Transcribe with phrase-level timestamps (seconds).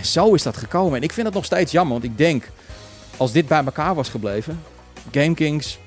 [0.00, 0.96] En zo is dat gekomen.
[0.96, 2.50] En ik vind het nog steeds jammer, want ik denk,
[3.16, 4.62] als dit bij elkaar was gebleven,
[5.10, 5.78] Game Kings,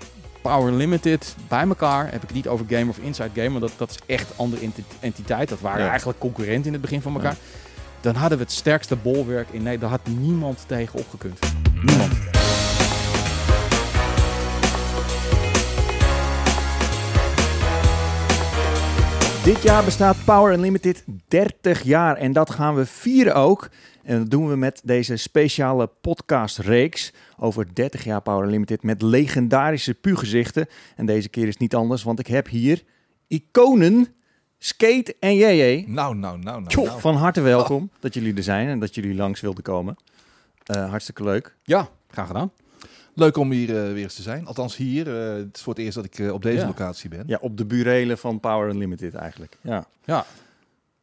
[0.42, 3.71] Power Limited, bij elkaar, heb ik het niet over Game of Inside Game, want dat,
[3.78, 5.49] dat is echt een andere enti- entiteit.
[5.49, 5.89] Dat waren Ja.
[5.89, 7.36] eigenlijk concurrenten in het begin van elkaar.
[8.02, 9.81] Dan hadden we het sterkste bolwerk in Nederland.
[9.81, 11.40] Daar had niemand tegen opgekund.
[11.84, 12.14] Niemand.
[19.44, 23.70] Dit jaar bestaat Power Unlimited 30 jaar en dat gaan we vieren ook.
[24.04, 29.93] En dat doen we met deze speciale podcastreeks over 30 jaar Power Unlimited met legendarische
[29.93, 30.67] pugezichten.
[30.95, 32.84] En deze keer is het niet anders, want ik heb hier
[33.27, 34.07] iconen
[34.57, 35.84] Skate en JJ.
[35.88, 36.67] Nou, nou, nou, nou.
[36.67, 36.99] Tjoh, nou.
[36.99, 39.95] Van harte welkom dat jullie er zijn en dat jullie langs wilden komen.
[40.65, 41.55] Eh, hartstikke leuk.
[41.63, 42.51] Ja, graag gedaan.
[43.15, 44.45] Leuk om hier eh, weer eens te zijn.
[44.48, 45.07] Althans hier.
[45.27, 46.65] eh, het is voor het eerst dat ik op deze Ja.
[46.65, 47.23] locatie ben.
[47.27, 49.57] Ja, op de burelen van Power Unlimited eigenlijk.
[49.62, 49.85] Ja.
[50.05, 50.20] Ja.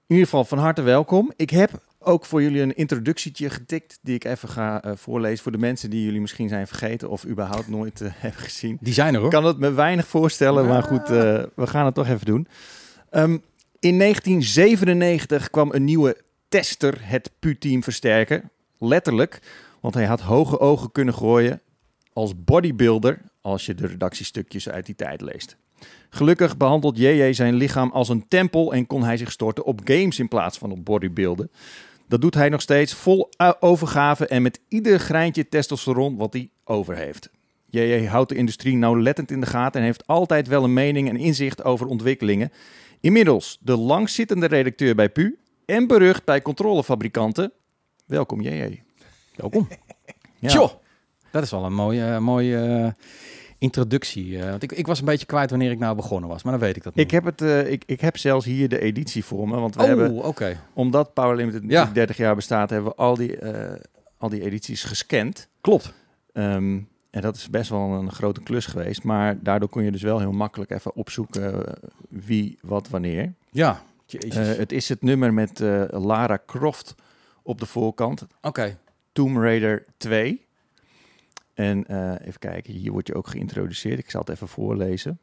[0.07, 1.33] In ieder geval van harte welkom.
[1.37, 1.71] Ik heb
[2.03, 5.91] ook voor jullie een introductietje getikt die ik even ga eh, voorlezen voor de mensen
[5.91, 8.79] die jullie misschien zijn vergeten of überhaupt nooit eh, hebben gezien.
[8.81, 9.31] Die zijn er Ik hoor.
[9.31, 12.47] kan het me weinig voorstellen, maar goed, eh, we gaan het toch even doen.
[13.11, 13.39] Ehm,
[13.79, 16.17] in 1997 kwam een nieuwe
[16.49, 18.51] tester het PU-team versterken.
[18.79, 19.39] Letterlijk,
[19.81, 21.61] want hij had hoge ogen kunnen gooien
[22.13, 25.57] als bodybuilder als je de redactiestukjes uit die tijd leest.
[26.11, 30.19] Gelukkig behandelt JJ zijn lichaam als een tempel en kon hij zich storten op games
[30.19, 31.51] in plaats van op bodybuilden.
[32.11, 33.29] Dat doet hij nog steeds vol
[33.61, 37.31] overgave en met ieder greintje testosteron wat hij over heeft.
[37.67, 41.17] JJ houdt de industrie nauwlettend in de gaten en heeft altijd wel een mening en
[41.17, 42.53] inzicht over ontwikkelingen.
[43.01, 47.53] Inmiddels de langzittende redacteur bij PU en berucht bij controlefabrikanten.
[48.07, 48.83] Welkom JJ.
[49.37, 49.69] Welkom.
[50.39, 50.49] Ja.
[50.49, 50.71] Tjoh,
[51.31, 52.95] dat is wel een mooie, mooie
[53.61, 54.39] introductie.
[54.39, 56.61] eh, want ik, ik was een beetje kwijt wanneer ik nou begonnen was, maar dan
[56.61, 57.03] weet ik dat nu.
[57.03, 59.81] Ik heb, het, eh, ik, ik heb zelfs hier de editie voor me, want we
[59.81, 60.61] oh, hebben, oké.
[60.73, 61.67] omdat Power Limited Ja.
[61.67, 63.81] natuurlijk 30 jaar bestaat, hebben we al die, eh,
[64.19, 65.49] al die edities gescand.
[65.61, 65.93] Klopt.
[66.33, 66.79] Ehm,
[67.11, 70.19] en dat is best wel een grote klus geweest, maar daardoor kon je dus wel
[70.19, 71.65] heel makkelijk even opzoeken
[72.09, 73.33] wie, wat, wanneer.
[73.51, 73.83] Ja,
[74.33, 75.59] het is het nummer met
[75.91, 76.95] Lara Croft
[77.43, 78.79] op de voorkant, oké.
[79.13, 80.47] Tomb Raider 2.
[81.61, 83.99] En eh, even kijken, hier word je ook geïntroduceerd.
[83.99, 85.19] Ik zal het even voorlezen.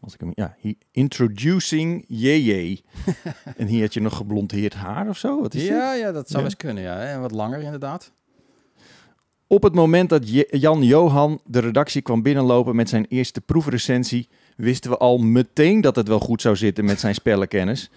[0.00, 2.80] Als ik hem, ja, hier, introducing JJ.
[3.56, 5.40] en hier had je nog geblondeerd haar of zo.
[5.40, 5.70] Wat is dit?
[5.70, 6.44] Ja, ja, dat zou Ja.
[6.44, 7.00] eens kunnen, ja.
[7.00, 8.12] En wat langer inderdaad.
[9.46, 14.90] Op het moment dat Jan Johan de redactie kwam binnenlopen met zijn eerste proefrecensie, wisten
[14.90, 17.90] we al meteen dat het wel goed zou zitten met zijn spellenkennis.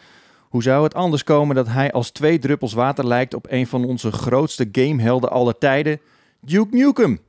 [0.49, 3.85] Hoe zou het anders komen dat hij als twee druppels water lijkt op een van
[3.85, 5.99] onze grootste gamehelden aller tijden,
[6.41, 7.19] Duke Nukem?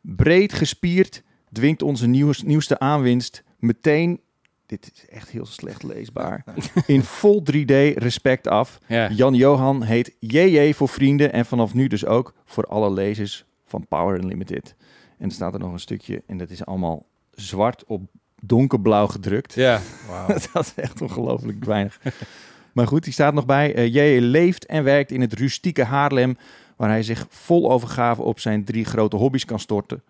[0.00, 1.22] Breed gespierd
[1.52, 4.20] dwingt onze nieuws- nieuwste aanwinst meteen,
[4.66, 6.44] dit is echt heel slecht leesbaar,
[6.86, 8.78] in vol 3D respect af.
[8.86, 9.10] Ja.
[9.10, 13.86] Jan Johan heet JJ voor vrienden en vanaf nu dus ook voor alle lezers van
[13.88, 14.74] Power Unlimited.
[15.18, 18.02] En er staat er nog een stukje en dat is allemaal zwart op
[18.40, 19.54] donkerblauw gedrukt.
[19.54, 19.80] Ja.
[20.52, 22.00] Dat is echt ongelooflijk weinig.
[22.72, 23.74] maar goed, die staat nog bij.
[23.74, 26.36] eh, JJ leeft en werkt in het rustieke Haarlem,
[26.76, 30.02] waar hij zich vol overgave op zijn drie grote hobby's kan storten.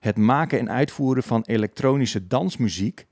[0.00, 3.06] Het maken en uitvoeren van elektronische dansmuziek.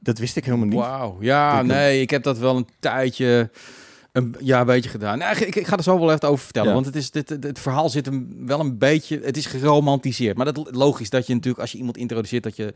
[0.00, 0.78] Dat wist ik helemaal niet.
[0.78, 1.16] Wauw.
[1.20, 3.50] Ja, Ik- nee, ik heb dat wel een tijdje,
[4.12, 5.18] een, ja, een beetje gedaan.
[5.18, 6.74] Nou, ik, ik ga er zo wel even over vertellen, Ja.
[6.74, 10.36] want het, is, dit, het, het verhaal zit hem wel een beetje, het is geromantiseerd.
[10.36, 12.72] Maar dat logisch dat je natuurlijk, als je iemand introduceert, dat je,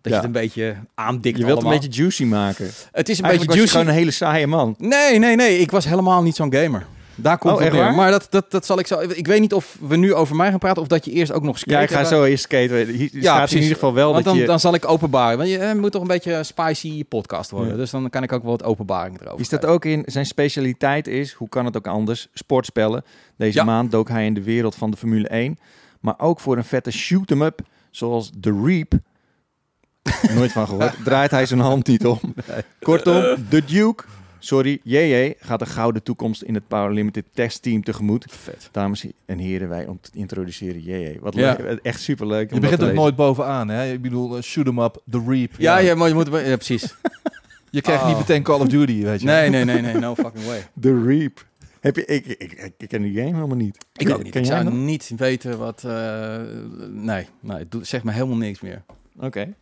[0.00, 0.16] dat je Ja.
[0.16, 1.74] het een beetje aandikt Je wilt allemaal.
[1.74, 2.64] een beetje juicy maken.
[2.64, 3.72] het is een beetje Eigenlijk was je juicy.
[3.72, 4.74] gewoon een hele saaie man.
[4.78, 5.58] Nee, nee, nee.
[5.58, 6.86] Ik was helemaal niet zo'n gamer.
[7.14, 7.80] Daar komt Oh, het neer.
[7.82, 7.94] waar?
[7.94, 8.98] Maar dat, dat, dat zal ik zo...
[9.00, 11.42] Ik weet niet of we nu over mij gaan praten of dat je eerst ook
[11.42, 12.86] nog skate Ja, ik ga zo eerst skaten.
[12.86, 14.46] Hier staat in ieder geval wel Want dat dan, je...
[14.48, 15.38] dan zal ik openbaren.
[15.38, 17.70] Want je eh, moet toch een beetje een spicy podcast worden.
[17.70, 17.76] Ja.
[17.76, 21.06] Dus dan kan ik ook wel wat openbaring erover Is dat ook in zijn specialiteit
[21.06, 23.04] is, hoe kan het ook anders, sportspellen.
[23.36, 23.64] Deze Ja.
[23.64, 25.58] maand dook hij in de wereld van de Formule 1.
[26.00, 28.92] Maar ook voor een vette shoot-em-up, zoals The Reap.
[30.34, 30.94] Nooit van gehoord.
[31.04, 32.20] Draait hij zijn hand niet om.
[32.80, 34.04] Kortom, The Duke,
[34.38, 38.26] sorry, JJ, gaat een gouden toekomst in het Power Limited testteam tegemoet.
[38.28, 38.68] Vet.
[38.72, 41.18] Dames en heren, wij ont- introduceren JJ.
[41.20, 41.56] Wat Ja.
[41.58, 41.78] leuk.
[41.82, 42.48] Echt superleuk.
[42.48, 43.92] om Je begint te ook nooit bovenaan, hè?
[43.92, 45.50] Ik bedoel, eh, shoot 'em up, the reap.
[45.58, 46.26] Ja, ja, maar je moet...
[46.26, 46.94] Ja, precies.
[47.72, 48.18] Je krijgt niet Oh.
[48.20, 49.26] meteen Call of Duty, weet je.
[49.26, 49.94] Nee, nee, nee, nee.
[49.94, 50.66] No fucking way.
[50.80, 51.44] The Reap.
[51.80, 53.78] Heb je, ik, ik, ik, ik ken die game helemaal niet.
[53.96, 54.32] Ik ook niet.
[54.32, 54.84] Ken Ik jij zou nog?
[54.84, 55.84] niet weten wat...
[55.84, 56.36] eh,
[56.90, 58.82] nee, nee, zeg me helemaal niks meer.
[59.20, 59.54] Oké.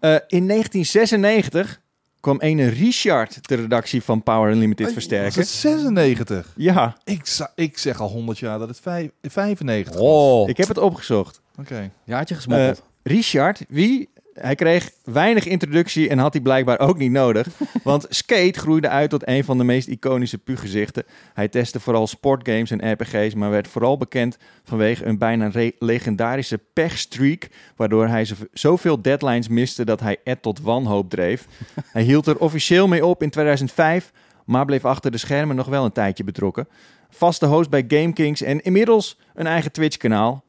[0.00, 1.80] Eh, in 1996
[2.20, 5.40] kwam ene Richard de redactie van Power Unlimited Was versterken.
[5.40, 6.52] het 96?
[6.56, 10.02] Ja, Ik, ik zeg al 100 jaar dat het vijf- 95 was.
[10.02, 10.48] Oh.
[10.48, 11.40] ik heb het opgezocht.
[11.58, 11.90] Oké.
[12.04, 12.82] Jaartje gesmokkeld.
[13.02, 14.08] Richard, wie
[14.40, 17.48] hij kreeg weinig introductie en had hij blijkbaar ook niet nodig.
[17.82, 21.04] Want Skate groeide uit tot een van de meest iconische pu-gezichten.
[21.34, 27.48] Hij testte vooral sportgames en RPG's, maar werd vooral bekend vanwege een bijna legendarische pechstreak,
[27.76, 31.46] waardoor hij zov- zoveel deadlines miste dat hij Ed tot wanhoop dreef.
[31.92, 34.12] hij hield er officieel mee op in 2005,
[34.44, 36.68] maar bleef achter de schermen nog wel een tijdje betrokken.
[37.10, 40.44] Vaste host bij GameKings en inmiddels een eigen Twitch-kanaal.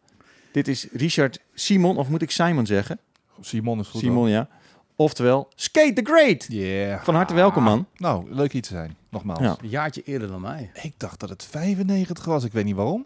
[0.52, 3.00] Dit is Richard Simon, of moet ik Simon zeggen?
[3.42, 4.02] Simon is goed.
[4.02, 4.48] Simon, ja.
[4.96, 6.46] Oftewel, Skate the Great.
[6.50, 7.04] Yeah.
[7.04, 7.86] Van harte welkom, man.
[7.96, 8.96] Nou, leuk hier te zijn.
[9.10, 9.40] Nogmaals.
[9.40, 9.58] Ja.
[9.62, 10.72] Een jaartje eerder dan mij.
[10.74, 12.44] Ik dacht dat het 95 was.
[12.44, 13.06] Ik weet niet waarom.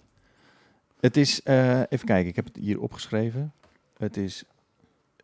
[0.99, 3.53] Het is, eh, even kijken, ik heb het hier opgeschreven.
[3.97, 4.43] Het is,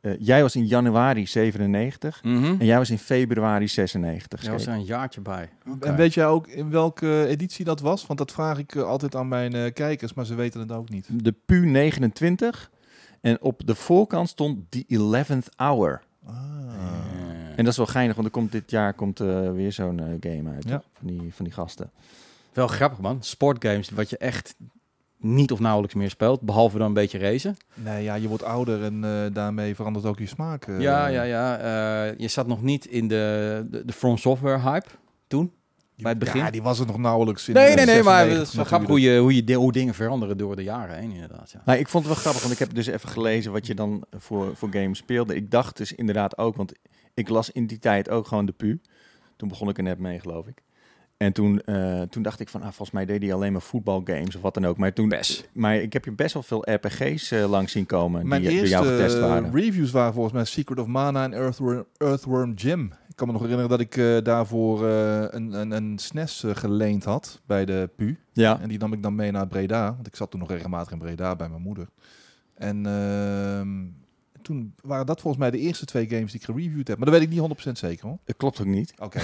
[0.01, 4.41] eh, jij was in januari 97 en jij was in februari 96.
[4.41, 5.49] Jij was er een jaartje bij.
[5.79, 8.05] En weet jij ook in welke editie dat was?
[8.05, 10.89] Want dat vraag ik eh, altijd aan mijn eh, kijkers, maar ze weten het ook
[10.89, 11.07] niet.
[11.11, 12.71] De PU 29
[13.21, 16.01] en op de voorkant stond The 11th Hour.
[16.25, 16.33] Ah.
[17.55, 20.05] En dat is wel geinig, want er komt dit jaar komt, eh, weer zo'n eh,
[20.33, 20.83] game uit Ja.
[20.97, 21.91] van, die, van die gasten.
[22.53, 23.17] Wel grappig man.
[23.23, 24.55] Sportgames wat je echt
[25.17, 26.41] niet of nauwelijks meer speelt.
[26.41, 27.57] Behalve dan een beetje racen.
[27.73, 30.67] Nee, ja, je wordt ouder en eh, daarmee verandert ook je smaak.
[30.67, 30.79] eh.
[30.79, 31.57] ja, ja, ja.
[31.57, 34.87] Eh, je zat nog niet in de, de, de From Software hype
[35.27, 35.51] toen.
[36.01, 36.41] Bij het begin.
[36.41, 37.53] Ja, die was er nog nauwelijks in.
[37.53, 38.03] Nee, eh, nee, nee.
[38.03, 40.63] Maar 96 het is wel grappig hoe, je, hoe, je, hoe dingen veranderen door de
[40.63, 41.51] jaren heen inderdaad.
[41.51, 41.61] Ja.
[41.65, 44.03] Nou, ik vond het wel grappig, want ik heb dus even gelezen wat je dan
[44.17, 45.35] voor, voor games speelde.
[45.35, 46.73] Ik dacht dus inderdaad ook, want
[47.13, 48.81] ik las in die tijd ook gewoon de pu.
[49.35, 50.61] Toen begon ik er net mee, geloof ik.
[51.19, 54.35] En toen, eh, toen dacht ik van, ah, volgens mij deed hij alleen maar voetbalgames
[54.35, 54.77] of wat dan ook.
[54.77, 55.49] Maar, toen, Best.
[55.53, 58.67] maar ik heb je best wel veel RPG's eh, langs zien komen Mijn die eerste
[58.67, 59.51] jou getest eh, waren.
[59.51, 62.93] reviews waren volgens mij Secret of Mana en Earthworm, Earthworm Jim.
[63.19, 66.55] Ik kan me nog herinneren dat ik eh, daarvoor eh, een, een, een SNES eh,
[66.55, 68.17] geleend had bij de PU.
[68.33, 70.91] Ja, En die nam ik dan mee naar Breda, want ik zat toen nog regelmatig
[70.91, 71.87] in Breda bij mijn moeder.
[72.53, 73.85] En ehm,
[74.41, 76.97] toen waren dat volgens mij de eerste twee games die ik gereviewd heb.
[76.97, 78.17] Maar dat weet ik niet 100% zeker hoor.
[78.25, 78.93] dat klopt ook niet.
[78.99, 79.19] Oké.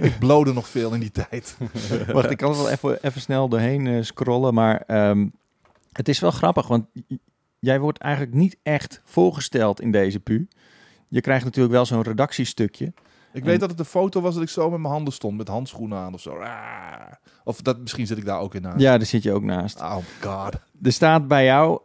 [0.00, 1.56] ik, blow, ik nog veel in die tijd.
[2.12, 4.54] Wacht, ik kan wel even, even snel doorheen scrollen.
[4.54, 5.28] Maar ehm,
[5.92, 6.86] het is wel grappig, want
[7.58, 10.48] jij wordt eigenlijk niet echt voorgesteld in deze pu.
[11.08, 12.92] Je krijgt natuurlijk wel zo'n redactiestukje.
[13.32, 15.48] Ik weet dat het een foto was dat ik zo met mijn handen stond, met
[15.48, 16.30] handschoenen aan of zo.
[16.30, 17.12] Ah.
[17.44, 18.74] Of dat, misschien zit ik daar ook in na.
[18.76, 19.80] Ja, daar zit je ook naast.
[19.80, 20.54] Oh god.
[20.82, 21.80] Er staat bij jou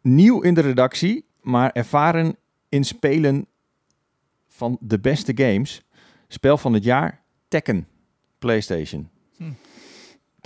[0.00, 2.36] nieuw in de redactie, maar ervaren
[2.68, 3.46] in spelen
[4.46, 5.82] van de beste games.
[6.28, 7.88] Spel van het jaar, Tekken,
[8.38, 9.08] PlayStation.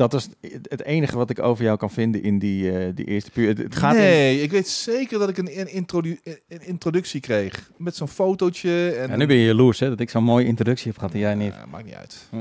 [0.08, 0.28] Dat is
[0.68, 3.48] het enige wat ik over jou kan vinden in die, eh, die eerste puur.
[3.48, 7.20] Het, het gaat in, nee, ik weet zeker dat ik een, een, introdu- een introductie
[7.20, 7.70] kreeg.
[7.76, 8.90] Met zo'n fotootje.
[8.90, 11.20] En, En nu ben je jaloers hè, dat ik zo'n mooie introductie heb gehad en
[11.20, 11.52] jij niet.
[11.54, 12.28] Ja, maakt niet uit.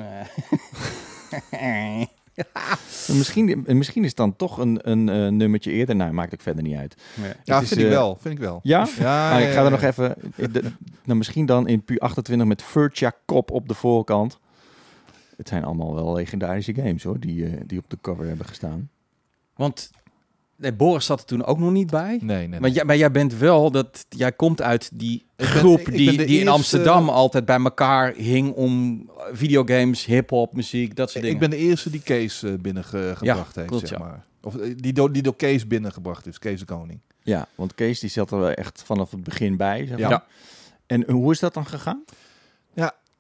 [3.18, 5.96] misschien, misschien is het dan toch een, een eh, nummertje eerder.
[5.96, 6.96] Nou, maakt ook verder niet uit.
[7.44, 8.18] Ja, is, vind ik eh, wel.
[8.22, 8.60] Vind ik wel.
[8.64, 8.88] Ja?
[9.00, 9.70] Ja, Maar ik ja, ga er ja.
[9.70, 10.16] nog even.
[10.36, 10.72] de-
[11.04, 14.40] nou, misschien dan in pu 28 met Furtja Kop op de voorkant.
[15.39, 18.89] Het zijn allemaal wel legendarische games hoor, die, eh, die op de cover hebben gestaan.
[19.56, 19.91] Want
[20.56, 22.19] nee, Boris zat er toen ook nog niet bij.
[22.21, 22.59] Nee, nee.
[22.59, 26.39] Maar jij, maar jij bent wel dat jij komt uit die ben- groep die, die
[26.39, 31.41] in Amsterdam altijd bij elkaar hing om videogames, hip-hop, muziek, dat soort dingen.
[31.41, 34.06] ik ben de eerste die Kees eh, binnengebracht heeft, klopt, zeg ja.
[34.06, 34.25] maar.
[34.41, 37.00] Of eh, die, door, die door Kees binnengebracht is, Kees de Koning.
[37.24, 39.86] Ja, want Kees die zat er wel echt vanaf het begin bij.
[39.86, 40.09] Zeg maar.
[40.09, 40.25] Ja.
[40.86, 42.03] En hoe is dat dan gegaan?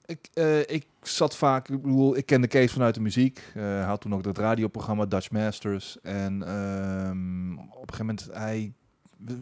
[0.09, 3.43] Ik, eh, ik zat vaak, ik bedoel, ik kende Kees vanuit de muziek.
[3.55, 5.97] Eh, hij had toen ook dat radioprogramma Dutch Masters.
[6.01, 8.73] En ehm, op een gegeven moment, hij,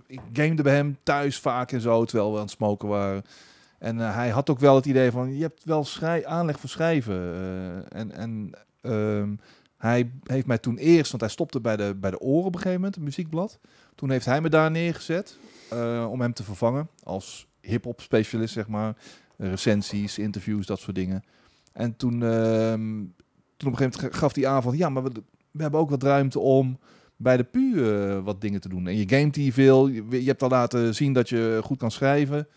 [0.07, 3.23] ik gamede bij hem thuis vaak en zo, terwijl we aan het smoken waren.
[3.79, 6.69] En eh, hij had ook wel het idee van, je hebt wel schrij aanleg voor
[6.69, 7.21] schrijven.
[7.89, 8.51] En en
[8.81, 9.35] ehm,
[9.77, 12.59] hij heeft mij toen eerst, want hij stopte bij de, bij de Oren op een
[12.61, 13.59] gegeven moment, een muziekblad.
[13.95, 15.37] Toen heeft hij me daar neergezet
[16.09, 18.95] om hem te vervangen als hip-hop specialist, zeg maar.
[19.37, 21.23] Recensies, interviews, dat soort dingen.
[21.73, 23.05] En toen, ehm,
[23.57, 25.11] toen op een gegeven moment gaf hij aan van, ja, maar we,
[25.51, 26.79] we hebben ook wat ruimte om
[27.15, 28.87] bij de PU eh, wat dingen te doen.
[28.87, 31.91] En je gamet hier veel, je, je hebt al laten zien dat je goed kan
[31.91, 32.47] schrijven.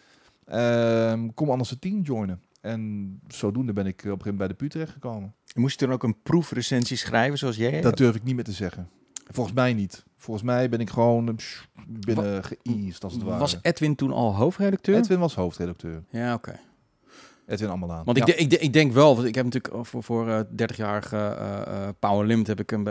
[0.44, 2.42] Ehm, kom anders het team joinen.
[2.60, 5.34] En zodoende ben ik op een gegeven moment bij de PU terechtgekomen.
[5.54, 7.80] Moest je dan ook een proefrecensie schrijven zoals jij?
[7.80, 8.88] Dat durf ik niet meer te zeggen.
[9.32, 10.04] Volgens mij niet.
[10.16, 11.34] Volgens mij ben ik gewoon eh,
[11.86, 13.38] binnen geëased als het ware.
[13.38, 14.96] Was Edwin toen al hoofdredacteur?
[14.96, 16.04] Edwin was hoofdredacteur.
[16.10, 16.60] Ja, oké.
[17.50, 18.04] Edwin allemaal aan.
[18.04, 21.60] Want ik, ik, ik denk wel, want ik heb natuurlijk voor, voor eh 30-jarige eh,
[21.60, 22.88] eh, Power Limit heb ik een,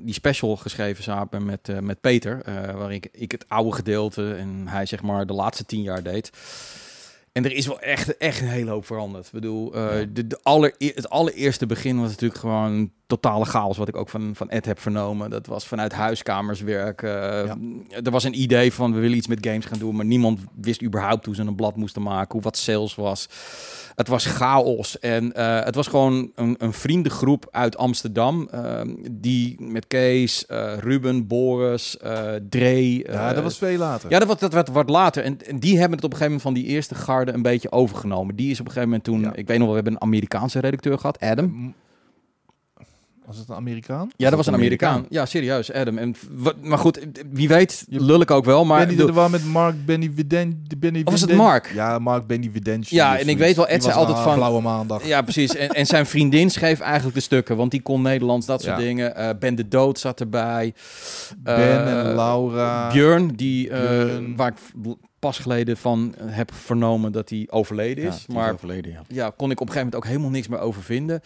[0.00, 2.42] die special geschreven samen met, met Peter,
[2.76, 6.30] waarin ik, ik het oude gedeelte en hij zeg maar de laatste tien jaar deed.
[7.34, 9.26] En er is wel echt, echt een hele hoop veranderd.
[9.26, 13.88] Ik bedoel, uh, de, de aller, het allereerste begin was natuurlijk gewoon totale chaos, wat
[13.88, 15.30] ik ook van, van Ed heb vernomen.
[15.30, 17.10] Dat was vanuit huiskamers werken.
[17.10, 17.56] Ja.
[18.02, 20.82] Er was een idee van, we willen iets met games gaan doen, maar niemand wist
[20.82, 23.28] überhaupt hoe ze een blad moesten maken, hoe wat sales was.
[23.94, 24.98] Het was chaos.
[24.98, 28.48] En uh, het was gewoon een, een vriendengroep uit Amsterdam.
[28.54, 31.96] Uh, die met Kees, uh, Ruben, Boris,
[32.48, 32.98] Dre.
[32.98, 34.10] ja, dat was veel later.
[34.10, 35.24] Ja, dat, dat werd wat later.
[35.24, 36.94] En, en, die hebben het op een gegeven moment van die eerste
[37.32, 38.36] een beetje overgenomen.
[38.36, 39.34] Die is op een gegeven moment toen, ja.
[39.34, 41.74] ik weet nog wel, we hebben een Amerikaanse redacteur gehad, Adam.
[43.26, 44.10] Was het een Amerikaan?
[44.16, 45.06] Ja, dat was een Amerikaan.
[45.08, 45.98] Ja, serieus, Adam.
[45.98, 46.14] En,
[46.62, 48.64] maar goed, wie weet, lul ik ook wel.
[48.64, 50.10] Maar Benny de war met Mark Benny
[50.78, 51.70] Benny Of was het Mark?
[51.74, 52.50] Ja, Mark Benny
[52.80, 54.34] Ja, en ik weet wel, Ed zei altijd van...
[54.34, 55.06] Blauwe maandag.
[55.06, 55.56] Ja, precies.
[55.56, 58.82] En, en zijn vriendin schreef eigenlijk de stukken, want die kon Nederlands, dat soort Ja.
[58.82, 59.14] dingen.
[59.20, 60.74] Uh, ben de Dood zat erbij.
[61.38, 62.92] Ben Eh, en Laura.
[62.92, 64.36] Björn, die, eh, Björn.
[64.36, 68.24] waar ik pas geleden van heb vernomen dat hij overleden is.
[68.26, 69.02] Ja, maar overleden, ja.
[69.08, 71.20] ja, kon ik op een gegeven moment ook helemaal niks meer over vinden.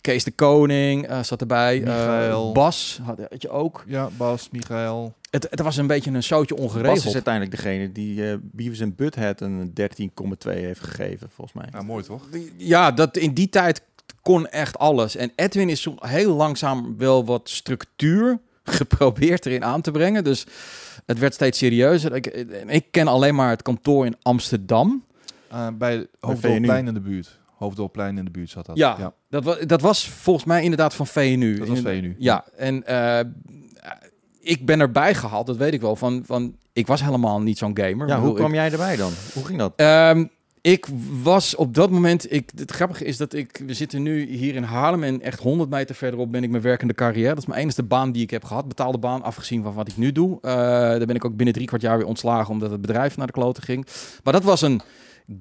[0.00, 1.82] Kees de Koning eh, zat erbij.
[1.82, 2.52] Eh.
[2.52, 3.84] Bas had, had je ook.
[3.86, 5.14] Ja, Bas, Michael.
[5.30, 6.94] Het, het was een beetje een zootje ongeregeld.
[6.94, 11.68] Bas is uiteindelijk degene die eh Beavis en Butthead een 13,2 heeft gegeven, volgens mij.
[11.72, 12.22] Ja, mooi toch?
[12.56, 13.82] Ja, dat in die tijd
[14.22, 15.16] kon echt alles.
[15.16, 20.24] En Edwin is zo heel langzaam wel wat structuur geprobeerd erin aan te brengen.
[20.24, 20.46] Dus
[21.06, 22.14] het werd steeds serieuzer.
[22.14, 22.26] Ik,
[22.66, 25.04] ik ken alleen maar het kantoor in Amsterdam.
[25.52, 27.38] Uh, bij Hoofddorpplein in de buurt.
[27.56, 28.76] Hoofddorpplein in de buurt zat dat.
[28.76, 29.12] Ja, ja.
[29.28, 31.58] Dat, was, dat was volgens mij inderdaad van VNU.
[31.58, 32.14] Dat was VNU.
[32.18, 33.20] Ja, en uh,
[34.40, 35.96] ik ben erbij gehaald, dat weet ik wel.
[35.96, 38.08] Van, van, ik was helemaal niet zo'n gamer.
[38.08, 39.12] Ja, hoe kwam ik, jij erbij dan?
[39.32, 39.72] Hoe ging dat?
[39.76, 40.24] Ehm,
[40.64, 40.86] ik
[41.22, 42.32] was op dat moment.
[42.32, 43.62] Ik, het grappige is dat ik.
[43.66, 45.02] We zitten nu hier in Haarlem.
[45.02, 47.28] En echt 100 meter verderop ben ik mijn werkende carrière.
[47.28, 48.68] Dat is mijn enige baan die ik heb gehad.
[48.68, 50.36] Betaalde baan, afgezien van wat ik nu doe.
[50.36, 52.52] Uh, daar ben ik ook binnen drie kwart jaar weer ontslagen.
[52.52, 53.86] Omdat het bedrijf naar de kloten ging.
[54.22, 54.80] Maar dat was een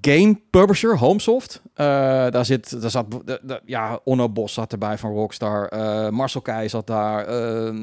[0.01, 1.61] game publisher, Homesoft.
[1.65, 1.75] Uh,
[2.29, 3.05] daar, zit, daar zat.
[3.65, 5.73] Ja, Onno Bos zat erbij van Rockstar.
[5.73, 7.29] Uh, Marcel Keij zat daar.
[7.29, 7.79] Uh,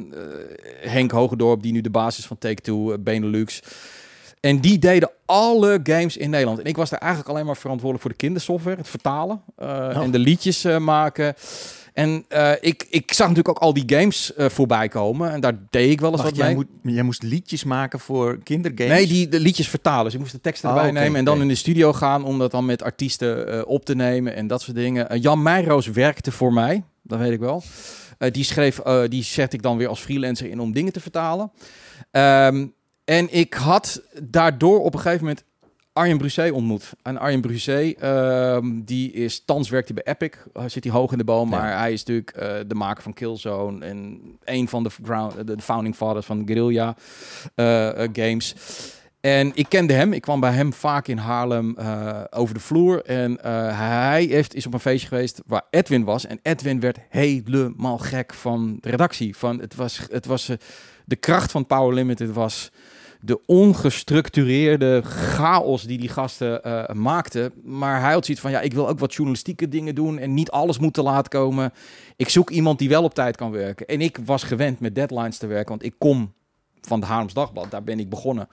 [0.80, 3.62] Henk Hogendorp, die nu de basis van Take-Two, Benelux.
[4.40, 6.59] En die deden alle games in Nederland.
[6.59, 10.02] En ik was daar eigenlijk alleen maar verantwoordelijk voor de kindersoftware, het vertalen uh, oh.
[10.02, 11.35] en de liedjes uh, maken.
[11.92, 15.30] En uh, ik, ik zag natuurlijk ook al die games voorbij komen.
[15.30, 16.66] En daar deed ik wel eens Wacht, wat jij mee.
[16.82, 18.92] Moet, jij moest liedjes maken voor kindergames?
[18.92, 20.04] Nee, die de liedjes vertalen.
[20.04, 22.25] Dus ik moest de teksten erbij Oh, oké, nemen en dan in de studio gaan
[22.25, 25.20] om dat dan met artiesten op te nemen en dat soort dingen.
[25.20, 27.62] Jan Meijroos werkte voor mij, dat weet ik wel.
[28.18, 31.52] Die schreef, die zet ik dan weer als freelancer in om dingen te vertalen.
[32.11, 32.75] Um,
[33.11, 35.45] en ik had daardoor op een gegeven moment
[35.93, 36.93] Arjen Brusset ontmoet.
[37.02, 41.12] En Arjen Brusset, uh, die is thans werkt hij bij Epic, uh, zit hij hoog
[41.12, 41.59] in de boom, ja.
[41.59, 45.59] maar hij is natuurlijk uh, de maker van Killzone en een van de, ground, de
[45.61, 46.97] founding fathers van Guerrilla
[47.57, 48.55] uh, games.
[49.21, 53.02] En ik kende hem, ik kwam bij hem vaak in Haarlem uh, over de vloer.
[53.05, 56.26] En uh, hij heeft, is op een feestje geweest waar Edwin was.
[56.26, 59.37] En Edwin werd helemaal gek van de redactie.
[59.37, 60.57] Van, het was, het was, uh,
[61.05, 62.71] de kracht van Power Limited was
[63.20, 67.52] de ongestructureerde chaos die die gasten uh, maakten.
[67.62, 70.50] Maar hij had zoiets van, ja, ik wil ook wat journalistieke dingen doen en niet
[70.50, 71.72] alles moet te laat komen.
[72.16, 73.86] Ik zoek iemand die wel op tijd kan werken.
[73.86, 76.32] En ik was gewend met deadlines te werken, want ik kom
[76.80, 78.48] van de Haarlems Dagblad, daar ben ik begonnen.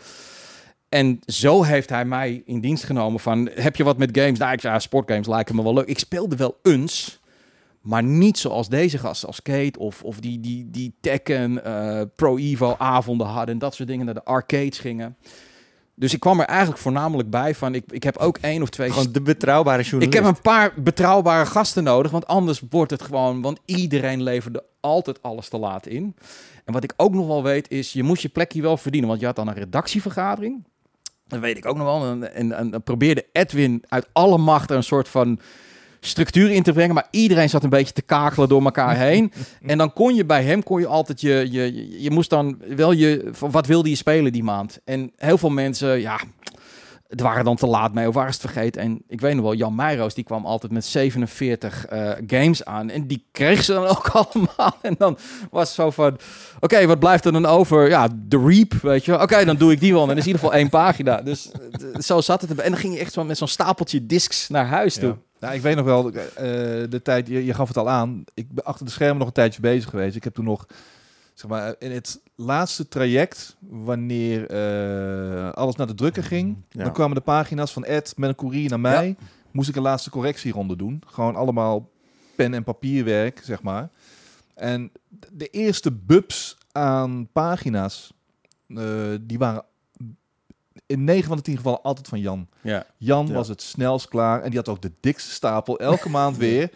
[0.89, 4.39] En zo heeft hij mij in dienst genomen van, heb je wat met games?
[4.39, 5.87] Nou, ik zei, sportgames lijken me wel leuk.
[5.87, 7.19] Ik speelde wel eens,
[7.87, 12.37] maar niet zoals deze gasten, als Kate of, of die, die, die Tekken, uh, Pro
[12.37, 15.17] Evo avonden hadden en dat soort dingen, naar de arcades gingen.
[15.95, 18.91] Dus ik kwam er eigenlijk voornamelijk bij van, ik, ik heb ook één of twee...
[18.91, 20.17] Gewoon de betrouwbare journalist.
[20.17, 23.41] Ik heb een paar betrouwbare gasten nodig, want anders wordt het gewoon...
[23.41, 26.15] Want iedereen leverde altijd alles te laat in.
[26.65, 29.09] En wat ik ook nog wel weet is, je moest je plekje wel verdienen.
[29.09, 30.63] Want je had dan een redactievergadering.
[31.27, 32.05] Dat weet ik ook nog wel.
[32.05, 35.39] En, en, en probeerde Edwin uit alle macht er een soort van
[36.07, 36.95] structuur in te brengen.
[36.95, 39.31] Maar iedereen zat een beetje te kakelen door elkaar heen.
[39.65, 42.61] en dan kon je bij hem, kon je altijd je, je, je, je moest dan
[42.75, 44.79] wel je, wat wilde je spelen die maand?
[44.85, 46.19] En heel veel mensen, ja,
[47.07, 48.81] het waren dan te laat mee of waren ze het vergeten.
[48.81, 52.89] En ik weet nog wel, Jan Meijroos, die kwam altijd met 47 uh, games aan.
[52.89, 54.77] En die kreeg ze dan ook allemaal.
[54.81, 55.17] En dan
[55.51, 56.19] was het zo van, oké,
[56.59, 57.89] okay, wat blijft er dan over?
[57.89, 60.01] Ja, de Reap, weet je Oké, okay, dan doe ik die wel.
[60.01, 61.21] En dan is in ieder geval één pagina.
[61.21, 62.49] Dus uh, zo zat het.
[62.49, 65.09] En dan ging je echt zo met zo'n stapeltje discs naar huis toe.
[65.09, 65.26] Ja.
[65.39, 66.21] Nou, ik weet nog wel, uh,
[66.89, 68.23] de tijd, je, je gaf het al aan.
[68.33, 70.15] Ik ben achter de schermen nog een tijdje bezig geweest.
[70.15, 70.65] Ik heb toen nog,
[71.33, 76.83] zeg maar, in het laatste traject, wanneer uh, alles naar de drukker ging, ja.
[76.83, 79.07] dan kwamen de pagina's van Ed met een courier naar mij.
[79.07, 79.15] Ja.
[79.51, 81.01] Moest ik een laatste correctieronde doen.
[81.05, 81.89] Gewoon allemaal
[82.35, 83.89] pen- en papierwerk, zeg maar.
[84.55, 84.91] En
[85.31, 88.13] de eerste bubs aan pagina's,
[88.67, 89.63] uh, die waren
[90.85, 92.47] in 9 van de 10 gevallen altijd van Jan.
[92.67, 92.85] Ja.
[92.97, 93.33] Jan Ja.
[93.33, 96.69] was het snelst klaar en die had ook de dikste stapel elke maand weer.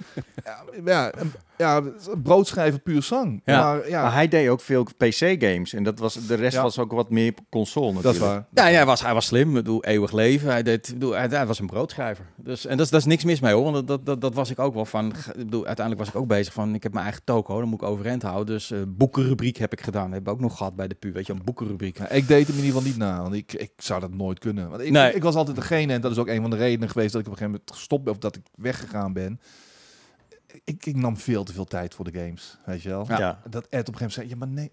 [0.85, 1.11] Ja,
[1.57, 1.81] ja,
[2.23, 3.41] broodschrijven puur zang.
[3.45, 3.59] Ja.
[3.63, 5.73] Maar ja, Maar hij deed ook veel PC-games.
[5.73, 6.61] En dat was, de rest Ja.
[6.61, 8.23] was ook wat meer console dat natuurlijk.
[8.23, 8.45] is waar.
[8.53, 9.47] Ja, ja hij, was, hij was slim.
[9.47, 10.49] Ik bedoel, eeuwig leven.
[10.49, 12.25] Hij, deed, ik bedoel, hij, hij was een broodschrijver.
[12.35, 13.63] Dus, en dat is, dat is niks mis mee hoor.
[13.63, 15.07] Want dat, dat, dat, dat was ik ook wel van.
[15.07, 16.75] Ik bedoel, uiteindelijk was ik ook bezig van.
[16.75, 17.59] Ik heb mijn eigen toko.
[17.59, 18.45] Dan moet ik overeind houden.
[18.55, 20.03] Dus eh boekenrubriek heb ik gedaan.
[20.05, 21.11] Dat heb ik ook nog gehad bij de PU.
[21.11, 21.97] Weet je, een boekenrubriek.
[21.97, 24.39] Ja, ik deed hem in ieder geval niet na, want ik, ik zou dat nooit
[24.39, 24.69] kunnen.
[24.69, 25.13] Want ik, Nee.
[25.13, 27.27] ik was altijd degene, en dat is ook een van de redenen geweest dat ik
[27.27, 29.39] op een gegeven moment gestopt ben of dat ik weggegaan ben.
[30.63, 33.05] Ik, ik nam veel te veel tijd voor de games, weet je wel.
[33.07, 33.41] Ja.
[33.49, 34.71] Dat Ed op een gegeven moment zei, ja maar nee,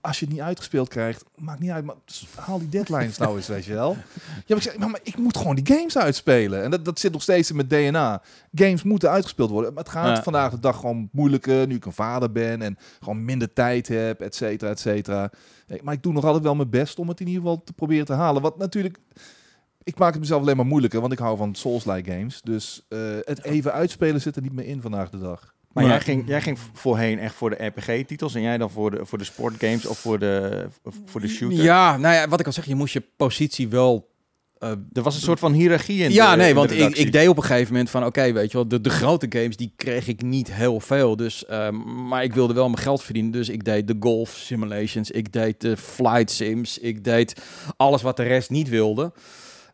[0.00, 1.94] als je het niet uitgespeeld krijgt, maakt niet uit, maar
[2.36, 3.96] haal die deadlines nou eens, weet je wel.
[4.26, 6.62] Ja, maar ik zei, maar, maar ik moet gewoon die games uitspelen.
[6.62, 8.22] En dat, dat zit nog steeds in mijn DNA.
[8.54, 9.74] Games moeten uitgespeeld worden.
[9.74, 10.22] Maar het gaat Ja.
[10.22, 14.20] vandaag de dag gewoon moeilijker, nu ik een vader ben en gewoon minder tijd heb,
[14.20, 15.30] et cetera, et cetera.
[15.82, 18.06] Maar ik doe nog altijd wel mijn best om het in ieder geval te proberen
[18.06, 18.42] te halen.
[18.42, 18.98] Wat natuurlijk,
[19.84, 22.40] ik maak het mezelf alleen maar moeilijker, want ik hou van Souls-like games.
[22.42, 25.54] Dus eh, het even uitspelen zit er niet meer in vandaag de dag.
[25.72, 28.90] Maar Maar- jij, ging, jij ging voorheen echt voor de RPG-titels en jij dan voor
[28.90, 30.66] de, voor de sportgames of voor de,
[31.04, 31.62] voor de shooter?
[31.64, 32.64] Ja, nou ja, wat ik al zeg.
[32.66, 34.10] Je moest je positie wel
[34.58, 36.96] eh, Er was een soort van hiërarchie in de- ja, nee, in de want ik,
[36.96, 39.56] ik deed op een gegeven moment van, oké, weet je wel, de, de grote games,
[39.56, 41.16] die kreeg ik niet heel veel.
[41.16, 43.32] Dus, ehm, maar ik wilde wel mijn geld verdienen.
[43.32, 47.42] Dus ik deed de golf simulations, ik deed de flight sims, ik deed
[47.76, 49.12] alles wat de rest niet wilde.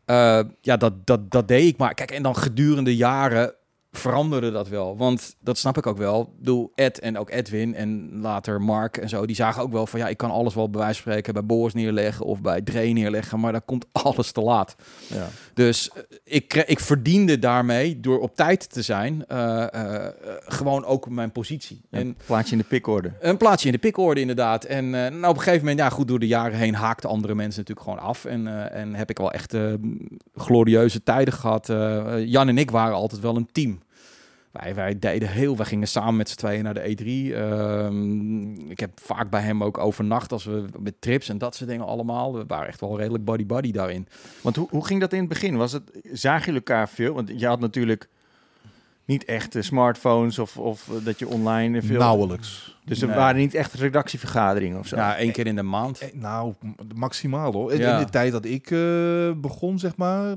[0.08, 1.94] Eh, ja, dat, dat, dat deed ik maar.
[1.94, 3.54] Kijk, en dan gedurende jaren
[3.92, 4.96] veranderde dat wel.
[4.96, 6.20] Want dat snap ik ook wel.
[6.20, 9.86] Ik bedoel, Ed en ook Edwin en later Mark en zo, die zagen ook wel
[9.86, 12.62] van, ja, ik kan alles wel bij wijze van spreken bij Boris neerleggen of bij
[12.62, 14.76] Dre neerleggen, maar dan komt alles te laat.
[15.06, 15.28] Ja.
[15.54, 20.12] Dus eh, ik, ik verdiende daarmee, door op tijd te zijn, eh, eh,
[20.46, 21.80] gewoon ook mijn positie.
[21.90, 23.12] En Een plaatje in de pikorde.
[23.20, 24.64] een plaatsje in de pikorde inderdaad.
[24.64, 27.60] En nou, op een gegeven moment, ja goed, door de jaren heen haakten andere mensen
[27.60, 28.24] natuurlijk gewoon af.
[28.24, 29.54] En, en heb ik wel echt
[30.34, 31.68] glorieuze tijden gehad.
[31.68, 33.80] Eh, Jan en ik waren altijd wel een team.
[34.60, 37.34] Wij, wij deden heel, wij gingen samen met z'n tweeën naar de E3.
[37.34, 41.70] Ehm, ik heb vaak bij hem ook overnacht als we met trips en dat soort
[41.70, 42.34] dingen allemaal.
[42.34, 44.06] We waren echt wel redelijk buddy-buddy daarin.
[44.42, 45.56] Want hoe, hoe ging dat in het begin?
[45.56, 47.14] Was het, zagen jullie elkaar veel?
[47.14, 48.08] Want je had natuurlijk
[49.04, 51.98] niet echt eh, smartphones of, of eh, dat je online veel...
[51.98, 52.76] Nauwelijks.
[52.84, 53.16] Dus er Nee.
[53.16, 54.96] waren niet echt redactievergaderingen of zo.
[54.96, 55.98] Ja, één keer in de maand.
[55.98, 56.54] Eh, Nou,
[56.94, 57.72] maximaal hoor.
[57.72, 57.98] In, Ja.
[57.98, 60.36] in de tijd dat ik eh, begon, zeg maar.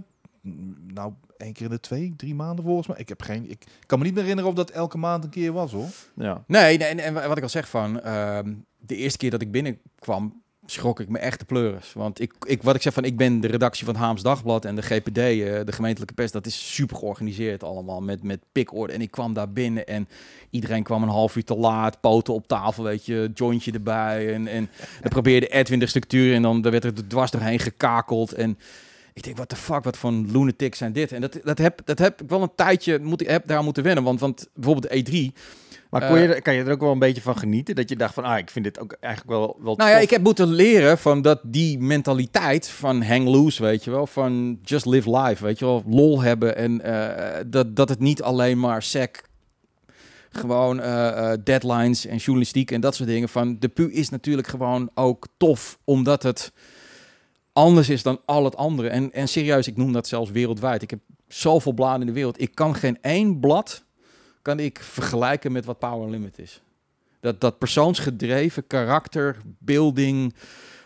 [0.94, 2.98] Nou, één keer in de twee, drie maanden volgens mij.
[2.98, 3.50] Ik heb geen.
[3.50, 5.90] Ik kan me niet meer herinneren of dat elke maand een keer was hoor.
[6.16, 6.44] Ja.
[6.48, 9.52] Nee, nee en, en wat ik al zeg van, ehm, de eerste keer dat ik
[9.52, 11.94] binnenkwam, schrok ik me echt de pleuris.
[11.94, 14.66] Want ik, ik, wat ik zeg van, ik ben de redactie van het Haams Dagblad
[14.66, 18.94] en de GPD, eh, de gemeentelijke pers, dat is super georganiseerd allemaal met, met pikorde.
[18.94, 20.08] En ik kwam daar binnen en
[20.50, 24.34] iedereen kwam een half uur te laat, poten op tafel, weet je, jointje erbij.
[24.34, 24.70] En, en
[25.02, 28.34] dan probeerde Edwin de structuur en dan daar werd er dwars doorheen gekakeld.
[28.34, 28.58] En
[29.14, 31.12] ik denk, wat de fuck, wat voor lunatics zijn dit?
[31.12, 33.84] En dat, dat, heb, dat heb ik wel een tijdje, moet, ik heb daar moeten
[33.84, 34.04] wennen.
[34.04, 35.40] Want, want bijvoorbeeld de E3,
[35.90, 37.76] Maar kon je, Eh, kan je er ook wel een beetje van genieten?
[37.76, 40.04] Dat je dacht van, ah, ik vind dit ook eigenlijk wel, wel Nou ja, tof.
[40.04, 44.60] ik heb moeten leren van dat die mentaliteit van hang loose, weet je wel, van
[44.64, 48.60] just live life, weet je wel, lol hebben en eh, dat, dat het niet alleen
[48.60, 49.22] maar sec,
[50.32, 53.30] gewoon eh, deadlines en journalistiek en dat soort dingen.
[53.30, 56.52] Van de pu is natuurlijk gewoon ook tof, omdat het
[57.54, 58.90] anders is dan al het andere.
[58.90, 60.82] En, en serieus, ik noem dat zelfs wereldwijd.
[60.82, 62.42] Ik heb zoveel bladen in de wereld.
[62.42, 63.84] Ik kan geen één blad
[64.42, 66.62] kan ik vergelijken met wat Power Limit is.
[67.20, 70.34] Dat, dat persoonsgedreven karakter, building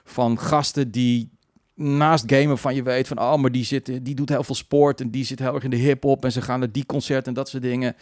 [0.03, 1.29] van gasten die
[1.73, 5.01] naast gamen van je weet van oh, maar die, zit, die doet heel veel sport
[5.01, 7.33] en die zit heel erg in de hip-hop en ze gaan naar die concert en
[7.33, 7.95] dat soort dingen.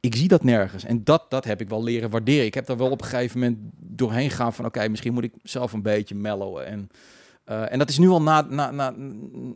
[0.00, 0.84] Ik zie dat nergens.
[0.84, 2.44] En dat, dat heb ik wel leren waarderen.
[2.44, 5.32] Ik heb daar wel op een gegeven moment doorheen gegaan van oké, misschien moet ik
[5.42, 6.66] zelf een beetje mellowen.
[6.66, 6.90] En,
[7.50, 8.94] eh, en dat is nu al na, na, na,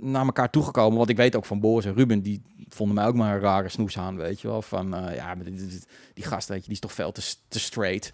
[0.01, 0.99] naar elkaar toegekomen.
[0.99, 3.69] Want ik weet ook van Boris en Ruben, die vonden mij ook maar een rare
[3.69, 4.63] snoes aan, weet je wel.
[4.63, 7.59] Van eh, ja, dit- dit- die gast, weet je, die is toch veel te, te
[7.59, 8.13] straight.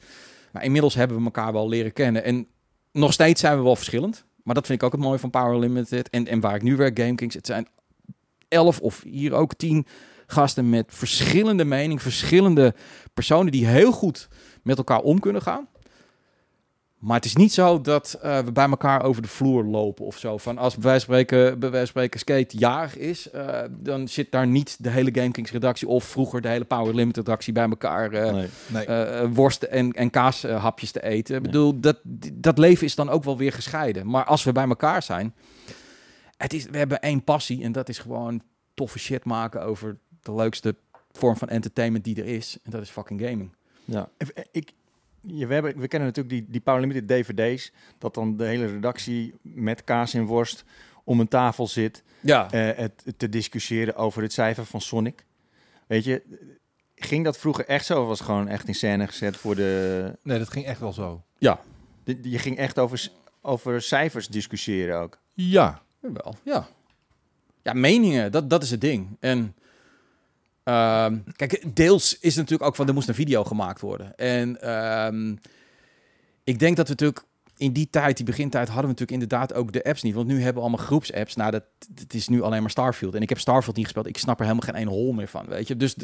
[0.53, 2.25] Maar inmiddels hebben we elkaar wel leren kennen.
[2.25, 2.47] En
[2.93, 4.25] nog steeds zijn we wel verschillend.
[4.45, 6.11] Maar dat vind ik ook het mooie van Power Limited.
[6.11, 7.69] En, en waar ik nu werk, GameKings, het zijn
[8.49, 9.87] elf of hier ook tien
[10.27, 12.75] gasten met verschillende meningen, verschillende
[13.15, 14.29] personen die heel goed
[14.63, 15.69] met elkaar om kunnen gaan.
[17.01, 20.19] Maar het is niet zo dat eh, we bij elkaar over de vloer lopen of
[20.19, 20.39] zo.
[20.39, 24.09] Van als bij wijze van spreken, bij wijze van spreken Skate jarig is, eh, dan
[24.09, 27.69] zit daar niet de hele GameKings redactie of vroeger de hele Power Limited redactie bij
[27.69, 28.49] elkaar eh, Nee.
[28.67, 28.85] Nee.
[28.85, 31.37] eh, worst en, en kaashapjes te eten.
[31.37, 31.99] Ik bedoel, dat,
[32.33, 34.07] dat leven is dan ook wel weer gescheiden.
[34.07, 35.35] Maar als we bij elkaar zijn,
[36.37, 38.43] het is, we hebben één passie en dat is gewoon
[38.75, 40.75] toffe shit maken over de leukste
[41.13, 42.59] vorm van entertainment die er is.
[42.63, 43.55] En dat is fucking gaming.
[43.85, 44.09] Ja.
[44.53, 44.73] Ik,
[45.21, 47.73] ja, we, hebben, we kennen natuurlijk die, die Power Limited DVD's.
[47.99, 50.65] Dat dan de hele redactie met kaas en worst
[51.05, 55.25] om een tafel zit Ja, eh, het, te discussiëren over het cijfer van Sonic.
[55.87, 56.23] Weet je,
[56.95, 58.01] ging dat vroeger echt zo?
[58.01, 60.17] Of was het gewoon echt in scène gezet voor de...
[60.23, 61.23] Nee, dat ging echt wel zo.
[62.05, 63.09] de- Je ging echt over,
[63.41, 65.19] over cijfers discussiëren ook.
[65.35, 65.83] Ja.
[66.01, 66.35] wel.
[66.45, 66.69] Ja.
[67.63, 69.17] Ja, meningen, dat, dat is het ding.
[69.21, 69.55] En
[70.71, 74.17] ehm, kijk, deels is het natuurlijk ook van er moest een video gemaakt worden.
[74.17, 75.37] En ehm,
[76.45, 77.25] ik denk dat we natuurlijk
[77.57, 80.15] in die tijd, die begintijd, hadden we natuurlijk inderdaad ook de apps niet.
[80.15, 81.37] Want nu hebben we allemaal groepsapps.
[81.37, 83.15] Nou, dat, het is nu alleen maar Starfield.
[83.15, 84.07] En ik heb Starfield niet gespeeld.
[84.07, 85.77] Ik snap er helemaal geen ene hol meer van, weet je.
[85.77, 85.95] Dus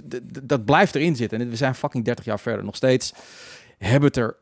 [0.43, 1.41] dat blijft erin zitten.
[1.41, 2.65] En we zijn fucking 30 jaar verder.
[2.65, 3.13] Nog steeds
[3.79, 4.37] hebben het er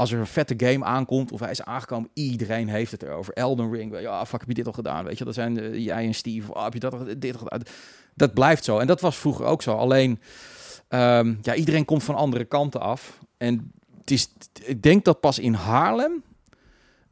[0.00, 3.34] als er een vette game aankomt of hij is aangekomen, iedereen heeft het erover.
[3.34, 5.04] Elden Ring, je, ah, fuck, heb je dit al gedaan?
[5.04, 7.38] Weet je, dat zijn eh, jij en Steve, ah, heb je dat al, dit al
[7.38, 7.62] gedaan?
[8.14, 8.78] Dat blijft zo.
[8.78, 9.72] En dat was vroeger ook zo.
[9.76, 10.20] Alleen,
[10.88, 13.18] ehm, ja, iedereen komt van andere kanten af.
[13.36, 14.28] En het is,
[14.64, 16.22] ik denk dat pas in Haarlem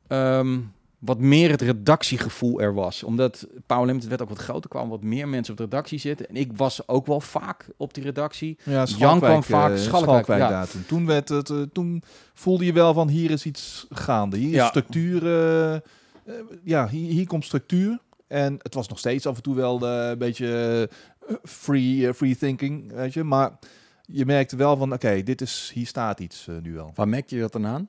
[0.09, 0.59] ehm,
[0.99, 3.03] wat meer het redactiegevoel er was.
[3.03, 6.29] Omdat Power Limited werd ook wat groter, kwamen wat meer mensen op de redactie zitten.
[6.29, 8.59] En ik was ook wel vaak op die redactie.
[8.63, 10.67] Ja, Jan kwam vaak, eh, Schalkwijk, ja.
[10.87, 11.07] toen.
[11.07, 12.03] Werd het, eh, toen
[12.35, 14.37] voelde je wel van hier is iets gaande.
[14.37, 14.67] Hier is Ja.
[14.67, 15.27] structuur.
[15.27, 15.81] eh, eh,
[16.65, 17.99] ja, hier, hier komt structuur.
[18.29, 20.88] En het was nog steeds af en toe wel eh, een beetje
[21.29, 23.25] eh, free, eh, free thinking, weet je.
[23.25, 23.59] Maar
[24.07, 26.91] je merkte wel van, oké, dit is, hier staat iets nu wel.
[26.95, 27.88] Waar merk je dat dan aan?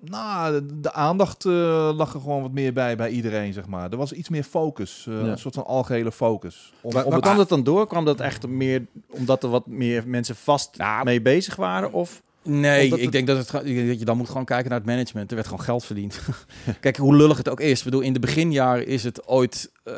[0.00, 3.90] Nou, de, aandacht lag er gewoon wat meer bij bij iedereen, zeg maar.
[3.90, 5.12] Er was iets meer focus, Ja.
[5.12, 6.72] een soort van algehele focus.
[6.80, 7.86] Om, het- kwam dat dan door?
[7.86, 11.92] Kwam dat echt meer omdat er wat meer mensen vast Nou, mee bezig waren?
[11.92, 14.88] Of Nee, ik het- denk dat, het, dat je dan moet gewoon kijken naar het
[14.88, 15.28] management.
[15.30, 16.20] Er werd gewoon geld verdiend.
[16.80, 17.78] Kijk, hoe lullig het ook is.
[17.78, 19.72] Ik bedoel, in de beginjaren is het ooit...
[19.82, 19.94] eh,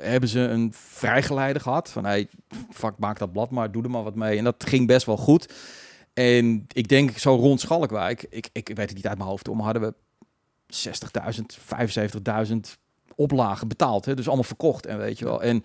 [0.00, 1.90] hebben ze een vrijgeleide gehad.
[1.90, 2.28] Van, hey,
[2.70, 4.38] fuck, maak dat blad maar, doe er maar wat mee.
[4.38, 5.52] En dat ging best wel goed.
[6.14, 8.26] En ik denk zo rond Schalkwijk...
[8.30, 9.94] Ik, ik weet het niet uit mijn hoofd, maar hadden we
[12.46, 12.56] 60.000, 75.000
[13.14, 14.04] oplagen betaald.
[14.04, 14.14] Hè?
[14.14, 15.42] Dus allemaal verkocht en weet je wel.
[15.42, 15.64] En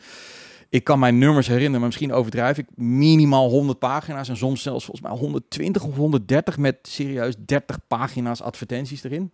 [0.70, 2.66] ik kan mijn nummers herinneren, maar misschien overdrijf ik.
[2.76, 8.42] Minimaal 100 pagina's en soms zelfs volgens mij 120 of 130 met serieus 30 pagina's
[8.42, 9.32] advertenties erin.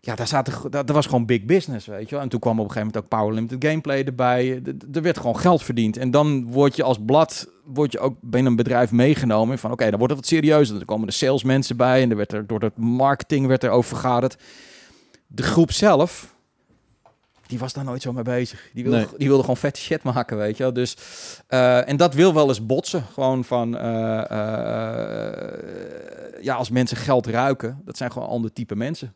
[0.00, 2.24] Ja, daar zaten, dat, was gewoon big business, weet je wel.
[2.24, 4.62] En toen kwam op een gegeven moment ook Power Limited Gameplay erbij.
[4.92, 5.96] Er werd gewoon geld verdiend.
[5.96, 9.58] En dan word je als blad, word je ook binnen een bedrijf meegenomen.
[9.58, 10.76] Van oké, dan wordt het wat serieuzer.
[10.76, 13.88] Dan komen de salesmensen bij en er werd er door het marketing werd er over
[13.88, 14.36] vergaderd.
[15.26, 16.35] De groep zelf,
[17.46, 18.68] die was daar nooit zo mee bezig.
[18.74, 19.06] Die wilde, Nee.
[19.16, 20.72] die wilde gewoon vette shit maken, weet je wel.
[20.72, 20.96] Dus,
[21.46, 23.04] eh, en dat wil wel eens botsen.
[23.12, 29.14] Gewoon van, eh, eh, ja, als mensen geld ruiken, dat zijn gewoon ander type mensen.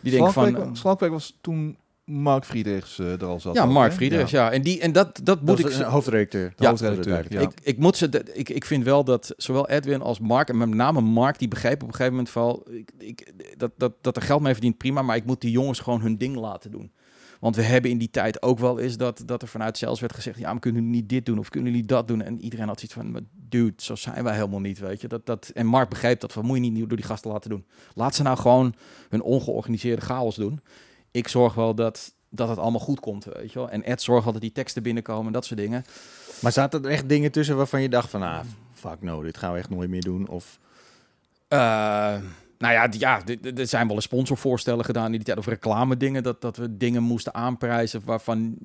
[0.00, 0.76] Die denken van...
[0.76, 3.54] Schalkwijk, was toen Mark Friedrichs eh, er al zat.
[3.54, 3.92] ja, ook, Mark?
[3.92, 4.50] Friedrichs, ja.
[4.52, 5.84] En, die, en dat, dat dat moet is ik...
[5.84, 6.52] hoofdredacteur?
[6.56, 7.40] De hoofdredacteur, ja.
[7.40, 10.58] Ik, ik, moet ze, de- ik, ik vind wel dat zowel Edwin als Mark, en
[10.58, 14.16] met name Mark, die begreep op een gegeven moment van, ik, ik, dat, dat, dat
[14.16, 16.92] er geld mee verdient, prima, maar ik moet die jongens gewoon hun ding laten doen.
[17.40, 20.14] Want we hebben in die tijd ook wel eens dat, dat er vanuit zelfs werd
[20.14, 22.22] gezegd, ja, maar kunnen jullie niet dit doen of kunnen jullie dat doen?
[22.22, 25.08] En iedereen had zoiets van, dude, zo zijn wij helemaal niet, weet je.
[25.08, 27.66] Dat, dat, en Mark begreep dat, van, moet je niet door die gasten laten doen.
[27.94, 28.74] Laat ze nou gewoon
[29.08, 30.60] hun ongeorganiseerde chaos doen.
[31.10, 33.70] Ik zorg wel dat, dat het allemaal goed komt, weet je wel.
[33.70, 35.84] En Ed zorgt dat die teksten binnenkomen en dat soort dingen.
[36.40, 38.40] Maar zaten er echt dingen tussen waarvan je dacht van, ah,
[38.72, 40.28] fuck no, dit gaan we echt nooit meer doen?
[40.28, 40.58] Of
[41.48, 42.16] Eh,
[42.60, 43.22] nou ja, ja,
[43.56, 46.76] er zijn wel eens sponsorvoorstellen gedaan in die tijd of reclame dingen dat, dat we
[46.76, 48.56] dingen moesten aanprijzen waarvan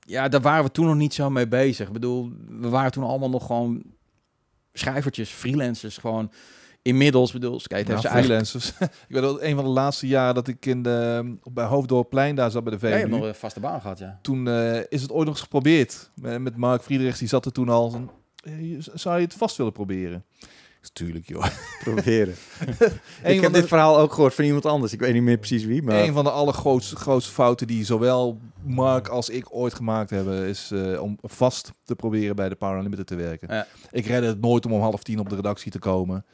[0.00, 1.86] ja, daar waren we toen nog niet zo mee bezig.
[1.86, 3.82] Ik bedoel, we waren toen allemaal nog gewoon
[4.72, 6.32] schrijvertjes, freelancers, gewoon
[6.82, 8.24] inmiddels, bedoel, Skate heeft eigen...
[8.24, 8.68] freelancers.
[9.08, 12.50] ik weet wel, een van de laatste jaren dat ik in de, bij Hoofddorpplein daar
[12.50, 13.00] zat bij de Ja, je VU.
[13.00, 14.18] hebt nog een vaste baan gehad, ja.
[14.22, 16.10] Toen eh, is het ooit nog eens geprobeerd.
[16.14, 18.10] Met, Mark Friedrichs, die zat er toen al.
[18.44, 20.24] Eh, zou je het vast willen proberen?
[20.92, 21.46] Tuurlijk, joh.
[21.84, 22.34] proberen.
[23.24, 24.92] Ik heb de- dit verhaal ook gehoord van iemand anders.
[24.92, 26.02] Ik weet niet meer precies wie, maar...
[26.02, 30.70] Een van de allergrootste grootste fouten die zowel Mark als ik ooit gemaakt hebben, is
[30.70, 33.54] eh, om vast te proberen bij de Power Unlimited te werken.
[33.54, 33.66] Ja.
[33.90, 36.24] Ik redde het nooit om om half tien op de redactie te komen.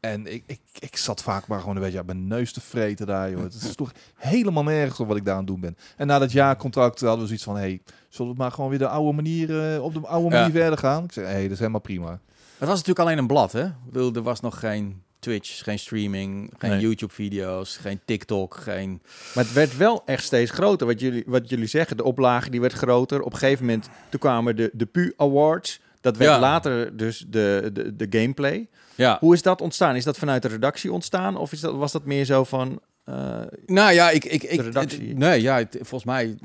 [0.00, 3.06] En ik, ik, ik zat vaak maar gewoon een beetje aan mijn neus te vreten
[3.06, 3.42] daar, joh.
[3.42, 5.76] Het is toch helemaal nergens op wat ik daar aan het doen ben.
[5.96, 8.88] En na dat jaarcontract hadden we zoiets van, hey, zullen we maar gewoon weer de
[8.88, 10.40] oude manier, eh, op de oude Ja.
[10.40, 11.04] manier verder gaan?
[11.04, 12.20] Ik zei, hey, dat is helemaal prima.
[12.62, 13.66] Het was natuurlijk alleen een blad, hè?
[13.86, 16.80] Bedoel, er was nog geen Twitch, geen streaming, geen Nee.
[16.80, 19.02] YouTube-video's, geen TikTok, geen...
[19.34, 20.86] Maar het werd wel echt steeds groter.
[20.86, 23.22] Wat jullie, wat jullie zeggen, de oplage die werd groter.
[23.22, 25.80] Op een gegeven moment, toen kwamen de, de PU Awards.
[26.00, 26.38] Dat werd Ja.
[26.40, 28.68] later dus de, de, de gameplay.
[28.94, 29.96] Ja, Hoe is dat ontstaan?
[29.96, 31.36] Is dat vanuit de redactie ontstaan?
[31.36, 32.80] Of is dat, was dat meer zo van...
[33.04, 35.08] eh, Nou ja, ik, ik, ik De redactie.
[35.08, 36.36] het- nee, ja, het- volgens mij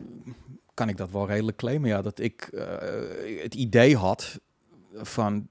[0.73, 1.89] kan ik dat wel redelijk claimen.
[1.89, 2.63] Ja, dat ik eh,
[3.43, 4.39] het idee had
[5.01, 5.47] van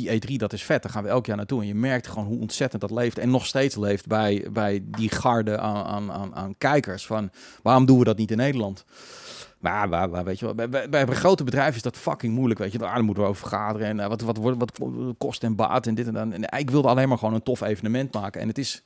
[0.00, 0.82] die E3, dat is vet.
[0.82, 1.60] Daar gaan we elk jaar naartoe.
[1.60, 3.18] En je merkt gewoon hoe ontzettend dat leeft.
[3.18, 7.06] En nog steeds leeft bij, bij die garde aan, aan, aan, kijkers.
[7.06, 7.30] Van,
[7.62, 8.84] waarom doen we dat niet in Nederland?
[9.58, 12.78] Maar, maar, weet je wel, bij, bij, grote bedrijven is dat fucking moeilijk, weet je.
[12.78, 14.80] Daar moeten we over vergaderen en uh, wat, wat, wat, wat
[15.18, 16.30] kost en baat en dit en dat.
[16.30, 18.40] En ik wilde alleen maar gewoon een tof evenement maken.
[18.40, 18.82] En het is,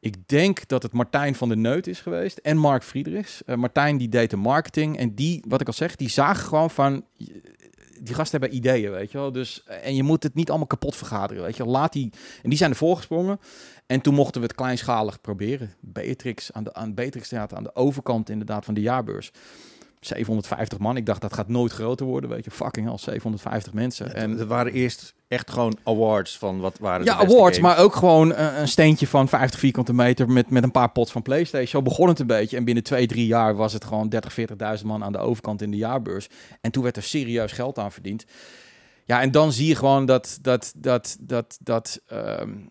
[0.00, 3.42] ik denk dat het Martijn van der Neut is geweest en Mark Friedrichs.
[3.46, 6.70] Uh, Martijn die deed de marketing en die, wat ik al zeg, die zagen gewoon
[6.70, 7.04] van,
[8.00, 9.32] die gasten hebben ideeën, weet je wel.
[9.32, 12.58] Dus, en je moet het niet allemaal kapot vergaderen, weet je Laat die, en die
[12.58, 13.40] zijn ervoor gesprongen.
[13.86, 15.74] En toen mochten we het kleinschalig proberen.
[15.80, 19.32] Beatrix, aan de, aan Beatrix Theater, aan de overkant inderdaad van de jaarbeurs.
[20.06, 20.96] 750 man.
[20.96, 22.50] Ik dacht dat gaat nooit groter worden, weet je.
[22.50, 24.14] Fucking hell, 750 mensen.
[24.14, 28.30] En er waren eerst echt gewoon awards van wat waren Ja, awards, maar ook gewoon
[28.30, 31.68] uh, een steentje van 50 vierkante meter met, met een paar pots van PlayStation.
[31.68, 32.56] Zo begon het een beetje.
[32.56, 34.36] En binnen twee, drie jaar was het gewoon 30,
[34.78, 36.28] 40.000 man aan de overkant in de jaarbeurs.
[36.60, 38.24] En toen werd er serieus geld aan verdiend.
[39.04, 42.70] Ja, en dan zie je gewoon dat, dat, dat, dat, dat, um,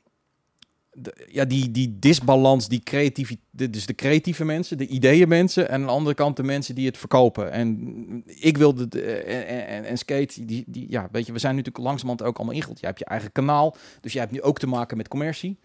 [1.27, 5.81] ja, die, die disbalans, die creativiteit, dus de creatieve mensen, de ideeën mensen en aan
[5.81, 7.51] de andere kant de mensen die het verkopen.
[7.51, 11.55] En ik wilde, de, en, en, en, Skate, die, die, ja, weet je, we zijn
[11.55, 12.79] natuurlijk langzamerhand ook allemaal ingeld.
[12.79, 15.59] Je hebt je eigen kanaal, dus je hebt nu ook te maken met commercie.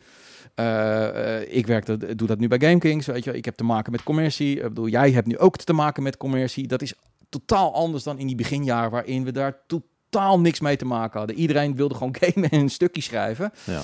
[0.57, 3.37] Uh, ik werk dat, doe dat nu bij GameKings, weet je.
[3.37, 4.57] Ik heb te maken met commercie.
[4.57, 6.67] Ik bedoel, jij hebt nu ook te maken met commercie.
[6.67, 6.95] Dat is
[7.29, 11.37] totaal anders dan in die beginjaren waarin we daar totaal niks mee te maken hadden.
[11.37, 13.53] Iedereen wilde gewoon gamen en een stukje schrijven.
[13.65, 13.83] Ja.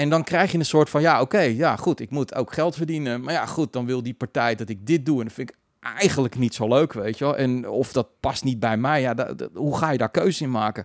[0.00, 2.76] En dan krijg je een soort van, ja, oké, ja, goed, ik moet ook geld
[2.76, 3.20] verdienen.
[3.20, 5.18] Maar ja, goed, dan wil die partij dat ik dit doe.
[5.18, 7.36] En dat vind ik eigenlijk niet zo leuk, weet je wel.
[7.36, 10.84] En of dat past niet bij mij, ja, hoe ga je daar keuze in maken?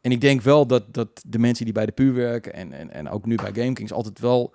[0.00, 2.90] En ik denk wel dat, dat de mensen die bij de puur werken en, en,
[2.90, 4.54] en ook nu bij GameKings altijd wel...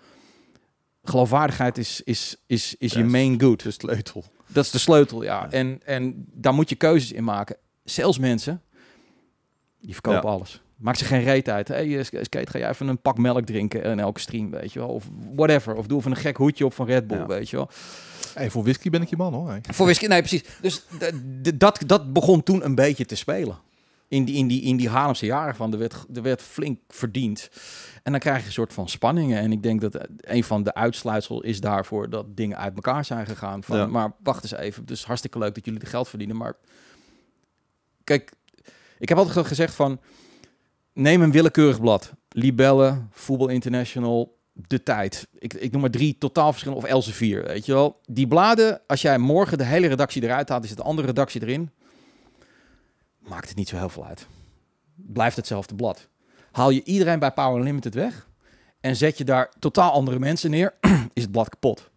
[1.04, 3.64] Geloofwaardigheid is, is, is, is je main good.
[3.64, 4.24] De sleutel.
[4.48, 5.52] Dat is de sleutel, ja.
[5.52, 7.56] En, en daar moet je keuzes in maken.
[7.84, 8.62] Zelfs mensen,
[9.80, 10.62] die verkopen alles.
[10.80, 11.68] Maakt ze geen reet uit.
[11.68, 14.80] Hey, eh, Skate, ga je even een pak melk drinken in elke stream, weet je
[14.80, 14.88] wel.
[14.88, 15.76] Of whatever.
[15.76, 17.70] Of doe even een gek hoedje op van Red Bull, weet je wel.
[18.34, 19.60] Hey, voor whisky ben ik je man, hoor.
[19.62, 20.44] Voor whisky, nee, precies.
[20.62, 20.84] Dus
[21.56, 23.58] dat, dat begon toen een beetje te spelen.
[24.08, 27.50] In die, in die, in die Haarlemse jaren van, er werd, er werd flink verdiend.
[28.04, 29.40] En dan krijg je een soort van spanningen.
[29.40, 33.26] En ik denk dat een van de uitsluitsel is daarvoor dat dingen uit elkaar zijn
[33.26, 33.64] gegaan.
[33.64, 36.38] Van, Maar wacht eens even, dus hartstikke leuk dat jullie de geld verdienen.
[36.38, 36.54] Maar
[38.04, 38.32] kijk,
[39.00, 40.00] ik heb altijd gezegd van
[40.94, 42.14] neem een willekeurig blad.
[42.30, 45.28] Libelle, Voetbal International, De Tijd.
[45.38, 48.00] Ik, ik noem maar drie totaal verschillende, of Elsevier, weet je wel.
[48.06, 51.70] Die bladen, als jij morgen de hele redactie eruit haalt, is het andere redactie erin.
[53.20, 54.28] Maakt het niet zo heel veel uit.
[54.96, 56.08] Blijft hetzelfde blad.
[56.52, 58.28] Haal je iedereen bij Power Limited weg
[58.82, 60.74] en zet je daar totaal andere mensen neer,
[61.14, 61.90] is het blad kapot.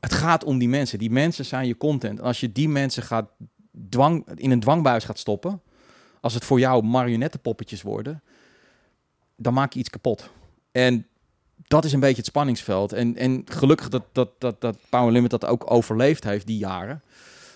[0.00, 0.98] Het gaat om die mensen.
[0.98, 2.18] Die mensen zijn je content.
[2.18, 3.30] En als je die mensen gaat
[3.88, 5.60] dwang, in een dwangbuis gaat stoppen,
[6.20, 8.22] als het voor jou marionettenpoppetjes worden,
[9.36, 10.30] dan maak je iets kapot.
[10.72, 11.06] En
[11.66, 12.92] dat is een beetje het spanningsveld.
[12.92, 17.02] En, en gelukkig dat, dat, dat, dat Power Limit dat ook overleefd heeft, die jaren.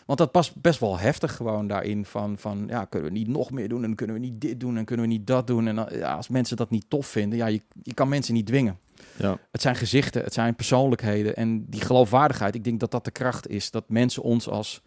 [0.06, 3.50] Want dat past best wel heftig gewoon daarin van, van ja, kunnen we niet nog
[3.50, 5.66] meer doen en kunnen we niet dit doen en kunnen we niet dat doen.
[5.66, 8.78] En ja, als mensen dat niet tof vinden, ja, je, je kan mensen niet dwingen.
[9.16, 9.38] Ja.
[9.50, 12.54] Het zijn gezichten, het zijn persoonlijkheden en die geloofwaardigheid.
[12.54, 14.82] Ik denk dat dat de kracht is, dat mensen ons als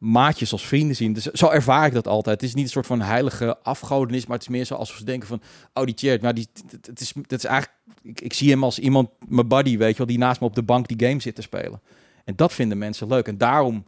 [0.00, 1.12] maatjes als vrienden zien.
[1.12, 2.40] Dus zo ervaar ik dat altijd.
[2.40, 5.04] Het is niet een soort van heilige afgodenis, maar het is meer zo als we
[5.04, 5.42] denken van,
[5.74, 6.48] oh die Chert, maar die,
[6.86, 9.96] het is, het is eigenlijk, ik, ik zie hem als iemand, mijn buddy, weet je
[9.96, 11.80] wel, die naast me op de bank die game zit te spelen.
[12.24, 13.28] En dat vinden mensen leuk.
[13.28, 13.86] En daarom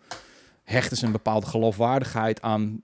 [0.64, 2.83] hechten ze een bepaalde geloofwaardigheid aan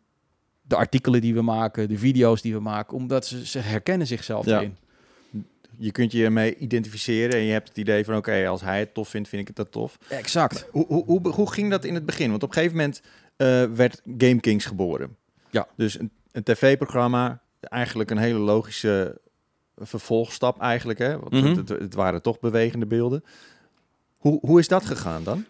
[0.62, 4.46] de artikelen die we maken, de video's die we maken, omdat ze, ze herkennen zichzelf
[4.46, 4.56] ja.
[4.56, 4.76] erin.
[5.78, 8.94] Je kunt je ermee identificeren en je hebt het idee van oké, als hij het
[8.94, 9.98] tof vindt, vind ik het dat tof.
[10.08, 10.66] Exact.
[10.70, 12.30] Hoe, hoe, hoe, hoe ging dat in het begin?
[12.30, 13.02] Want op een gegeven moment
[13.36, 15.16] uh, werd Game Kings geboren.
[15.50, 15.66] Ja.
[15.76, 19.20] Dus een, een tv-programma, eigenlijk een hele logische
[19.76, 20.98] vervolgstap eigenlijk.
[20.98, 21.18] Hè?
[21.18, 21.56] Want mhm.
[21.56, 23.24] het, het, waren toch bewegende beelden.
[24.16, 25.44] Hoe, hoe is dat gegaan dan?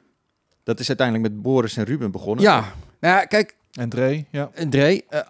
[0.63, 2.45] Dat is uiteindelijk met Boris en Ruben begonnen.
[2.45, 2.61] Ja,
[3.01, 3.57] nou ja kijk.
[3.73, 4.51] En Dre, ja.
[4.55, 5.21] En Dre, uh,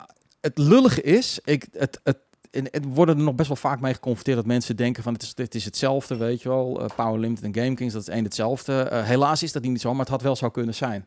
[0.41, 2.19] het lullige is, ik, het, het,
[2.51, 5.23] en het worden er nog best wel vaak mee geconfronteerd dat mensen denken van het
[5.23, 6.83] is, is hetzelfde, weet je wel.
[6.83, 8.89] Uh, Power Limited en Game Kings, dat is één hetzelfde.
[8.93, 11.07] Uh, helaas is dat niet zo, maar het had wel zo kunnen zijn.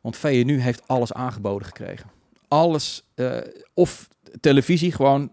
[0.00, 2.10] Want VNU heeft alles aangeboden gekregen.
[2.48, 3.36] Alles, uh,
[3.74, 4.08] of
[4.40, 5.32] televisie, gewoon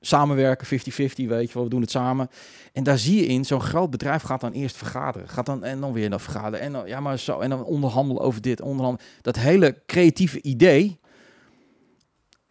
[0.00, 2.28] samenwerken, 50-50, weet je wel, we doen het samen.
[2.72, 5.28] En daar zie je in, zo'n groot bedrijf gaat dan eerst vergaderen.
[5.28, 6.60] Gaat dan, en dan weer naar vergaderen.
[6.60, 9.08] En dan, ja, maar zo, en dan onderhandelen over dit, onderhandelen.
[9.20, 11.00] Dat hele creatieve idee,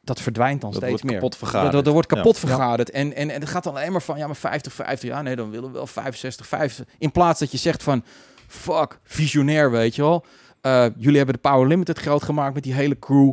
[0.03, 1.13] dat verdwijnt dan dat steeds meer.
[1.13, 1.71] Kapot vergaderd.
[1.73, 2.89] Dat, dat, wordt kapot vergaderd.
[2.89, 5.35] En, en, en het gaat dan alleen maar van, ja, maar 50, 50, ja, nee,
[5.35, 6.85] dan willen we wel 65, 50.
[6.97, 8.03] In plaats dat je zegt van,
[8.47, 10.25] fuck, visionair, weet je wel.
[10.61, 13.31] Uh, jullie hebben de Power Limited groot gemaakt met die hele crew.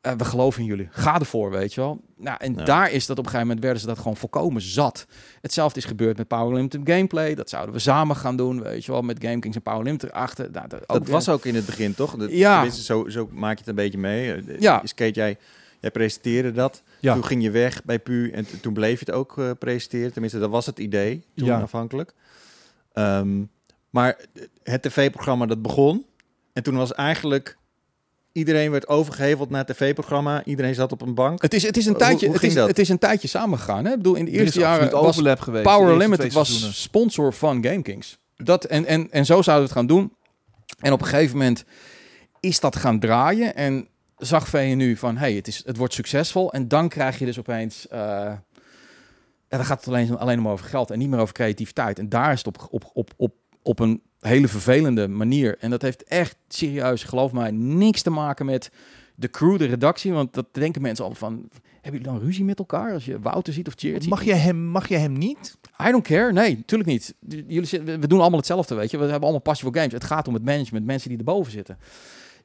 [0.00, 0.88] eh, we geloven in jullie.
[0.90, 2.00] Ga ervoor, weet je wel.
[2.16, 2.64] Nou, en Ja.
[2.64, 5.06] daar is dat op een gegeven moment werden ze dat gewoon volkomen zat.
[5.40, 7.34] Hetzelfde is gebeurd met Power Limited Gameplay.
[7.34, 10.48] Dat zouden we samen gaan doen, weet je wel, met GameKings en Power Limited achter.
[10.52, 12.16] Nou, dat Dat was ook in het begin, toch?
[12.16, 12.70] Dat, Ja.
[12.70, 14.32] Zo, zo maak je het een beetje mee.
[14.32, 14.80] Eh, Ja.
[14.84, 15.38] Skate, jij,
[15.80, 16.82] jij presenteerde dat.
[17.00, 17.14] Ja.
[17.14, 20.12] Toen ging je weg bij PU en toen bleef je het ook eh, presenteren.
[20.12, 21.60] Tenminste, dat was het idee toen Ja.
[21.60, 22.12] afhankelijk.
[22.92, 23.42] Ehm,
[23.90, 24.18] maar
[24.62, 26.04] het tv-programma dat begon.
[26.52, 27.56] En toen was eigenlijk...
[28.32, 30.44] Iedereen werd overgeheveld naar het tv-programma.
[30.44, 31.42] Iedereen zat op een bank.
[31.42, 32.68] Het is, het is, een, tijdje, hoe het is, dat?
[32.68, 33.84] het is een tijdje samengegaan.
[33.84, 33.90] Hè?
[33.90, 35.64] Ik bedoel, in de Er eerste jaren was overlap geweest.
[35.64, 36.76] Power Limited was seizoenen.
[36.76, 38.18] sponsor van GameKings.
[38.36, 40.12] Dat, en, en, en zo zouden we het gaan doen.
[40.80, 41.64] En op een gegeven moment
[42.40, 43.54] is dat gaan draaien.
[43.54, 46.52] En zag VNU van, hey, het, is, het wordt succesvol.
[46.52, 47.88] En dan krijg je dus opeens...
[47.88, 48.32] eh
[49.48, 51.98] en dan gaat het alleen, alleen maar over geld en niet meer over creativiteit.
[51.98, 55.56] En daar is het op, op, op, op, op een hele vervelende manier.
[55.58, 58.70] En dat heeft echt serieus, geloof mij, niks te maken met
[59.14, 60.12] de crew, de redactie.
[60.12, 61.48] Want dat denken mensen al van...
[61.80, 62.92] Hebben jullie dan ruzie met elkaar?
[62.92, 64.08] Als je Wouter ziet of Cheert?
[64.08, 65.56] Mag je, hem, mag je hem niet?
[65.88, 66.32] I don't care.
[66.32, 67.14] Nee, natuurlijk niet.
[67.28, 68.96] Jullie zitten, we doen allemaal hetzelfde, weet je.
[68.96, 69.92] We hebben allemaal passie voor games.
[69.92, 71.78] Het gaat om het management, mensen die erboven zitten.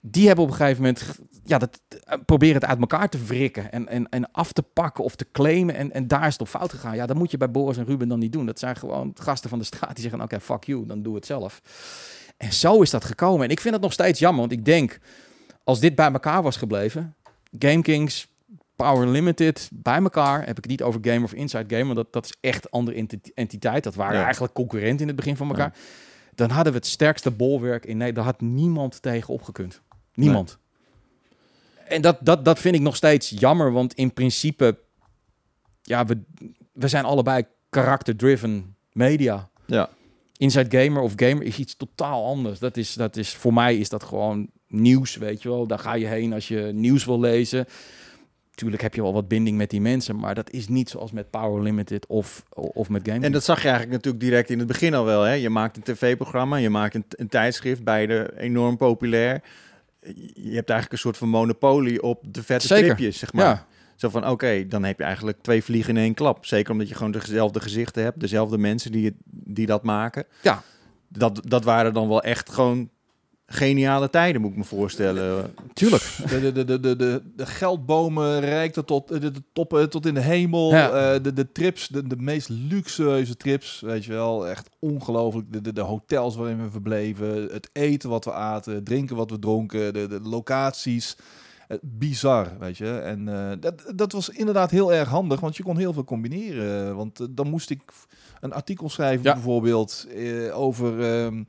[0.01, 3.71] Die hebben op een gegeven moment, ja, dat, eh, proberen het uit elkaar te wrikken
[3.71, 5.75] en, en, en af te pakken of te claimen.
[5.75, 6.95] En, en daar is het op fout gegaan.
[6.95, 8.45] Ja, dat moet je bij Boris en Ruben dan niet doen.
[8.45, 11.25] Dat zijn gewoon gasten van de straat die zeggen, oké, fuck you, dan doe het
[11.25, 11.61] zelf.
[12.37, 13.45] En zo is dat gekomen.
[13.45, 14.99] En ik vind het nog steeds jammer, want ik denk,
[15.63, 17.15] als dit bij elkaar was gebleven,
[17.59, 18.27] GameKings,
[18.75, 20.39] Power Limited bij elkaar.
[20.39, 22.71] Heb ik het niet over Game of Inside Game, want dat, dat is echt een
[22.71, 23.83] andere enti- entiteit.
[23.83, 24.23] Dat waren Ja.
[24.23, 25.73] eigenlijk concurrenten in het begin van elkaar.
[26.35, 28.15] Dan hadden we het sterkste bolwerk in Nederland.
[28.15, 29.81] Daar had niemand tegen opgekund.
[30.23, 30.57] Niemand.
[31.87, 34.77] En dat, dat, dat vind ik nog steeds jammer, want in principe,
[35.81, 36.21] ja, we,
[36.73, 39.49] we zijn allebei character-driven media.
[39.65, 39.89] Ja.
[40.37, 42.59] Inside Gamer of Gamer is iets totaal anders.
[42.59, 45.67] Dat is, dat is, voor mij is dat gewoon nieuws, weet je wel.
[45.67, 47.65] Daar ga je heen als je nieuws wil lezen.
[48.55, 51.29] Tuurlijk heb je wel wat binding met die mensen, maar dat is niet zoals met
[51.29, 53.25] Power Limited of, of met Game.
[53.25, 55.21] En dat zag je eigenlijk natuurlijk direct in het begin al wel.
[55.21, 55.33] Hè?
[55.33, 59.41] Je maakt een tv-programma, je maakt een, een tijdschrift, beide enorm populair.
[60.33, 62.83] Je hebt eigenlijk een soort van monopolie op de vette Zeker.
[62.83, 63.45] stripjes, zeg maar.
[63.45, 66.45] Ja, Zo van, oké, dan heb je eigenlijk twee vliegen in één klap.
[66.45, 70.25] Zeker omdat je gewoon dezelfde gezichten hebt, dezelfde mensen die, het, die dat maken.
[70.41, 70.63] Ja.
[71.07, 72.89] Dat, dat waren dan wel echt gewoon
[73.53, 75.53] geniale tijden, moet ik me voorstellen.
[75.73, 76.03] tuurlijk.
[76.29, 80.19] De, de, de, de, de, de, geldbomen reikten tot de, de toppen tot in de
[80.19, 80.71] hemel.
[80.71, 80.89] Ja.
[81.13, 84.47] Eh, de, de trips, de, de meest luxueuze trips, weet je wel.
[84.47, 85.53] Echt ongelooflijk.
[85.53, 87.27] De, de, de hotels waarin we verbleven.
[87.51, 88.73] Het eten wat we aten.
[88.73, 89.93] Het drinken wat we dronken.
[89.93, 91.15] De, de locaties.
[91.67, 92.91] Eh, bizar, weet je.
[92.99, 96.95] En eh, dat, dat was inderdaad heel erg handig, want je kon heel veel combineren.
[96.95, 97.81] Want dan moest ik
[98.39, 99.33] een artikel schrijven Ja.
[99.33, 101.43] bijvoorbeeld eh, over ehm,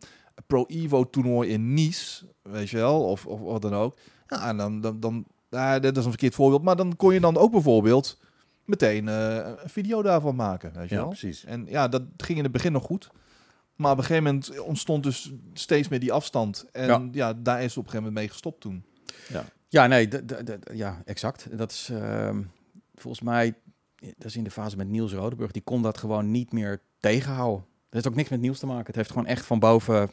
[0.46, 3.96] Pro Evo toernooi in Nice, weet je wel, of, of wat dan ook.
[4.26, 5.26] Ja, en dan, dan, dan
[5.80, 8.20] dat is een verkeerd voorbeeld, maar dan kon je dan ook bijvoorbeeld
[8.64, 11.08] meteen eh, een video daarvan maken, weet je Ja, wel.
[11.10, 11.44] precies.
[11.44, 13.10] En ja, dat ging in het begin nog goed.
[13.76, 16.64] Maar op een gegeven moment ontstond dus steeds meer die afstand.
[16.72, 17.08] En Ja.
[17.12, 18.84] ja, daar is op een gegeven moment mee gestopt toen.
[19.68, 21.58] Ja, nee, d- d- ja, exact.
[21.58, 22.42] Dat is ehm,
[22.94, 23.54] volgens mij,
[23.96, 27.64] dat is in de fase met Niels Rodeburg, die kon dat gewoon niet meer tegenhouden.
[27.64, 28.86] Dat heeft ook niks met Niels te maken.
[28.86, 30.10] Het heeft gewoon echt van boven,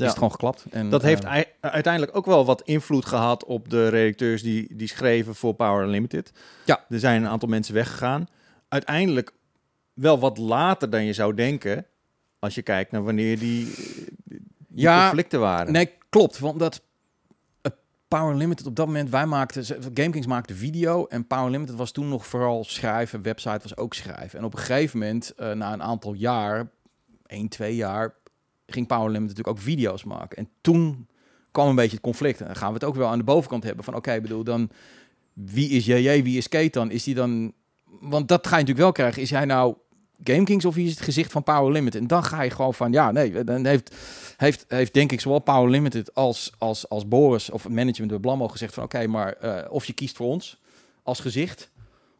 [0.00, 0.64] is het gewoon geklapt.
[0.70, 4.76] En, Dat heeft eh, ei- uiteindelijk ook wel wat invloed gehad op de redacteurs die,
[4.76, 6.32] die schreven voor Power Unlimited.
[6.64, 6.84] Ja.
[6.88, 8.26] Er zijn een aantal mensen weggegaan.
[8.68, 9.32] Uiteindelijk
[9.92, 11.86] wel wat later dan je zou denken,
[12.38, 13.64] als je kijkt naar wanneer die,
[14.24, 14.40] die
[14.74, 15.72] Ja, conflicten waren.
[15.72, 16.38] Nee, klopt.
[16.38, 16.82] Want dat
[17.62, 17.72] eh,
[18.08, 22.08] Power Limited op dat moment, wij maakten, GameKings maakte video en Power Limited was toen
[22.08, 24.38] nog vooral schrijven, website was ook schrijven.
[24.38, 26.70] En op een gegeven moment, eh, na een aantal jaar,
[27.26, 28.14] één, twee jaar,
[28.72, 30.38] ging Power Limited natuurlijk ook video's maken.
[30.38, 31.06] En toen
[31.50, 32.40] kwam een beetje het conflict.
[32.40, 34.70] En dan gaan we het ook wel aan de bovenkant hebben van, oké, bedoel dan,
[35.32, 36.90] wie is JJ, wie is Kate dan?
[36.90, 37.52] Is die dan,
[38.00, 39.22] want dat ga je natuurlijk wel krijgen.
[39.22, 39.74] Is hij nou
[40.24, 42.00] GameKings of wie is het gezicht van Power Limited?
[42.00, 43.94] En dan ga je gewoon van, ja, nee, dan heeft
[44.36, 48.20] heeft, heeft denk ik zowel Power Limited als, als, als Boris of het management bij
[48.20, 50.60] Blammo gezegd van oké, maar eh, of je kiest voor ons
[51.02, 51.70] als gezicht,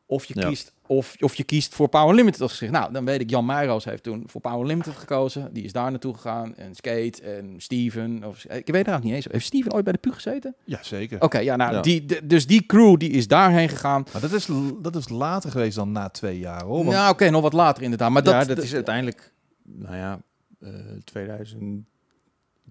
[0.07, 0.49] of je, Ja.
[0.49, 2.73] kiest, of, of je kiest voor Power Limited als gezicht.
[2.73, 5.53] Nou, dan weet ik, Jan Meijroos heeft toen voor Power Limited gekozen.
[5.53, 6.57] Die is daar naartoe gegaan.
[6.57, 8.25] En Skate en Steven.
[8.25, 9.27] Of, ik weet het eigenlijk niet eens.
[9.31, 10.55] Heeft Steven ooit bij de PU gezeten?
[10.65, 11.21] Ja, zeker.
[11.23, 11.81] Oké, ja, nou, Ja.
[11.81, 14.05] Die, de- dus die crew die is daarheen gegaan.
[14.13, 14.49] Maar dat is,
[14.83, 16.85] dat is later geweest dan na twee jaar, hoor.
[16.85, 18.11] Want nou, oké, nog wat later inderdaad.
[18.11, 20.21] Maar dat, ja, dat is uiteindelijk, nou ja,
[20.61, 20.69] eh
[21.05, 21.85] 2000.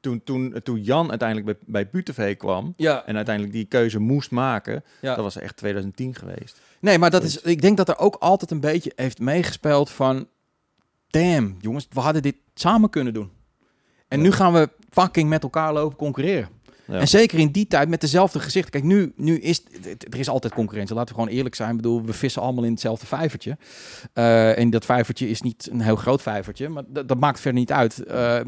[0.01, 4.83] Toen, toen, toen Jan uiteindelijk bij, bij kwam Ja, en uiteindelijk die keuze moest maken,
[5.01, 5.15] ja.
[5.15, 6.61] dat was echt 2010 geweest.
[6.79, 10.27] Nee, maar dat is, ik denk dat er ook altijd een beetje heeft meegespeeld van...
[11.07, 13.31] Damn, jongens, we hadden dit samen kunnen doen.
[14.07, 14.23] En Ja.
[14.23, 16.49] nu gaan we fucking met elkaar lopen concurreren.
[16.89, 16.99] Ja.
[16.99, 18.71] En zeker in die tijd met dezelfde gezichten.
[18.71, 19.63] Kijk, nu, nu is
[20.09, 20.95] er is altijd concurrentie.
[20.95, 21.69] Laten we gewoon eerlijk zijn.
[21.69, 23.57] Ik bedoel, we vissen allemaal in hetzelfde vijvertje.
[24.13, 27.59] Uh, en dat vijvertje is niet een heel groot vijvertje, maar dat, dat maakt verder
[27.59, 28.03] niet uit.
[28.07, 28.39] Uh,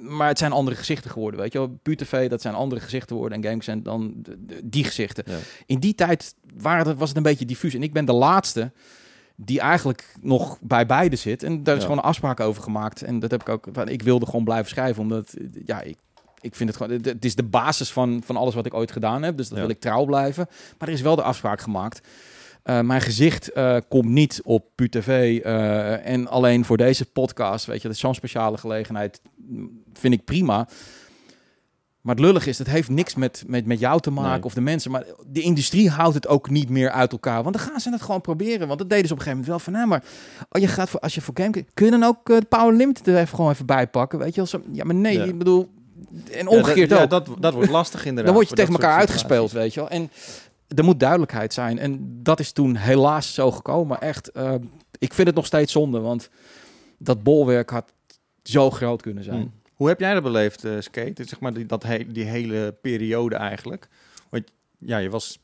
[0.00, 2.28] maar het zijn andere gezichten geworden, weet je wel.
[2.28, 4.24] Dat zijn andere gezichten geworden en games zijn dan
[4.64, 5.24] die gezichten.
[5.26, 5.36] Ja.
[5.66, 7.74] In die tijd waren het, was het een beetje diffuus.
[7.74, 8.72] En ik ben de laatste
[9.36, 11.42] die eigenlijk nog bij beide zit.
[11.42, 13.02] En daar is gewoon een afspraak over gemaakt.
[13.02, 13.66] En dat heb ik ook.
[13.66, 15.34] Ik wilde gewoon blijven schrijven, omdat
[15.64, 15.96] ja, ik,
[16.48, 17.00] ik vind het gewoon.
[17.02, 19.36] Het is de basis van, van alles wat ik ooit gedaan heb.
[19.36, 20.46] Dus dat wil ik trouw blijven.
[20.78, 22.06] Maar er is wel de afspraak gemaakt.
[22.64, 25.40] Uh, mijn gezicht uh, komt niet op PuTV.
[25.44, 29.20] Uh, en alleen voor deze podcast, weet je, dat is zo'n speciale gelegenheid.
[29.92, 30.68] Vind ik prima.
[32.00, 34.42] Maar het lullig is, het heeft niks met, met, met jou te maken nee.
[34.42, 34.90] of de mensen.
[34.90, 37.42] Maar de industrie houdt het ook niet meer uit elkaar.
[37.42, 38.66] Want dan gaan ze het gewoon proberen.
[38.66, 39.72] Want dat deden ze op een gegeven moment wel van...
[39.72, 40.04] Nou, maar
[40.48, 41.64] als je, gaat voor, als je voor game...
[41.74, 44.18] Kun je dan ook de Power Limited er even gewoon even bij pakken?
[44.18, 44.40] Weet je?
[44.40, 45.24] Als, ja, maar nee, ja.
[45.24, 45.68] ik bedoel...
[46.32, 47.10] En omgekeerd ja, ook.
[47.10, 48.24] dat, dat wordt lastig inderdaad.
[48.24, 49.88] Dan word je tegen elkaar uitgespeeld, weet je wel.
[49.88, 50.10] En
[50.68, 51.78] er moet duidelijkheid zijn.
[51.78, 54.00] En dat is toen helaas zo gekomen.
[54.00, 54.54] Echt, uh,
[54.98, 56.00] ik vind het nog steeds zonde.
[56.00, 56.30] Want
[56.98, 57.92] dat bolwerk had
[58.42, 59.40] zo groot kunnen zijn.
[59.40, 59.52] Hmm.
[59.74, 61.24] Hoe heb jij dat beleefd, uh, Skate?
[61.24, 63.88] Zeg maar die, dat he die hele periode eigenlijk.
[64.30, 64.44] Want
[64.78, 65.38] ja, je was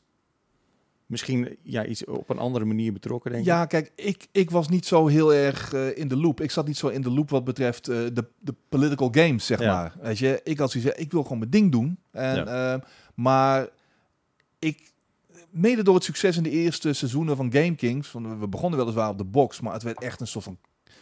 [1.05, 3.49] misschien ja, iets op een andere manier betrokken, denk ik.
[3.49, 6.41] Ja, kijk, ik, ik was niet zo heel erg uh, in de loop.
[6.41, 9.59] Ik zat niet zo in de loop wat betreft uh, de, de political games, zeg
[9.59, 9.73] ja.
[9.73, 9.95] maar.
[10.01, 11.97] Weet je, ik had zoiets, ik wil gewoon mijn ding doen.
[12.11, 12.73] En, ja.
[12.73, 12.81] uh,
[13.13, 13.67] maar
[14.59, 14.91] ik,
[15.49, 19.09] mede door het succes in de eerste seizoenen van Game Kings, van, we begonnen weliswaar
[19.09, 20.57] op de box, maar het werd echt een soort van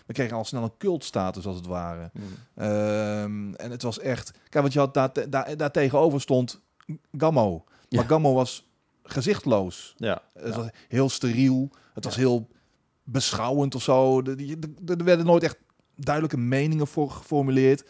[0.05, 2.11] we kregen al snel een cultstatus als het ware.
[2.13, 2.63] Mm.
[2.65, 4.31] Um, en het was echt...
[4.31, 6.61] Kijk, want je had daar, daar, daar tegenover stond
[7.17, 7.63] Gammo.
[7.87, 7.99] Ja.
[7.99, 8.67] Maar Gammo was
[9.13, 9.93] gezichtloos.
[9.97, 10.21] Ja.
[10.33, 10.59] Het ja.
[10.59, 11.69] was heel steriel.
[11.93, 12.47] Het was heel
[13.03, 14.21] beschouwend of zo.
[14.85, 15.57] Er werden nooit echt
[15.95, 17.83] duidelijke meningen voor geformuleerd.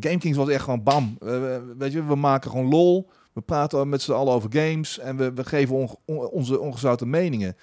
[0.00, 1.18] Game Kings was echt gewoon bam.
[1.20, 3.10] Uh, weet je, we maken gewoon lol.
[3.32, 4.98] We praten met z'n allen over games.
[4.98, 7.56] En we, we geven on, on, onze ongezouten meningen.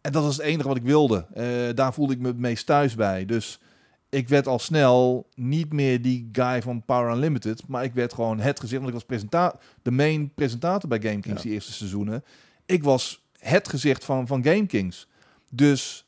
[0.00, 1.26] En dat was het enige wat ik wilde.
[1.34, 3.26] Uh, daar voelde ik me het meest thuis bij.
[3.26, 3.60] Dus
[4.08, 7.66] ik werd al snel niet meer die guy van Power Unlimited.
[7.66, 8.82] Maar ik werd gewoon het gezicht.
[8.82, 11.48] Want ik was presenta de main presentator bij Game Kings ja.
[11.48, 12.24] die eerste seizoenen.
[12.70, 15.08] Ik was het gezicht van, van Game Kings.
[15.50, 16.06] Dus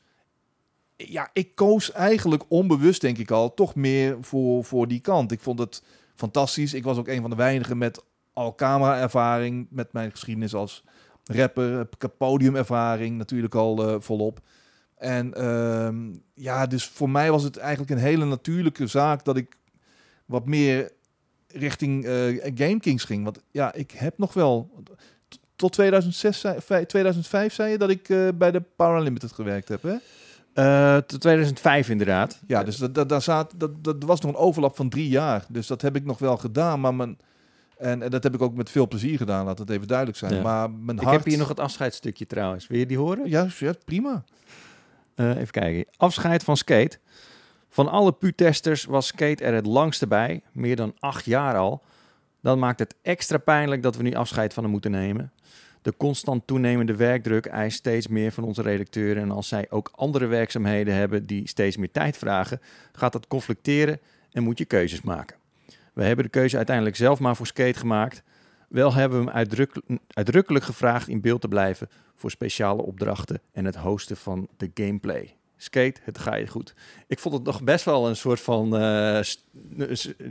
[0.95, 5.31] ja, ik koos eigenlijk onbewust, denk ik al, toch meer voor, voor die kant.
[5.31, 5.83] Ik vond het
[6.15, 6.73] fantastisch.
[6.73, 8.03] Ik was ook een van de weinigen met
[8.33, 9.67] al camera-ervaring.
[9.69, 10.83] Met mijn geschiedenis als
[11.23, 14.39] rapper, podiumervaring natuurlijk al uh, volop.
[14.97, 19.57] En um, ja, dus voor mij was het eigenlijk een hele natuurlijke zaak dat ik
[20.25, 20.91] wat meer
[21.47, 23.23] richting uh, Game Kings ging.
[23.23, 24.83] Want ja, ik heb nog wel
[25.63, 26.45] tot 2006,
[26.87, 29.95] 2005 zei je dat ik uh, bij de Power Unlimited gewerkt heb, hè?
[30.55, 32.39] Uh, tot 2005 inderdaad.
[32.47, 35.45] Ja, dus dat, dat, daar zat, dat, dat was nog een overlap van drie jaar.
[35.49, 37.17] Dus dat heb ik nog wel gedaan, maar mijn...
[37.77, 40.33] En, en, dat heb ik ook met veel plezier gedaan, laat het even duidelijk zijn.
[40.33, 40.41] Ja.
[40.41, 41.15] Maar mijn ik hart...
[41.15, 42.67] heb hier nog het afscheidsstukje trouwens.
[42.67, 43.29] Wil je die horen?
[43.29, 44.23] Ja, ja prima.
[45.15, 45.85] Uh, even kijken.
[45.97, 46.97] Afscheid van Skate.
[47.69, 51.83] Van alle pu-testers was Skate er het langste bij, meer dan acht jaar al.
[52.41, 55.31] Dan maakt het extra pijnlijk dat we nu afscheid van hem moeten nemen.
[55.83, 59.23] De constant toenemende werkdruk eist steeds meer van onze redacteuren.
[59.23, 62.61] En als zij ook andere werkzaamheden hebben die steeds meer tijd vragen,
[62.91, 63.99] gaat dat conflicteren
[64.31, 65.37] en moet je keuzes maken.
[65.93, 68.23] We hebben de keuze uiteindelijk zelf maar voor Skate gemaakt.
[68.69, 73.65] Wel hebben we hem uitdrukkelijk, uitdrukkelijk gevraagd in beeld te blijven voor speciale opdrachten en
[73.65, 75.35] het hosten van de gameplay.
[75.63, 76.73] Skate, het ga je goed.
[77.07, 79.19] Ik vond het nog best wel een soort van uh,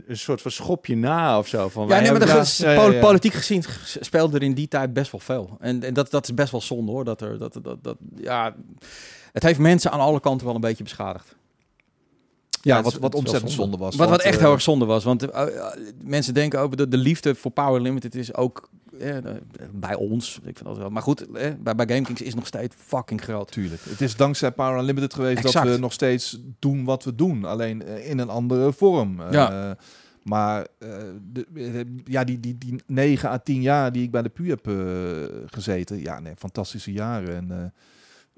[0.07, 1.69] een soort van schopje na of zo.
[1.69, 2.99] Van ja, nee, maar dat is, ja, ja, ja.
[2.99, 3.63] politiek gezien
[3.99, 5.57] speelde er in die tijd best wel veel.
[5.59, 7.05] En, en dat, dat is best wel zonde hoor.
[7.05, 8.55] Dat er, dat, dat, dat, ja,
[9.31, 11.35] het heeft mensen aan alle kanten wel een beetje beschadigd.
[12.65, 13.95] Ja, wat, wat ontzettend zonde was.
[13.95, 15.03] Wat, wat echt uh, heel erg zonde was.
[15.03, 15.45] Want uh,
[16.03, 19.17] mensen denken over de, de liefde voor Power Limited is ook eh,
[19.71, 20.35] bij ons.
[20.35, 20.89] Ik vind dat wel.
[20.89, 23.51] Maar goed, eh, bij, bij GameKings is nog steeds fucking groot.
[23.51, 23.81] Tuurlijk.
[23.89, 25.65] Het is dankzij Power Unlimited geweest exact.
[25.65, 27.45] dat we nog steeds doen wat we doen.
[27.45, 29.21] Alleen in een andere vorm.
[29.31, 29.77] Ja.
[30.23, 30.67] maar
[31.31, 34.71] de, ja, die, die, die 9 à 10 jaar die ik bij de PU heb
[35.45, 36.01] gezeten.
[36.01, 37.35] Ja, nee, fantastische jaren.
[37.35, 37.73] En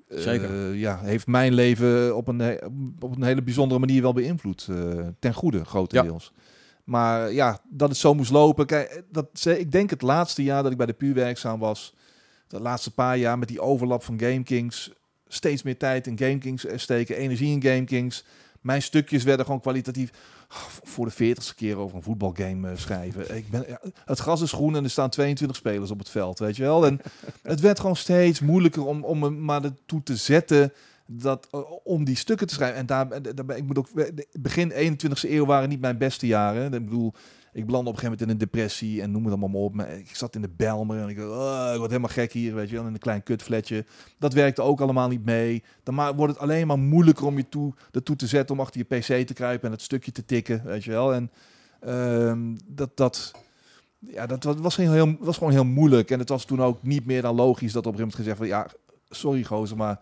[0.10, 0.72] Zeker.
[0.72, 2.60] Uh, ja, heeft mijn leven op een,
[3.00, 4.68] op een hele bijzondere manier wel beïnvloed.
[4.70, 6.32] Uh, ten goede, grotendeels.
[6.36, 6.42] Ja.
[6.84, 8.66] Maar ja, dat het zo moest lopen.
[8.66, 11.96] Kijk, dat, ik denk het laatste jaar dat ik bij de puur werkzaam was.
[12.48, 14.92] De laatste paar jaar met die overlap van Game Kings.
[15.28, 17.16] Steeds meer tijd in Game Kings steken.
[17.16, 18.26] Energie in Game Kings.
[18.66, 20.12] Mijn stukjes werden gewoon kwalitatief
[20.84, 23.36] voor de veertigste keer over een voetbalgame uh, schrijven.
[23.36, 26.40] Ik ben, ja, het gras is groen en er staan 22 spelers op het veld,
[26.40, 26.86] weet je wel.
[26.86, 27.02] En
[27.42, 30.74] het werd gewoon steeds moeilijker om, om me maar ertoe te zetten
[31.06, 32.78] dat, uh, om die stukken te schrijven.
[32.78, 33.90] En daar, daar, ik moet ook,
[34.40, 36.74] begin 21ste eeuw waren niet mijn beste jaren.
[36.74, 37.14] Ik bedoel,
[37.56, 39.74] Ik belandde op een gegeven moment in een depressie en noem het allemaal maar op.
[39.76, 42.70] Maar ik zat in de Belmer en ik, oh, ik word helemaal gek hier, weet
[42.70, 43.86] je wel, in een klein kutfletje.
[44.20, 45.64] Dat werkte ook allemaal niet mee.
[45.84, 48.98] Dan wordt het alleen maar moeilijker om je toe, ertoe te zetten om achter je
[48.98, 51.14] pc te kruipen en het stukje te tikken, weet je wel.
[51.14, 51.32] En
[51.80, 53.32] ehm, dat, dat,
[54.00, 56.12] ja, dat wa- was, heel, heel, was gewoon heel moeilijk.
[56.12, 58.38] En het was toen ook niet meer dan logisch dat op een gegeven moment gezegd
[58.38, 58.68] van, ja,
[59.10, 60.00] sorry gozer, maar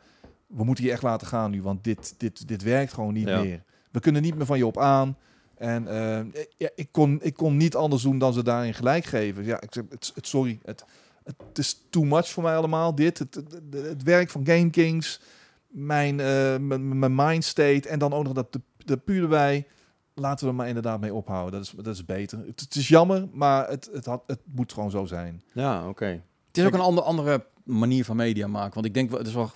[0.48, 3.42] we moeten je echt laten gaan nu, want dit, dit, dit werkt gewoon niet Ja.
[3.42, 3.64] meer.
[3.92, 5.18] We kunnen niet meer van je op aan.
[5.58, 9.44] En eh, ja, ik, kon, ik kon niet anders doen dan ze daarin gelijk geven.
[9.44, 10.86] Ja, ik zeg, het, het, sorry, het,
[11.24, 12.96] het is too much voor mij allemaal.
[12.96, 13.36] Dit, het,
[13.72, 15.20] het, werk van Game Kings,
[15.68, 19.68] mijn, eh, mijn, mijn mindstate en dan ook nog dat de, de puur erbij.
[20.16, 21.52] Laten we er maar inderdaad mee ophouden.
[21.52, 22.38] Dat is, dat is beter.
[22.38, 25.44] Het, het is jammer, maar het, het, had, het moet gewoon zo zijn.
[25.54, 26.24] Ja, oké.
[26.48, 28.74] Het is ook een ander, andere manier van media maken.
[28.74, 29.52] Want ik denk, het is wel,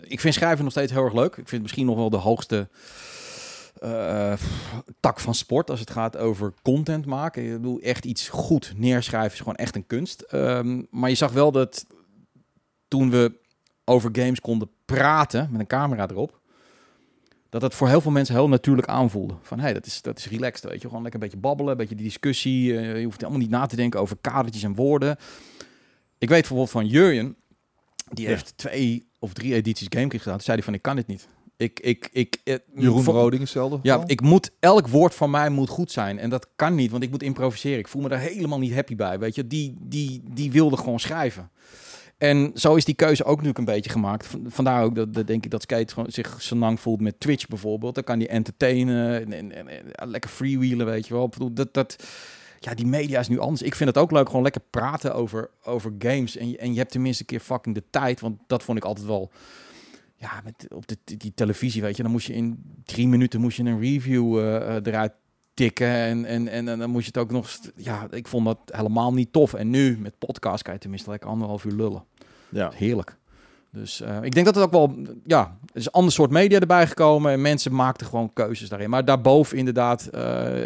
[0.00, 1.30] ik vind schrijven nog steeds heel erg leuk.
[1.30, 2.68] Ik vind het misschien nog wel de hoogste
[3.86, 4.38] eh,
[5.00, 7.44] tak van sport als het gaat over content maken.
[7.44, 10.20] Ik bedoel, echt iets goed neerschrijven is gewoon echt een kunst.
[10.20, 11.86] Ehm, maar je zag wel dat
[12.88, 13.32] toen we
[13.84, 16.40] over games konden praten met een camera erop,
[17.48, 19.34] dat het voor heel veel mensen heel natuurlijk aanvoelde.
[19.42, 20.86] Van hé, hey, dat, is, dat is relaxed, weet je.
[20.86, 22.76] Gewoon lekker een beetje babbelen, een beetje die discussie.
[22.78, 25.16] eh, je hoeft helemaal niet na te denken over kadertjes en woorden.
[26.18, 27.36] Ik weet bijvoorbeeld van Jurjen,
[28.10, 28.30] die Ja.
[28.30, 30.36] heeft twee of drie edities GameKings gedaan.
[30.36, 31.28] Toen zei hij van, ik kan dit niet.
[31.56, 33.78] Ik, ik, ik, eh, Jeroen voor- Roding is hetzelfde.
[33.82, 36.18] Ja, ik moet, elk woord van mij moet goed zijn.
[36.18, 37.78] En dat kan niet, want ik moet improviseren.
[37.78, 39.46] Ik voel me daar helemaal niet happy bij, weet je.
[39.46, 41.50] Die, die, die wilde gewoon schrijven.
[42.18, 44.26] En zo is die keuze ook nu een beetje gemaakt.
[44.46, 47.46] Vandaar ook dat, dat denk ik dat Skate gewoon zich zo lang voelt met Twitch
[47.46, 47.94] bijvoorbeeld.
[47.94, 51.30] Dan kan die entertainen en, en, en- en- ja, lekker freewheelen, weet je wel.
[51.52, 51.96] Dat, dat,
[52.60, 53.62] ja, die media is nu anders.
[53.62, 56.36] Ik vind het ook leuk, gewoon lekker praten over, over games.
[56.36, 59.06] En en je hebt tenminste een keer fucking de tijd, want dat vond ik altijd
[59.06, 59.30] wel...
[60.18, 63.56] Ja, met, op de, die televisie, weet je, dan moest je in drie minuten moest
[63.56, 65.12] je een review eh, eh, eruit
[65.54, 65.88] tikken.
[65.88, 67.58] En, en, en, en dan moest je het ook nog...
[67.76, 69.54] Ja, ik vond dat helemaal niet tof.
[69.54, 72.04] En nu, met podcast, kan je tenminste lekker anderhalf uur lullen.
[72.48, 72.70] Ja.
[72.74, 73.16] Heerlijk.
[73.70, 76.60] Dus eh, ik denk dat het ook wel, ja, er is een ander soort media
[76.60, 78.90] erbij gekomen en mensen maakten gewoon keuzes daarin.
[78.90, 80.08] Maar daarboven inderdaad,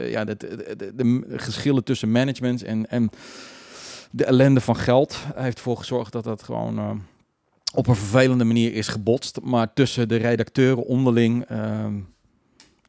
[0.05, 3.11] ja, de, de, de, de geschillen tussen management en, en
[4.11, 7.03] de ellende van geld heeft ervoor gezorgd dat dat gewoon
[7.75, 9.41] op een vervelende manier is gebotst.
[9.41, 11.95] Maar tussen de redacteuren onderling ehm,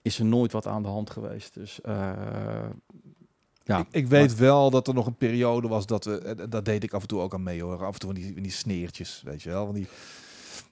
[0.02, 1.54] is er nooit wat aan de hand geweest.
[1.54, 2.12] Dus eh,
[3.64, 6.66] ja, ik, ik weet wel dat er nog een periode was dat we, eh, dat
[6.66, 7.86] deed ik af en toe ook aan mee hoor.
[7.86, 9.66] Af en toe van die, van die sneertjes, weet je wel.
[9.66, 9.88] Van die,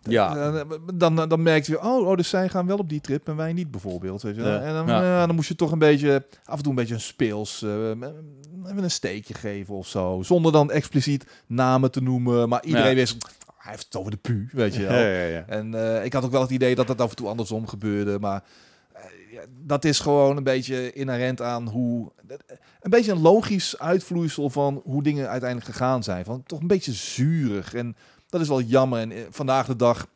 [0.03, 0.51] Ja.
[0.93, 3.35] Dan, dan, dan merkte je, oh, oh, dus zij gaan wel op die trip en
[3.35, 4.21] wij niet bijvoorbeeld.
[4.21, 4.51] Weet je wel.
[4.53, 4.61] Ja.
[4.61, 5.03] En dan, Ja.
[5.03, 7.89] ja, dan moest je toch een beetje, af en toe een beetje een speels, eh,
[7.89, 10.21] even een steekje geven of zo.
[10.23, 12.49] Zonder dan expliciet namen te noemen.
[12.49, 13.17] Maar iedereen wist,
[13.69, 14.93] hij heeft het over de pu, weet je wel.
[14.93, 15.43] Ja, ja, ja.
[15.47, 18.19] En eh, ik had ook wel het idee dat het af en toe andersom gebeurde.
[18.19, 18.43] Maar
[18.93, 19.01] eh,
[19.31, 22.11] ja, dat is gewoon een beetje inherent aan hoe.
[22.81, 26.25] Een beetje een logisch uitvloeisel van hoe dingen uiteindelijk gegaan zijn.
[26.25, 27.73] Van toch een beetje zuurig.
[27.73, 27.95] En
[28.29, 28.99] dat is wel jammer.
[28.99, 30.07] En eh, vandaag de dag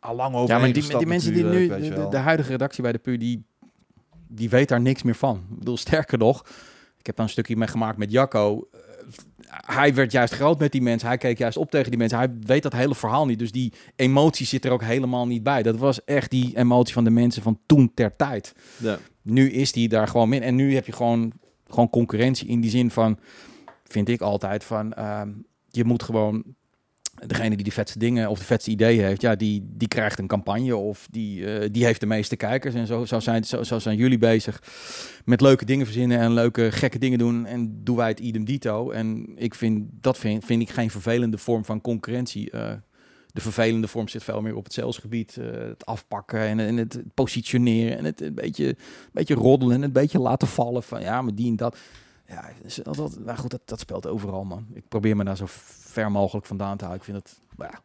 [0.00, 0.54] al lang over.
[0.54, 3.16] Ja, maar die, die mensen die nu, de, de, de huidige redactie bij de PU,
[3.16, 3.44] die,
[4.28, 5.46] die weet daar niks meer van.
[5.50, 6.40] Ik bedoel, sterker nog,
[6.98, 8.68] ik heb daar een stukje mee gemaakt met Jacco.
[9.50, 11.08] Hij werd juist groot met die mensen.
[11.08, 12.18] Hij keek juist op tegen die mensen.
[12.18, 13.38] Hij weet dat hele verhaal niet.
[13.38, 15.62] Dus die emotie zit er ook helemaal niet bij.
[15.62, 18.54] Dat was echt die emotie van de mensen van toen ter tijd.
[18.76, 18.98] Ja.
[19.22, 20.42] Nu is die daar gewoon min.
[20.42, 21.32] En nu heb je gewoon,
[21.68, 23.18] gewoon concurrentie in die zin van,
[23.84, 25.30] vind ik altijd, van ehm,
[25.68, 26.44] je moet gewoon
[27.26, 30.26] degene die de vetste dingen of de vetste ideeën heeft, ja, die, die krijgt een
[30.26, 32.74] campagne of die, eh, die heeft de meeste kijkers.
[32.74, 34.62] En zo, zo, zijn, zo, zo zijn jullie bezig
[35.24, 37.46] met leuke dingen verzinnen en leuke gekke dingen doen.
[37.46, 38.90] En doen wij het idem dito.
[38.90, 42.50] En ik vind dat vind, vind ik geen vervelende vorm van concurrentie.
[42.50, 42.72] Eh,
[43.32, 45.36] de vervelende vorm zit veel meer op het salesgebied.
[45.36, 48.76] eh, het afpakken en, het positioneren en het een beetje, een
[49.12, 51.76] beetje roddelen en het een beetje laten vallen van ja, maar die en dat.
[52.30, 54.66] Ja, dus dat, dat, nou goed, dat, dat speelt overal, man.
[54.74, 57.06] Ik probeer me daar zo ver mogelijk vandaan te houden.
[57.06, 57.80] Ik vind het, nou ja.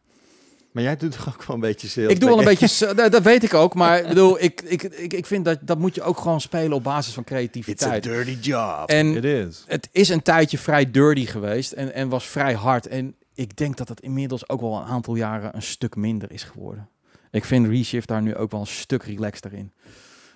[0.72, 2.12] Maar jij doet toch ook wel een beetje sales?
[2.12, 4.82] Ik doe wel een beetje, dat, dat weet ik ook, maar ik bedoel, ik, ik,
[4.82, 7.34] ik, ik vind dat dat moet je ook gewoon spelen op basis van It's a
[7.34, 8.02] creativiteit.
[8.02, 8.88] dirty job.
[8.88, 9.64] En Het is.
[9.66, 12.86] het is een tijdje vrij dirty geweest en, en was vrij hard.
[12.86, 16.42] En ik denk dat het inmiddels ook wel een aantal jaren een stuk minder is
[16.42, 16.88] geworden.
[17.30, 19.72] Ik vind Reshift daar nu ook wel een stuk relaxter in.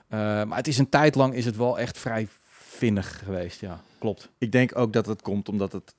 [0.09, 2.29] Eh, maar het is een tijd lang is het wel echt vrij
[2.81, 4.31] vinnig geweest, ja, klopt.
[4.39, 5.95] Ik denk ook dat het komt omdat het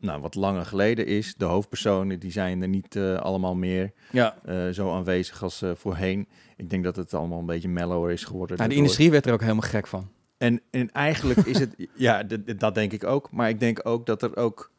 [0.00, 1.34] nou, wat langer geleden is.
[1.36, 5.70] De hoofdpersonen die zijn er niet eh, allemaal meer Ja, eh, zo aanwezig als eh,
[5.74, 6.28] voorheen.
[6.56, 8.56] Ik denk dat het allemaal een beetje mellower is geworden.
[8.56, 10.08] nou, de industrie werd er ook helemaal gek van.
[10.38, 12.22] En, en eigenlijk is het, ja,
[12.56, 13.30] dat denk ik ook.
[13.32, 14.70] Maar ik denk ook dat er ook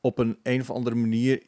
[0.00, 1.42] op een een of andere manier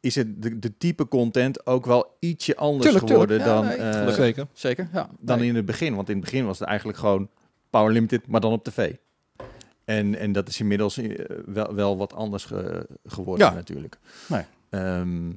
[0.00, 3.30] is het de, de type content ook wel ietsje anders Tuurlijk, tuurlijk.
[3.30, 4.14] geworden Ja, dan, nee, eh.
[4.14, 4.46] Zeker.
[4.52, 5.10] Zeker, ja.
[5.20, 5.48] dan Nee.
[5.48, 5.94] in het begin.
[5.94, 7.28] Want in het begin was het eigenlijk gewoon
[7.76, 8.94] Power Limited, maar dan op tv.
[9.84, 13.52] En, en dat is inmiddels eh, wel, wel wat anders ge- geworden Ja.
[13.52, 13.98] natuurlijk.
[14.28, 14.42] Nee.
[14.70, 15.28] Ehm,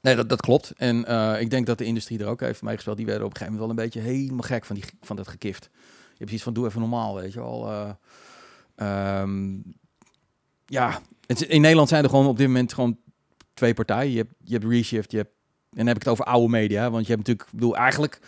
[0.00, 0.72] Nee, dat, dat klopt.
[0.76, 2.96] En eh, ik denk dat de industrie er ook heeft meegespeeld.
[2.96, 5.28] Die werden op een gegeven moment wel een beetje helemaal gek van, die, van dat
[5.28, 5.68] gekift.
[5.72, 7.70] Je hebt precies van, doe even normaal, weet je wel.
[7.70, 7.90] Eh,
[8.74, 9.54] ehm,
[10.66, 12.98] ja, het, in Nederland zijn er gewoon op dit moment gewoon
[13.54, 14.10] twee partijen.
[14.10, 15.30] Je hebt, je hebt Reshift, je hebt...
[15.70, 16.90] En dan heb ik het over oude media.
[16.90, 17.48] Want je hebt natuurlijk...
[17.48, 18.20] Ik bedoel, eigenlijk...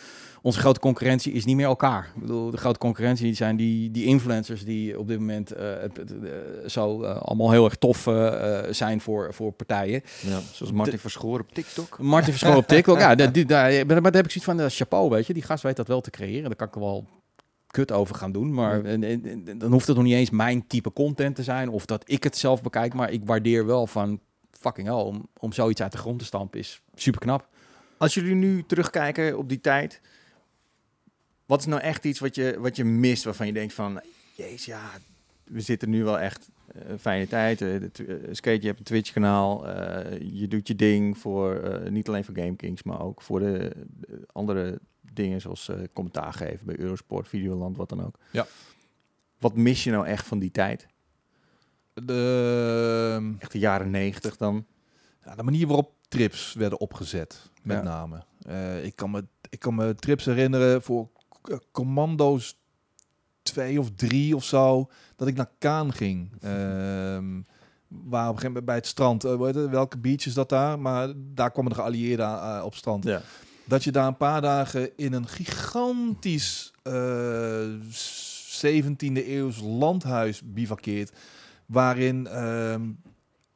[0.42, 2.10] Onze grote concurrentie is niet meer elkaar.
[2.14, 5.96] Ik bedoel, de grote concurrentie zijn die, die influencers die op dit moment eh, het,
[5.96, 6.30] het, eh,
[6.66, 8.08] zo eh, allemaal heel erg tof
[8.70, 10.02] zijn voor, voor partijen.
[10.20, 11.98] ja, zoals Martin Verschoor op TikTok.
[11.98, 12.98] Martin Verschoor op TikTok.
[12.98, 15.32] Ja, dat- die, daar, maar daar heb ik zoiets van, chapeau, weet je.
[15.34, 16.42] Die gast weet dat wel te creëren.
[16.44, 17.06] Daar kan ik wel
[17.66, 18.54] kut over gaan doen.
[18.54, 21.68] Maar en, en- en dan hoeft het nog niet eens mijn type content te zijn.
[21.68, 22.94] Of dat ik het zelf bekijk.
[22.94, 24.20] Maar ik waardeer wel van,
[24.50, 27.48] fucking hell, om, om zoiets uit de grond te stampen is super knap.
[27.96, 30.00] Als jullie nu terugkijken op die tijd,
[31.48, 34.00] wat is nou echt iets wat je, wat je mist waarvan je denkt van,
[34.34, 34.90] jezus ja,
[35.44, 37.60] we zitten nu wel echt eh, een fijne tijd.
[37.62, 37.82] eh, eh,
[38.30, 42.34] skate, je hebt een Twitch kanaal, eh, je doet je ding voor, niet alleen voor
[42.36, 44.78] Game Kings, maar ook voor de, de andere
[45.12, 48.18] dingen zoals commentaar geven bij Eurosport, Videoland, wat dan ook.
[48.30, 48.46] Ja.
[49.38, 50.86] Wat mis je nou echt van die tijd?
[51.94, 54.66] De, Echt de jaren negentig dan?
[55.24, 57.82] ja, de manier waarop trips werden opgezet, met Ja.
[57.82, 58.24] name.
[58.82, 61.08] Ik, kan me, ik kan me trips herinneren voor
[61.72, 62.56] Commando's
[63.42, 66.32] 2 of 3 of zo, dat ik naar Kaan ging.
[66.40, 67.40] Ehm,
[67.88, 70.78] waar op een gegeven moment bij het strand, eh, het, welke beach is dat daar?
[70.78, 73.04] Maar daar kwamen de geallieerden eh, op strand.
[73.04, 73.22] Ja.
[73.64, 77.66] dat je daar een paar dagen in een gigantisch eh
[78.58, 81.12] 17e eeuws landhuis bivakkeert,
[81.66, 82.90] waarin ehm,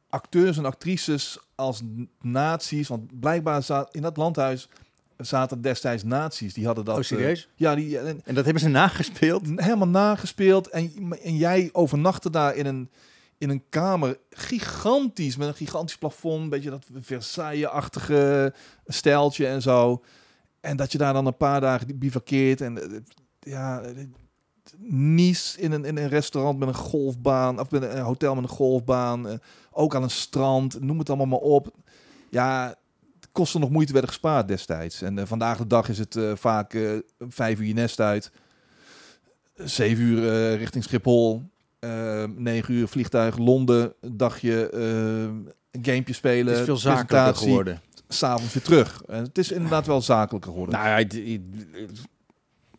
[0.09, 1.81] acteurs en actrices als
[2.21, 4.69] nazi's, want blijkbaar in dat landhuis
[5.17, 6.93] zaten destijds nazi's, die hadden dat.
[6.93, 7.49] Oh, eh, serieus?
[7.55, 9.47] ja, die en, En dat hebben ze nagespeeld?
[9.55, 12.89] helemaal nagespeeld en, en jij overnachtte daar in een
[13.37, 18.53] in een kamer gigantisch met een gigantisch plafond, een beetje dat Versailles-achtige
[18.85, 20.03] stijltje en zo.
[20.59, 22.99] En dat je daar dan een paar dagen bivakkeert en eh,
[23.39, 24.05] ja, eh,
[24.87, 28.49] Nice in een, in een restaurant met een golfbaan of met een hotel met een
[28.49, 29.33] golfbaan, eh,
[29.71, 31.75] ook aan een strand, noem het allemaal maar op.
[32.29, 32.75] Ja,
[33.33, 35.01] kostte nog moeite werden gespaard destijds.
[35.01, 38.31] En eh, vandaag de dag is het eh, vaak eh, vijf uur je nest uit,
[39.55, 41.51] zeven uur richting Schiphol,
[42.35, 47.81] negen uur vliegtuig Londen, dagje een gamepje spelen, Het is veel zakelijker geworden.
[48.07, 49.03] s'avonds weer terug.
[49.07, 50.75] En het is inderdaad wel zakelijker geworden.
[50.79, 51.39] Nou ja,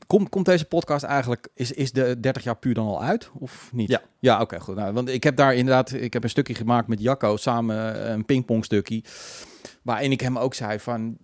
[0.06, 3.70] Komt, komt deze podcast eigenlijk, is, is de 30 jaar puur dan al uit of
[3.72, 3.88] niet?
[3.88, 4.02] Ja.
[4.18, 4.76] Ja, oké, goed.
[4.76, 8.24] Nou, want ik heb daar inderdaad, ik heb een stukje gemaakt met Jacco, samen een
[8.24, 9.02] pingpong stukje,
[9.84, 11.18] waarin ik hem ook zei van,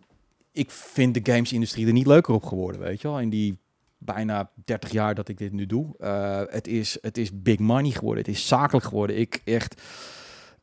[0.53, 3.59] ik vind de gamesindustrie er niet leuker op geworden, weet je wel, in die
[3.99, 5.97] bijna 30 jaar dat ik dit nu doe.
[5.99, 9.19] Eh, het, is, het is big money geworden, het is zakelijk geworden.
[9.19, 9.83] Ik echt,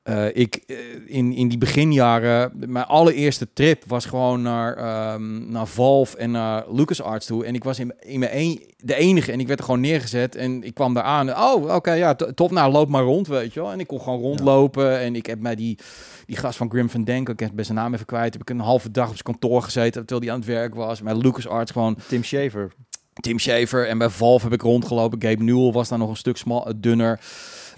[0.08, 5.68] eh, ik, eh, in, in die beginjaren, mijn allereerste trip was gewoon naar, ehm, naar
[5.68, 7.46] Valve en naar LucasArts toe.
[7.46, 10.36] En ik was in, in mijn een, de enige en ik werd er gewoon neergezet.
[10.36, 11.38] En ik kwam daar aan.
[11.38, 12.52] Oh, oké, ja, to- top.
[12.52, 13.72] Nou, loop maar rond, weet je wel.
[13.72, 15.00] En ik kon gewoon rondlopen.
[15.00, 15.78] En ik heb mij die,
[16.26, 18.50] die gast van Grim van Denk, ik heb best zijn naam even kwijt, heb ik
[18.50, 21.02] een halve dag op zijn kantoor gezeten, terwijl die aan het werk was.
[21.02, 22.72] Met LucasArts gewoon Tim Shaver.
[23.14, 25.22] Tim Schafer en bij Valve heb ik rondgelopen.
[25.22, 27.20] Gabe Newell was daar nog een stuk smal, dunner.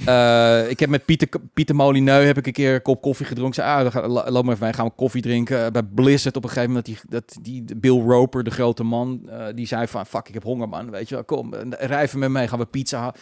[0.05, 3.63] Eh, ik heb met Pieter, Pieter Molineux heb ik een keer een kop koffie gedronken.
[3.63, 5.65] Zei, ah, loop maar even mee, gaan we koffie drinken.
[5.65, 9.29] Eh, bij Blizzard op een gegeven moment, die, dat die Bill Roper, de grote man,
[9.29, 11.23] eh, die zei van, fuck, ik heb honger man, weet je wel.
[11.23, 13.13] Kom, rij even met mij, gaan we pizza.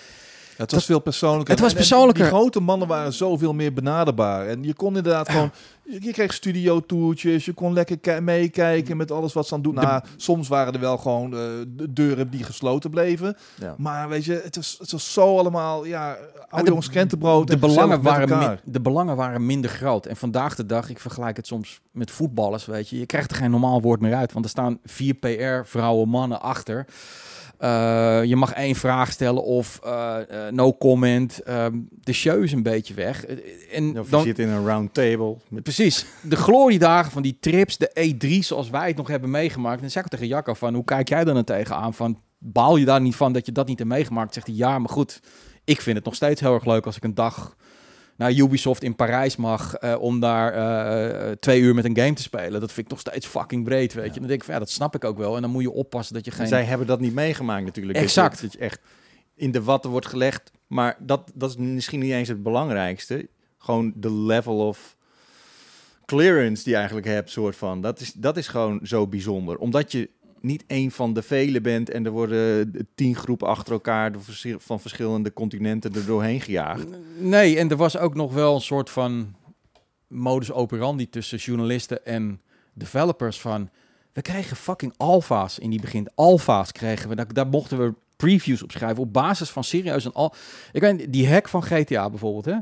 [0.57, 1.49] Het was veel persoonlijker.
[1.53, 2.23] Het was en persoonlijker.
[2.23, 4.47] Die grote mannen waren zoveel meer benaderbaar.
[4.47, 5.51] En je kon inderdaad gewoon...
[5.83, 7.45] Je kreeg studio-toertjes.
[7.45, 9.75] Je kon lekker ki- meekijken met alles wat ze aan doen.
[9.75, 13.37] De- Nou, soms waren er wel gewoon eh, de deuren die gesloten bleven.
[13.59, 13.75] Ja.
[13.77, 15.85] Maar weet je, het was, het was zo allemaal...
[15.85, 16.17] Ja,
[16.49, 17.47] oude jongens krentenbrood.
[17.47, 20.05] De en belangen, waren min- de belangen waren minder groot.
[20.05, 22.99] En vandaag de dag, ik vergelijk het soms met voetballers, weet je.
[22.99, 26.85] Je krijgt er geen normaal woord meer uit, want er staan vier PR-vrouwen, mannen achter.
[27.57, 31.39] Eh, je mag één vraag stellen of eh, eh, no comment.
[31.39, 33.25] Ehm, de show is een beetje weg.
[33.25, 35.37] En Of je dan, zit in een round table.
[35.49, 36.05] Met Precies.
[36.21, 39.81] De gloriedagen van die trips, de E3 zoals wij het nog hebben meegemaakt.
[39.81, 41.93] En zeg ik tegen Jacco van, hoe kijk jij dan er tegenaan?
[41.93, 44.33] Van, baal je daar niet van dat je dat niet hebt meegemaakt?
[44.33, 45.19] Zegt hij, ja, maar goed.
[45.63, 47.55] Ik vind het nog steeds heel erg leuk als ik een dag
[48.17, 49.75] naar Ubisoft in Parijs mag...
[49.75, 52.59] eh, om daar eh, twee uur met een game te spelen.
[52.59, 54.19] Dat vind ik nog steeds fucking breed, weet je.
[54.19, 55.35] Dan denk ik van, ja, dat snap ik ook wel.
[55.35, 56.47] En dan moet je oppassen dat je geen...
[56.47, 57.93] Zij hebben dat niet meegemaakt natuurlijk.
[57.93, 58.41] Dat Exact.
[58.41, 58.79] Dat je echt
[59.35, 60.51] in de watten wordt gelegd.
[60.67, 63.29] Maar dat, dat is misschien niet eens het belangrijkste.
[63.57, 64.97] Gewoon de level of
[66.05, 67.81] clearance die je eigenlijk hebt, soort van.
[67.81, 69.57] Dat is, dat is gewoon zo bijzonder.
[69.57, 70.09] Omdat je
[70.41, 74.11] niet één van de vele bent en er worden tien groepen achter elkaar
[74.57, 76.87] van verschillende continenten er doorheen gejaagd.
[77.17, 79.35] Nee, en er was ook nog wel een soort van
[80.07, 82.41] modus operandi tussen journalisten en
[82.73, 83.69] developers van...
[84.13, 86.09] We kregen fucking alfa's in die begin.
[86.15, 87.15] Alfa's kregen we.
[87.15, 90.33] Daar, daar mochten we previews op schrijven op basis van serieus een al...
[90.71, 92.57] Ik weet die hack van GTA bijvoorbeeld, hè.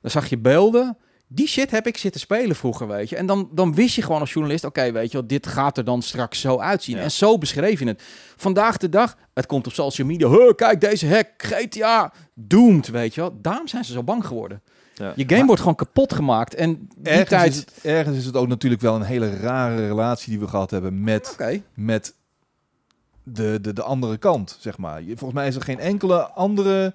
[0.00, 0.96] Dan zag je beelden.
[1.30, 3.16] Die shit heb ik zitten spelen vroeger, weet je.
[3.16, 4.64] En dan, dan wist je gewoon als journalist...
[4.64, 6.96] Oké, weet je wel, dit gaat er dan straks zo uitzien.
[6.96, 7.02] Ja.
[7.02, 8.02] En zo beschreef je het.
[8.36, 10.28] Vandaag de dag, het komt op social media.
[10.28, 13.38] Huh, kijk deze hack, GTA, doomed, weet je wel.
[13.40, 14.62] Daarom zijn ze zo bang geworden.
[14.94, 15.12] Ja.
[15.16, 16.54] Je game wordt gewoon kapot gemaakt.
[16.54, 17.52] En die Ergens, tijd...
[17.52, 20.70] is het, ergens is het ook natuurlijk wel een hele rare relatie die we gehad
[20.70, 21.36] hebben met,
[21.74, 22.14] met
[23.22, 25.02] de, de, de andere kant, zeg maar.
[25.02, 26.94] Volgens mij is er geen enkele andere,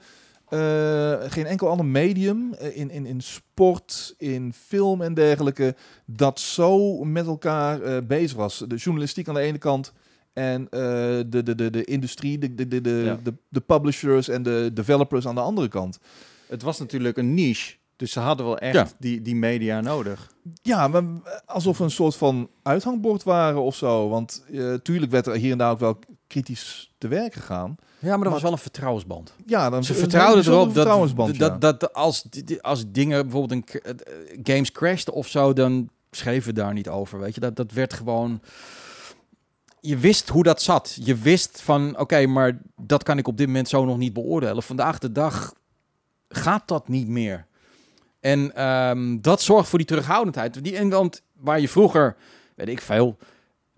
[0.53, 5.75] eh, geen enkel ander medium eh, in, in, in sport, in film en dergelijke,
[6.05, 8.63] dat zo met elkaar eh, bezig was.
[8.67, 9.93] De journalistiek aan de ene kant
[10.33, 13.19] en de, de, de, de industrie, de, de, de, de, Ja.
[13.23, 15.99] de, de publishers en de developers aan de andere kant.
[16.47, 18.87] Het was natuurlijk een niche, dus ze hadden wel echt Ja.
[18.99, 20.31] die, die media nodig.
[20.61, 21.03] Ja, maar
[21.45, 24.09] alsof we een soort van uithangbord waren of zo.
[24.09, 24.45] Want
[24.83, 25.99] tuurlijk werd er hier en daar ook wel
[26.33, 27.75] kritisch te werk gegaan.
[27.99, 29.33] Ja, maar dat was wel een vertrouwensband.
[29.45, 32.25] Ja, dan Ze vertrouwden erop dat, dat, dat, als,
[32.61, 37.19] als dingen bijvoorbeeld een eh, games crashten of zo, dan schreven we daar niet over.
[37.19, 38.41] Weet je, dat, dat werd gewoon.
[39.79, 40.97] Je wist hoe dat zat.
[41.01, 44.63] Je wist van, oké, maar dat kan ik op dit moment zo nog niet beoordelen.
[44.63, 45.53] Vandaag de dag
[46.29, 47.45] gaat dat niet meer.
[48.19, 50.63] En ehm, dat zorgt voor die terughoudendheid.
[50.63, 52.15] Die, en want waar je vroeger,
[52.55, 53.17] weet ik veel,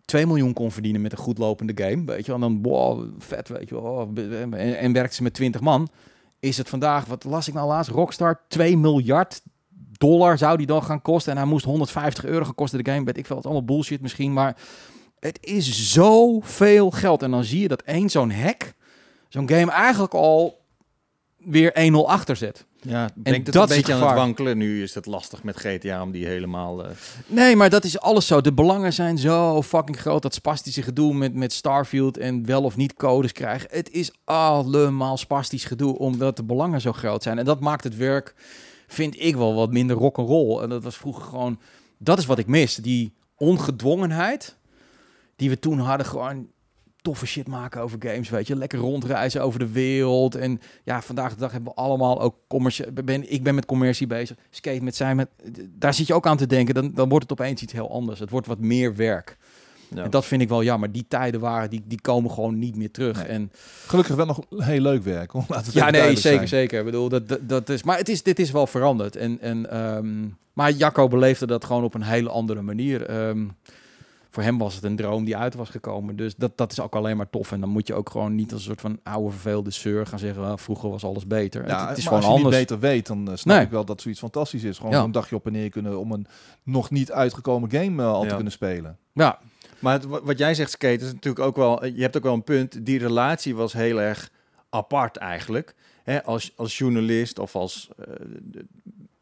[0.05, 2.41] 2 miljoen kon verdienen met een goed lopende game, weet je wel.
[2.41, 3.83] En dan, wow, vet, weet je wel.
[3.83, 4.17] oh,
[4.59, 5.87] En, werkt ze met 20 man.
[6.39, 9.41] Is het vandaag, wat las ik nou laatst, Rockstar, 2 miljard
[9.97, 11.31] dollar zou die dan gaan kosten.
[11.31, 13.05] En hij moest 150 euro gaan kosten de game.
[13.05, 14.57] Weet ik veel, het allemaal bullshit misschien, maar
[15.19, 17.23] het is zoveel geld.
[17.23, 18.73] En dan zie je dat één zo'n hack,
[19.29, 20.64] zo'n game eigenlijk al
[21.45, 22.65] weer 1-0 achter zet.
[22.81, 24.57] Ja, brengt het dat een beetje aan het wankelen.
[24.57, 26.85] Nu is het lastig met GTA om die helemaal...
[26.85, 26.91] eh,
[27.27, 28.41] Nee, maar dat is alles zo.
[28.41, 30.21] De belangen zijn zo fucking groot.
[30.21, 33.67] Dat spastische gedoe met, met Starfield en wel of niet codes krijgen.
[33.71, 37.37] Het is allemaal spastisch gedoe omdat de belangen zo groot zijn.
[37.39, 38.33] En dat maakt het werk,
[38.87, 40.61] vind ik wel, wat minder rock'n'roll.
[40.61, 41.59] En dat was vroeger gewoon...
[41.97, 42.75] Dat is wat ik mis.
[42.75, 44.57] Die ongedwongenheid
[45.35, 46.05] die we toen hadden.
[46.05, 46.47] Gewoon
[47.05, 48.55] toffe shit maken over games, weet je.
[48.55, 50.35] Lekker rondreizen over de wereld.
[50.35, 52.91] En ja, vandaag de dag hebben we allemaal ook commercie.
[52.91, 54.37] Ben, ik ben met commercie bezig.
[54.49, 55.29] Skate met zijn met...
[55.69, 56.73] Daar zit je ook aan te denken.
[56.73, 58.19] Dan, dan wordt het opeens iets heel anders.
[58.19, 59.37] Het wordt wat meer werk.
[59.89, 60.03] ja.
[60.03, 60.91] En dat vind ik wel jammer.
[60.91, 63.17] Die tijden waren, die, die komen gewoon niet meer terug.
[63.17, 63.25] Nee.
[63.25, 63.51] En
[63.87, 65.31] Gelukkig wel nog heel leuk werk.
[65.31, 65.45] Hoor.
[65.47, 66.47] Laat het ja, nee, zeker, zijn.
[66.47, 66.79] zeker.
[66.79, 69.15] Ik bedoel, dat, dat, dat is, maar het is, dit is wel veranderd.
[69.15, 73.05] En, en, ehm, maar Jacco beleefde dat gewoon op een hele andere manier.
[73.05, 73.45] Ehm,
[74.35, 76.15] voor hem was het een droom die uit was gekomen.
[76.15, 77.51] Dus dat, dat is ook alleen maar tof.
[77.51, 80.19] En dan moet je ook gewoon niet als een soort van oude verveelde zeur gaan
[80.19, 80.43] zeggen...
[80.43, 81.67] "Ah, vroeger was alles beter.
[81.67, 82.57] Ja, het, het is maar gewoon als je anders.
[82.59, 83.65] niet beter weet, dan eh, snap Nee.
[83.65, 84.77] ik wel dat zoiets fantastisch is.
[84.77, 85.03] Gewoon Ja.
[85.03, 86.25] een dagje op en neer kunnen om een
[86.63, 88.97] nog niet uitgekomen game eh, al te kunnen spelen.
[89.13, 89.39] Ja,
[89.79, 91.85] Maar het, wa- wat jij zegt, Skate, is natuurlijk ook wel...
[91.85, 92.85] Je hebt ook wel een punt.
[92.85, 94.31] Die relatie was heel erg
[94.69, 95.75] apart eigenlijk.
[96.03, 98.05] Hè, als, als journalist of als eh,
[98.41, 98.65] de-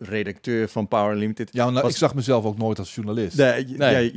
[0.05, 1.49] redacteur van Power Limited.
[1.53, 3.37] Ja, nou, Was- ik zag mezelf ook nooit als journalist.
[3.37, 3.77] Nee.
[3.77, 4.09] ja,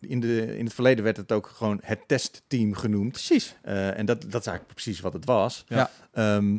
[0.00, 3.12] in, de, in het verleden werd het ook gewoon het testteam genoemd.
[3.12, 3.56] precies.
[3.62, 5.64] Eh, en dat, dat is eigenlijk precies wat het was.
[5.68, 5.90] Ja.
[6.12, 6.56] Ehm,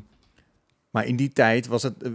[0.90, 2.12] maar in die tijd was het, eh,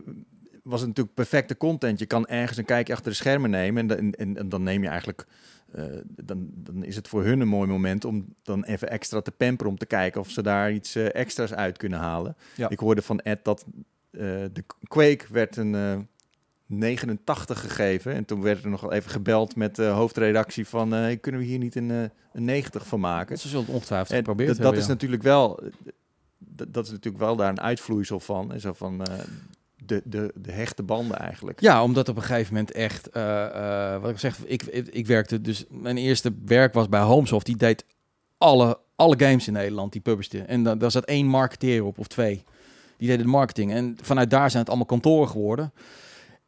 [0.63, 1.99] was het natuurlijk perfecte content.
[1.99, 3.91] Je kan ergens een kijkje achter de schermen nemen.
[3.91, 5.27] En, dan- en, dan neem je eigenlijk.
[5.73, 5.85] eh,
[6.25, 9.73] dan, dan is het voor hun een mooi moment om dan even extra te pamperen.
[9.73, 12.37] Om te kijken of ze daar iets extra's uit kunnen halen.
[12.55, 12.69] Ja.
[12.69, 13.65] Ik hoorde van Ed dat
[14.11, 16.09] de Quake werd een.
[16.69, 18.15] Eh 89 gegeven.
[18.15, 20.95] En toen werd er nog even gebeld met de hoofdredactie van...
[20.95, 22.03] eh, kunnen we hier niet een, eh,
[22.33, 23.39] een 90 van maken?
[23.39, 25.61] Ze zullen het ongetwijfeld En geprobeerd dat, dat hebben, is natuurlijk wel,
[26.39, 28.53] dat, is natuurlijk wel daar een uitvloeisel van.
[28.53, 29.15] En zo van eh,
[29.77, 31.61] de, de, de hechte banden eigenlijk.
[31.61, 33.09] Ja, omdat op een gegeven moment echt,
[34.01, 37.47] wat ik zeg, ik, ik, ik werkte dus, mijn eerste werk was bij Homesoft.
[37.47, 37.85] Die deed
[38.39, 40.43] alle, alle games in Nederland, die publishte.
[40.43, 42.43] En dan, daar zat één marketeer op, of twee.
[42.97, 43.73] Die deden de marketing.
[43.73, 45.73] En vanuit daar zijn het allemaal kantoren geworden.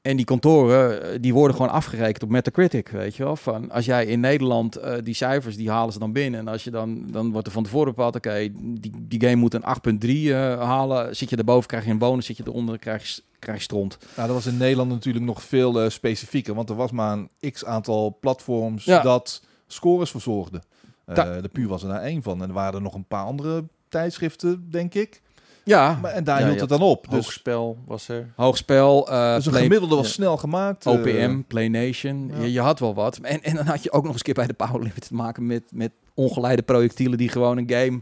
[0.03, 3.37] En die kantoren, eh, die worden gewoon afgerekend op Metacritic, weet je wel.
[3.37, 6.41] Van als jij in Nederland, eh, die cijfers, die halen ze dan binnen.
[6.41, 9.55] En als je dan, dan wordt er van tevoren bepaald, oké, die, die game moet
[9.55, 11.17] een 8.3 eh, halen.
[11.17, 12.27] Zit je erboven, krijg je een bonus.
[12.27, 13.99] Zit je eronder, krijg je, krijg je stront.
[14.17, 17.65] Nou, dat was in Nederland natuurlijk nog veel specifieker, want er was maar een x
[17.65, 19.03] aantal platforms Ja.
[19.03, 20.63] dat scores verzorgden.
[21.15, 22.43] De Puur was er daar één van.
[22.43, 25.23] En er waren er nog een paar andere tijdschriften, denk ik.
[25.65, 27.05] Ja, Maar, en daar Ja, hield het dan op.
[27.11, 28.33] Dus, Hoogspel was er.
[28.37, 30.13] hoogspel, eh dus een Play- gemiddelde was ja.
[30.13, 30.87] snel gemaakt.
[30.87, 32.31] eh, OPM, PlayNation.
[32.35, 32.41] ja.
[32.43, 33.19] Je, je had wel wat.
[33.23, 35.15] En, en dan had je ook nog eens een keer bij de Power Limit te
[35.15, 38.01] maken met, met ongeleide projectielen die gewoon een game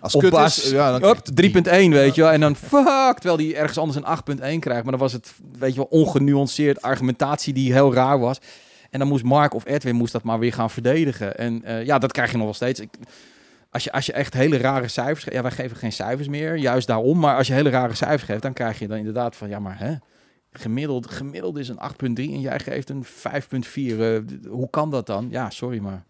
[0.00, 2.30] Als op is, ja, dan Up, krijg je 3.1, weet je wel.
[2.30, 4.82] En dan fuck, terwijl die ergens anders een 8.1 krijgt.
[4.82, 8.38] Maar dan was het, weet je wel, ongenuanceerd argumentatie die heel raar was.
[8.90, 11.36] En dan moest Mark of Edwin moest dat maar weer gaan verdedigen.
[11.38, 12.80] En eh, ja, dat krijg je nog wel steeds.
[12.80, 12.90] Ik,
[13.78, 16.56] als, je, als je echt hele rare cijfers geeft, ja, wij geven geen cijfers meer,
[16.56, 17.18] juist daarom.
[17.18, 19.78] Maar als je hele rare cijfers geeft, dan krijg je dan inderdaad van, ja, maar
[19.78, 19.94] hè,
[20.52, 23.10] gemiddeld, gemiddeld is een 8.3 en jij geeft een 5.4.
[23.74, 24.18] eh,
[24.48, 25.28] hoe kan dat dan?
[25.30, 26.04] Ja, sorry, maar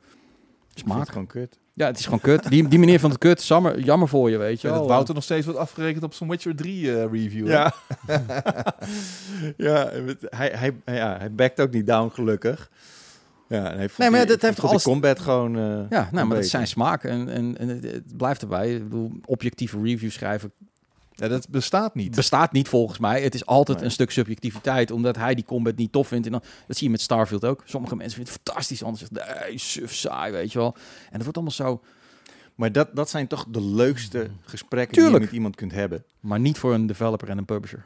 [0.74, 0.98] smaak.
[0.98, 1.58] het gewoon kut.
[1.74, 2.48] Ja, het is gewoon kut.
[2.48, 4.82] Die, die meneer van het kut, jammer, jammer voor je, weet je Ja, wel.
[4.82, 7.48] dat Wouter nog steeds wordt afgerekend op zijn Witcher 3 eh, review.
[7.48, 7.72] Ja.
[9.56, 9.90] ja,
[10.20, 12.70] hij, hij, ja, hij backt ook niet down, gelukkig.
[13.48, 15.56] Ja, en hij vond Nee, maar die- dat heeft alles- combat gewoon...
[15.56, 16.44] eh, Ja, nou, maar dat beter.
[16.50, 18.74] zijn smaak en, en, en het, het blijft erbij.
[18.74, 20.52] Ik bedoel, objectieve reviews schrijven
[21.12, 22.14] Ja, dat bestaat niet.
[22.16, 23.22] bestaat niet volgens mij.
[23.22, 23.86] Het is altijd Nee.
[23.86, 26.26] een stuk subjectiviteit, omdat hij die combat niet tof vindt.
[26.26, 27.62] En dan, dat zie je met Starfield ook.
[27.64, 30.74] Sommige mensen vinden het fantastisch, anderen zeggen, nee, suf, saai, weet je wel.
[31.04, 31.82] En dat wordt allemaal zo,
[32.54, 35.12] Maar dat, dat zijn toch de leukste gesprekken Tuurlijk.
[35.14, 36.04] die je met iemand kunt hebben.
[36.20, 37.84] maar niet voor een developer en een publisher.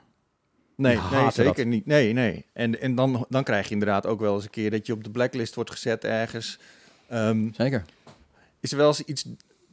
[0.83, 1.67] Nee, nee zeker dat.
[1.67, 1.87] niet.
[1.87, 2.47] Nee, nee.
[2.53, 5.05] En, en dan, dan krijg je inderdaad ook wel eens een keer dat je op
[5.05, 6.59] de blacklist wordt gezet ergens.
[7.09, 7.85] Ehm, Zeker.
[8.61, 9.25] is er wel eens iets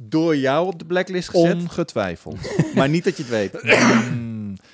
[0.04, 1.56] door jou op de blacklist gezet?
[1.56, 2.38] Ongetwijfeld.
[2.76, 3.54] maar niet dat je het weet.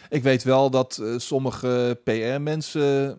[0.09, 3.17] Ik weet wel dat eh, sommige PR-mensen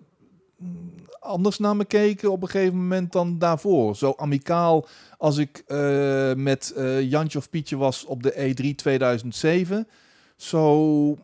[0.56, 0.94] mm,
[1.26, 3.96] anders naar me keken op een gegeven moment dan daarvoor.
[3.96, 4.86] Zo amicaal
[5.18, 9.88] als ik eh, met eh, Jantje of Pietje was op de E E3 2007.
[10.36, 11.18] Zo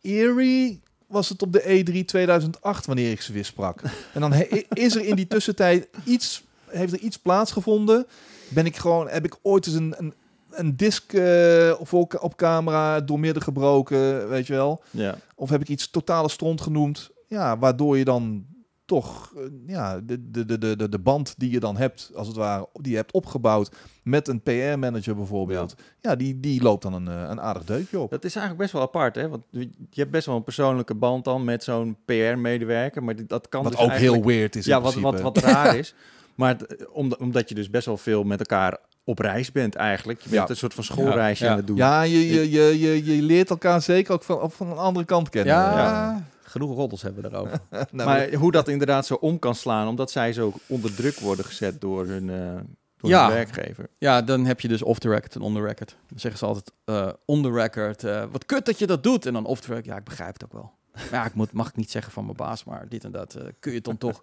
[0.00, 3.80] eerie was het op de E3 2008 wanneer ik ze weer sprak.
[4.14, 4.32] En dan
[4.68, 8.06] is er in die tussentijd iets, heeft er iets plaatsgevonden.
[8.48, 10.14] Ben ik gewoon, heb ik ooit eens een, een,
[10.50, 14.82] een disc eh, op, op camera doormidden gebroken, weet je wel.
[14.90, 15.18] Ja.
[15.34, 18.46] Of heb ik iets totale stront genoemd, ja, waardoor je dan
[18.88, 22.36] toch eh, ja, de, de, de, de, de band die je dan hebt, als het
[22.36, 23.70] ware, die je hebt opgebouwd
[24.02, 28.10] met een PR-manager bijvoorbeeld, ja, die, die loopt dan een, eh, een aardig deukje op.
[28.10, 29.28] Dat is eigenlijk best wel apart, hè?
[29.28, 29.70] Want je
[30.00, 33.80] hebt best wel een persoonlijke band dan met zo'n PR-medewerker, maar dat kan Wat dus
[33.80, 35.94] ook heel weird is ja, wat, wat, wat raar is.
[36.34, 40.20] Maar het- om, omdat je dus best wel veel met elkaar op reis bent eigenlijk.
[40.20, 40.48] Je bent Ja.
[40.50, 41.76] een soort van schoolreisje Ja, aan het doen.
[41.76, 45.28] Ja, je, je, je, je, je leert elkaar zeker ook van, van een andere kant
[45.28, 45.54] kennen.
[45.54, 46.22] Ja.
[46.50, 47.60] Genoeg roddels hebben we daarover.
[47.92, 51.44] Nou, maar hoe dat inderdaad zo om kan slaan, omdat zij zo onder druk worden
[51.44, 52.60] gezet door hun, eh,
[52.96, 53.24] door Ja.
[53.26, 53.88] hun werkgever.
[53.98, 55.96] Ja, dan heb je dus off the record en on the record.
[56.08, 58.04] Dan zeggen ze altijd eh on the record.
[58.04, 59.26] eh, wat kut dat je dat doet.
[59.26, 59.84] En dan off the record.
[59.86, 60.70] Ja, ik begrijp het ook wel.
[60.92, 63.34] Maar ja, ik moet, mag ik niet zeggen van mijn baas, maar dit en dat
[63.34, 64.22] eh, kun je het dan toch.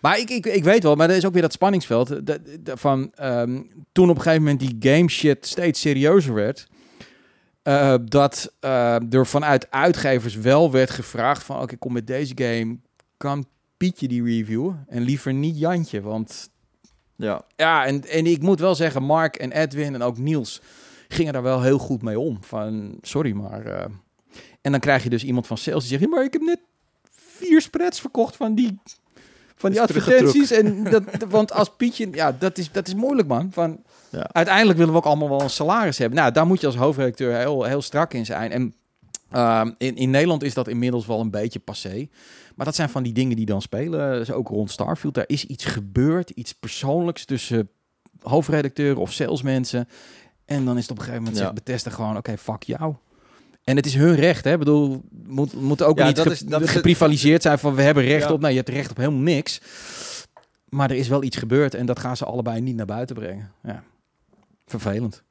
[0.00, 2.26] Maar ik, ik, ik weet wel, maar er is ook weer dat spanningsveld.
[2.26, 3.62] dat- dat- van, ehm,
[3.92, 6.66] toen op een gegeven moment die game shit steeds serieuzer werd.
[7.64, 11.60] Eh, dat eh, er vanuit uitgevers wel werd gevraagd van...
[11.62, 12.76] oké, kom met deze game,
[13.16, 13.46] kan
[13.76, 14.84] Pietje die reviewen?
[14.88, 16.50] En liever niet Jantje, want
[17.16, 17.44] Ja.
[17.56, 20.60] ja, en, en ik moet wel zeggen, Mark en Edwin en ook Niels
[21.08, 22.38] gingen daar wel heel goed mee om.
[22.40, 23.66] Van, sorry, maar...
[23.66, 23.84] eh,
[24.60, 26.02] En dan krijg je dus iemand van sales die zegt...
[26.02, 26.58] "Ja, maar ik heb net
[27.10, 28.78] vier spreads verkocht van die,
[29.56, 30.50] van die advertenties.
[30.50, 32.08] En dat, want als Pietje...
[32.12, 33.52] Ja, dat is, dat is moeilijk, man.
[33.52, 33.82] Van,
[34.14, 34.28] Ja.
[34.32, 36.18] Uiteindelijk willen we ook allemaal wel een salaris hebben.
[36.18, 38.50] Nou, daar moet je als hoofdredacteur heel, heel strak in zijn.
[38.52, 38.74] En
[39.30, 42.08] ehm, in, in Nederland is dat inmiddels wel een beetje passé.
[42.54, 44.18] Maar dat zijn van die dingen die dan spelen.
[44.18, 45.14] Dus ook rond Starfield.
[45.14, 46.30] Daar is iets gebeurd.
[46.30, 47.68] Iets persoonlijks tussen
[48.22, 49.88] hoofdredacteuren of salesmensen.
[50.44, 51.42] En dan is het op een gegeven moment Ja.
[51.50, 52.16] zegt Bethesda gewoon...
[52.16, 52.94] Oké, fuck jou.
[53.64, 54.52] En het is hun recht, hè?
[54.52, 57.74] Ik bedoel, moet, moet ook Ja, niet dat ge- is- dat geprivaliseerd zijn van...
[57.74, 58.32] we hebben recht Ja.
[58.32, 58.40] op...
[58.40, 59.60] Nee, je hebt recht op helemaal niks.
[60.68, 63.52] Maar er is wel iets gebeurd en dat gaan ze allebei niet naar buiten brengen.
[63.62, 63.82] Ja.
[64.66, 65.22] Vervelend.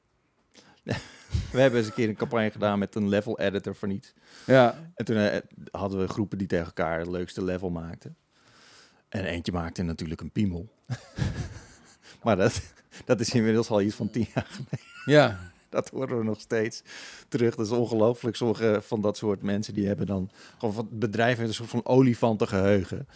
[1.51, 4.13] We hebben eens een keer een campagne gedaan met een level editor voor niets.
[4.45, 4.91] Ja.
[4.95, 5.39] En toen eh,
[5.71, 8.15] hadden we groepen die tegen elkaar het leukste level maakten.
[9.09, 10.69] En eentje maakte natuurlijk een piemel.
[12.23, 12.61] maar dat,
[13.05, 14.49] dat is inmiddels al iets van tien jaar.
[15.05, 15.51] Ja.
[15.69, 16.83] Dat horen we nog steeds
[17.27, 17.55] terug.
[17.55, 18.35] Dat is ongelooflijk.
[18.35, 23.07] Sommige van dat soort mensen die hebben dan gewoon van bedrijven een soort van olifantengeheugen.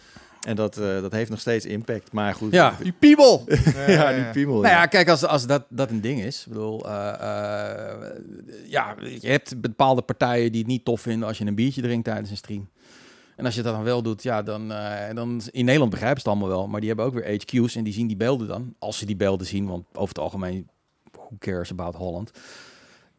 [0.42, 2.12] En dat, eh, dat heeft nog steeds impact.
[2.12, 2.52] Maar goed.
[2.52, 2.76] Ja.
[2.82, 3.44] Die piebel!
[3.86, 4.60] ja, die piemel.
[4.60, 6.44] Nou ja, kijk, als, als dat, dat een ding is.
[6.46, 8.10] Ik bedoel, eh, eh,
[8.66, 12.04] ja, je hebt bepaalde partijen die het niet tof vinden als je een biertje drinkt
[12.04, 12.68] tijdens een stream.
[13.38, 16.28] En als je dat dan wel doet, ja, dan, eh, dan in Nederland begrijpen ze
[16.28, 16.68] het allemaal wel.
[16.68, 18.74] Maar die hebben ook weer HQ's en die zien die beelden dan.
[18.78, 20.68] Als ze die beelden zien, want over het algemeen,
[21.12, 22.30] who cares about Holland?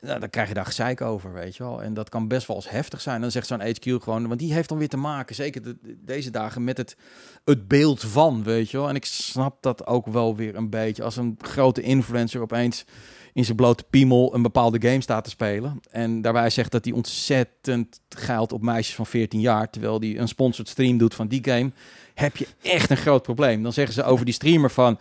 [0.02, 1.84] Nou, dan krijg je daar gezeik over, weet je wel.
[1.84, 3.22] En dat kan best wel eens heftig zijn.
[3.22, 5.98] Dan zegt zo'n HQ gewoon, want die heeft dan weer te maken, zeker de- de-
[6.06, 6.98] deze dagen, met het,
[7.46, 8.90] het beeld van, weet je wel.
[8.90, 11.04] En ik snap dat ook wel weer een beetje.
[11.04, 12.86] Als een grote influencer opeens
[13.34, 15.80] in zijn blote piemel een bepaalde game staat te spelen.
[15.92, 20.28] En daarbij zegt dat hij ontzettend geilt op meisjes van 14 jaar, terwijl hij een
[20.28, 21.72] sponsored stream doet van die game,
[22.14, 23.64] heb je echt een groot probleem.
[23.64, 25.00] Dan zeggen ze over die streamer van,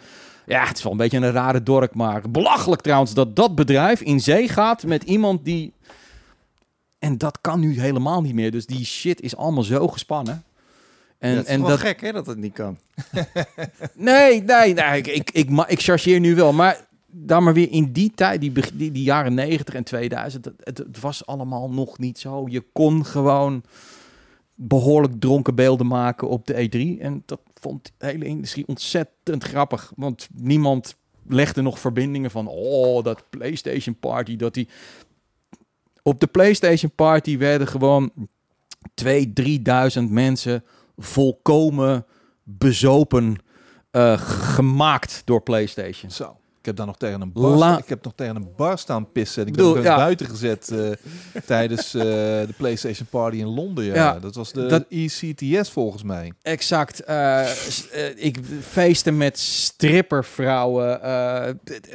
[0.49, 4.01] Ja, het is wel een beetje een rare dork, maar belachelijk trouwens dat dat bedrijf
[4.01, 5.73] in zee gaat met iemand die...
[6.99, 8.51] En dat kan nu helemaal niet meer.
[8.51, 10.43] Dus die shit is allemaal zo gespannen.
[11.19, 12.79] En, En, dat is en wel dat, gek hè, dat het niet kan.
[13.95, 14.99] Nee, nee, nee.
[14.99, 16.53] Ik, ik, ik, ik chargeer nu wel.
[16.53, 20.55] Maar dan maar weer in die tijd, die, die, die jaren 90 en 2000, het,
[20.63, 22.47] het, het was allemaal nog niet zo.
[22.49, 23.63] Je kon gewoon
[24.55, 27.03] behoorlijk dronken beelden maken op de E3.
[27.03, 29.93] En dat vond de hele industrie ontzettend grappig.
[29.97, 30.97] Want niemand
[31.29, 34.69] legde nog verbindingen van, oh, dat PlayStation Party, dat die...
[36.03, 38.13] Op de PlayStation Party werden gewoon
[39.05, 39.09] 2.000,
[39.43, 40.65] 3.000 mensen
[40.97, 42.07] volkomen
[42.43, 43.37] bezopen
[43.91, 44.21] eh,
[44.55, 46.11] gemaakt door PlayStation.
[46.11, 46.37] Zo.
[46.69, 49.12] Ik heb daar nog tegen een bar, La- ik heb nog tegen een bar staan
[49.12, 49.43] pissen.
[49.43, 49.97] En ik Bedoel, ben ja.
[49.97, 50.91] buiten gezet eh,
[51.47, 53.85] tijdens eh, de PlayStation Party in Londen.
[53.85, 53.95] Ja.
[53.95, 56.33] Ja, dat was de dat- ECTS volgens mij.
[56.43, 57.01] Exact.
[57.05, 57.47] eh,
[58.14, 61.01] ik feesten met strippervrouwen.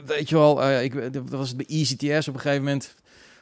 [0.05, 2.93] weet je wel, ik, dat was de ECTS op een gegeven moment.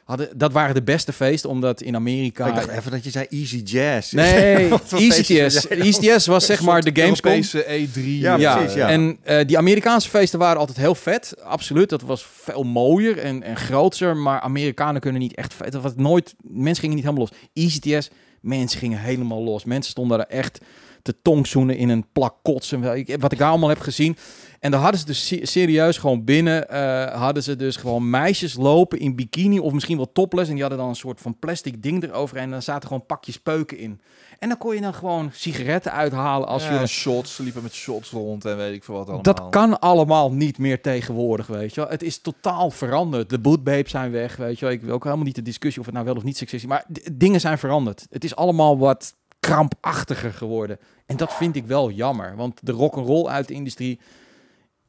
[0.04, 2.46] Hadden, dat waren de beste feesten, omdat in Amerika...
[2.46, 4.12] ik dacht even dat je zei Easy Jazz.
[4.22, 5.26] Nee, ECTS.
[5.28, 5.86] jij dan?
[5.86, 7.30] ECTS was zeg maar de Gamescom.
[7.30, 8.02] Europese E3.
[8.02, 8.88] Ja, Ja, precies, ja.
[8.88, 11.34] en eh, die Amerikaanse feesten waren altijd heel vet.
[11.42, 14.16] Absoluut, dat was veel mooier en, en groter.
[14.16, 15.72] Maar Amerikanen kunnen niet echt vet.
[15.72, 17.64] Dat was nooit, mensen gingen niet helemaal los.
[17.64, 19.64] ECTS, mensen gingen helemaal los.
[19.64, 20.60] Mensen stonden er echt
[21.02, 22.80] te tongzoenen in een plak kotsen.
[23.20, 24.16] Wat ik daar allemaal heb gezien.
[24.62, 28.54] En daar hadden ze dus se- serieus gewoon binnen, eh, hadden ze dus gewoon meisjes
[28.54, 30.48] lopen in bikini of misschien wel topless.
[30.48, 32.44] En die hadden dan een soort van plastic ding eroverheen.
[32.44, 34.00] En daar zaten gewoon pakjes peuken in.
[34.38, 36.86] En dan kon je dan gewoon sigaretten uithalen als ja, je...
[36.86, 39.22] shots, liepen met shots rond en weet ik veel wat allemaal.
[39.22, 41.90] Dat kan allemaal niet meer tegenwoordig, weet je wel.
[41.90, 43.30] Het is totaal veranderd.
[43.30, 44.74] De bootbabes zijn weg, weet je wel.
[44.74, 46.76] Ik wil ook helemaal niet de discussie of het nou wel of niet seksistisch is.
[46.76, 48.06] Maar dingen zijn veranderd.
[48.10, 50.78] Het is allemaal wat krampachtiger geworden.
[51.06, 52.36] En dat vind ik wel jammer.
[52.36, 54.00] Want de rock'n'roll uit de industrie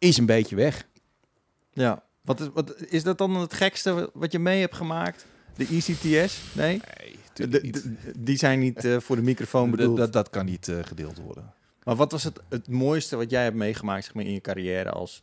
[0.04, 0.88] is een beetje weg.
[1.74, 2.04] Ja.
[2.22, 5.26] Wat is, wat, is dat dan het gekste wat je mee hebt gemaakt?
[5.56, 6.42] De ECTS?
[6.54, 6.68] Nee?
[6.68, 6.82] Nee,
[7.34, 7.74] De- natuurlijk niet.
[7.84, 9.98] de- die zijn niet eh, voor de microfoon bedoeld.
[9.98, 11.54] dat, dat kan niet eh, gedeeld worden.
[11.84, 14.90] Maar wat was het, het mooiste wat jij hebt meegemaakt zeg maar, in je carrière
[14.90, 15.22] als,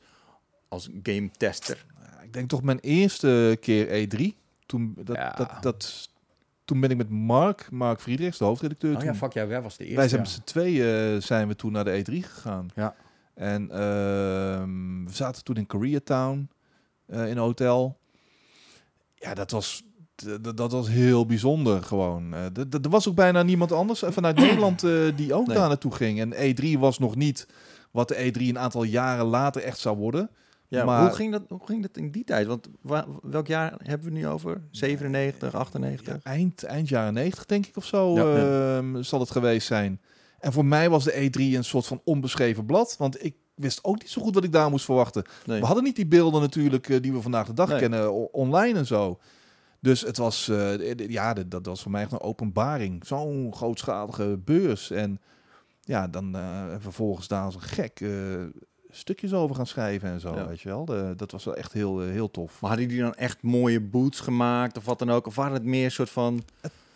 [0.69, 1.85] als game tester?
[2.23, 4.25] Ik denk toch mijn eerste keer E3.
[4.67, 5.31] Toen, dat, Ja.
[5.37, 6.09] dat, dat,
[6.65, 8.97] toen ben ik met Mark, Mark Friedrichs, de hoofdredacteur.
[8.97, 9.99] Oh ja, fuck ja, wij was de eerste.
[9.99, 10.27] wij zijn ja.
[10.27, 12.69] met z'n tweeën zijn we toen naar de E3 gegaan.
[12.75, 12.95] Ja.
[13.41, 16.49] En ehm, we zaten toen in Koreatown
[17.07, 17.99] eh in een hotel.
[19.15, 19.83] Ja, dat was,
[20.55, 22.35] dat was heel bijzonder gewoon.
[22.35, 22.45] Eh,
[22.83, 24.81] er was ook bijna niemand anders eh, vanuit Nederland
[25.17, 25.57] die ook Nee.
[25.57, 26.21] daar naartoe ging.
[26.33, 27.47] En E3 was nog niet
[27.91, 30.31] wat de E3 een aantal jaren later echt zou worden.
[30.69, 32.47] Ja, Maar- hoe, ging dat, hoe ging dat in die tijd?
[32.47, 34.63] Want wa- welk jaar hebben we nu over?
[34.71, 36.15] 97, 98?
[36.15, 40.01] Ja, eind, eind jaren 90 denk ik of zo Ja, ehm, zal het geweest zijn.
[40.41, 42.95] En voor mij was de E3 een soort van onbeschreven blad.
[42.99, 45.25] Want ik wist ook niet zo goed wat ik daar moest verwachten.
[45.47, 45.61] Nee.
[45.61, 47.79] We hadden niet die beelden natuurlijk eh, die we vandaag de dag Nee.
[47.79, 49.19] kennen online en zo.
[49.81, 53.07] Dus het was, d- ja, dat was voor mij echt een openbaring.
[53.07, 54.91] Zo'n grootschalige beurs.
[54.91, 55.21] En
[55.81, 58.01] ja, dan eh, vervolgens daar als een gek
[58.91, 60.47] stukjes over gaan schrijven en zo, Ja.
[60.49, 60.85] weet je wel.
[60.85, 62.61] De- dat was wel echt heel, heel tof.
[62.61, 65.27] Maar hadden die dan echt mooie boots gemaakt of wat dan ook?
[65.27, 66.43] Of waren het meer een soort van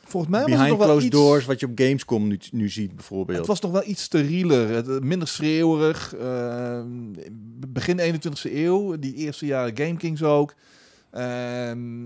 [0.07, 1.17] Volgens mij was het behind nog wel closed iets...
[1.17, 3.39] doors wat je op Gamescom nu, nu ziet bijvoorbeeld?
[3.39, 6.15] Het was toch wel iets sterieler, het, minder schreeuwerig.
[6.15, 6.89] ehm,
[7.67, 10.55] begin 21e eeuw, die eerste jaren Game Kings ook.
[11.11, 12.05] Ehm,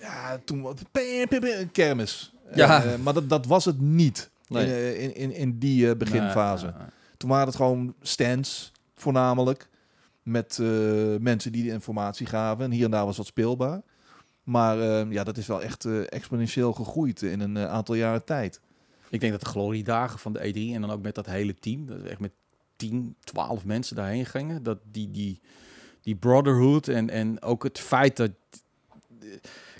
[0.00, 2.32] ja, toen een kermis.
[2.54, 2.84] Ja.
[2.84, 4.64] Eh, maar dat, dat was het niet Nee.
[4.98, 6.64] in, eh, in, in, die eh, beginfase.
[6.64, 6.90] Nee, nee, nee.
[7.16, 9.68] Toen waren het gewoon stands, voornamelijk.
[10.22, 10.58] Met
[11.20, 12.64] mensen die de informatie gaven.
[12.64, 13.82] En hier en daar was wat speelbaar.
[14.50, 18.24] Maar eh, ja, dat is wel echt eh, exponentieel gegroeid in een eh, aantal jaren
[18.24, 18.60] tijd.
[19.08, 21.86] Ik denk dat de gloriedagen van de E3 en dan ook met dat hele team,
[21.86, 22.32] dat echt met
[22.76, 25.40] 10, 12 mensen daarheen gingen, dat die, die,
[26.02, 28.30] die brotherhood en, en ook het feit dat...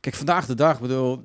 [0.01, 1.23] Kijk, vandaag de dag, bedoel,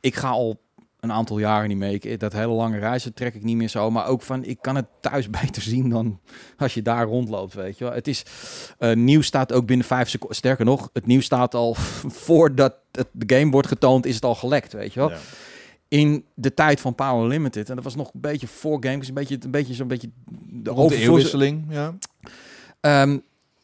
[0.00, 0.60] ik ga al
[1.00, 1.98] een aantal jaren niet mee.
[1.98, 3.90] Ik, dat hele lange reizen trek ik niet meer zo.
[3.90, 6.20] Maar ook van, ik kan het thuis beter zien dan
[6.56, 7.92] als je daar rondloopt, weet je wel.
[7.92, 8.22] Het is,
[8.78, 10.36] eh, nieuws staat ook binnen vijf seconden.
[10.36, 11.74] Sterker nog, het nieuws staat al
[12.26, 15.16] voordat het, de game wordt getoond, is het al gelekt, weet je wel Ja.
[15.88, 17.68] in de tijd van Power Limited.
[17.68, 20.10] En dat was nog een beetje voor games, een beetje, een beetje zo'n beetje
[20.48, 21.94] de de eeuwwisseling, ja.
[22.80, 23.18] Ehm,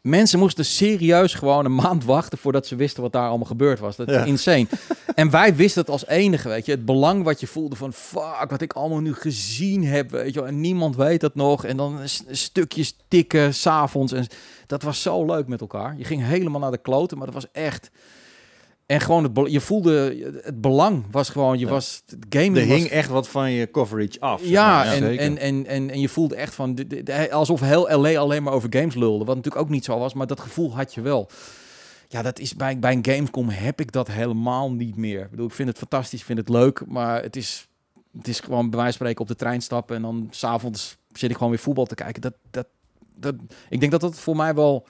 [0.07, 3.97] mensen moesten serieus gewoon een maand wachten voordat ze wisten wat daar allemaal gebeurd was.
[3.97, 4.25] Dat is Ja.
[4.25, 4.67] insane.
[5.15, 6.73] en wij wisten het als enige, weet je.
[6.73, 10.41] Het belang wat je voelde van fuck, wat ik allemaal nu gezien heb, weet je
[10.41, 10.49] wel.
[10.49, 11.65] En niemand weet dat nog.
[11.65, 11.99] En dan
[12.31, 14.13] stukjes tikken, s'avonds.
[14.13, 14.27] En
[14.67, 15.95] dat was zo leuk met elkaar.
[15.99, 17.91] Je ging helemaal naar de kloten, maar dat was echt...
[18.87, 21.71] En gewoon, het, je voelde, het belang was gewoon, je Ja.
[21.71, 24.45] was, het gaming Er was hing echt wat van je coverage af.
[24.45, 25.19] ja, en, zeker.
[25.25, 28.43] en, en, en, en je voelde echt van, de- de- de- alsof heel LA alleen
[28.43, 29.25] maar over games lulde.
[29.25, 31.29] Wat natuurlijk ook niet zo was, maar dat gevoel had je wel.
[32.09, 35.21] Ja, dat is bij, bij een Gamescom heb ik dat helemaal niet meer.
[35.23, 37.69] Ik bedoel, ik vind het fantastisch, ik vind het leuk, maar het is,
[38.19, 41.31] het is gewoon bij wijze van spreken op de trein stappen en dan s'avonds zit
[41.31, 42.23] ik gewoon weer voetbal te kijken.
[42.23, 42.67] Dat, dat,
[43.15, 43.35] dat,
[43.69, 44.87] ik denk dat dat voor mij wel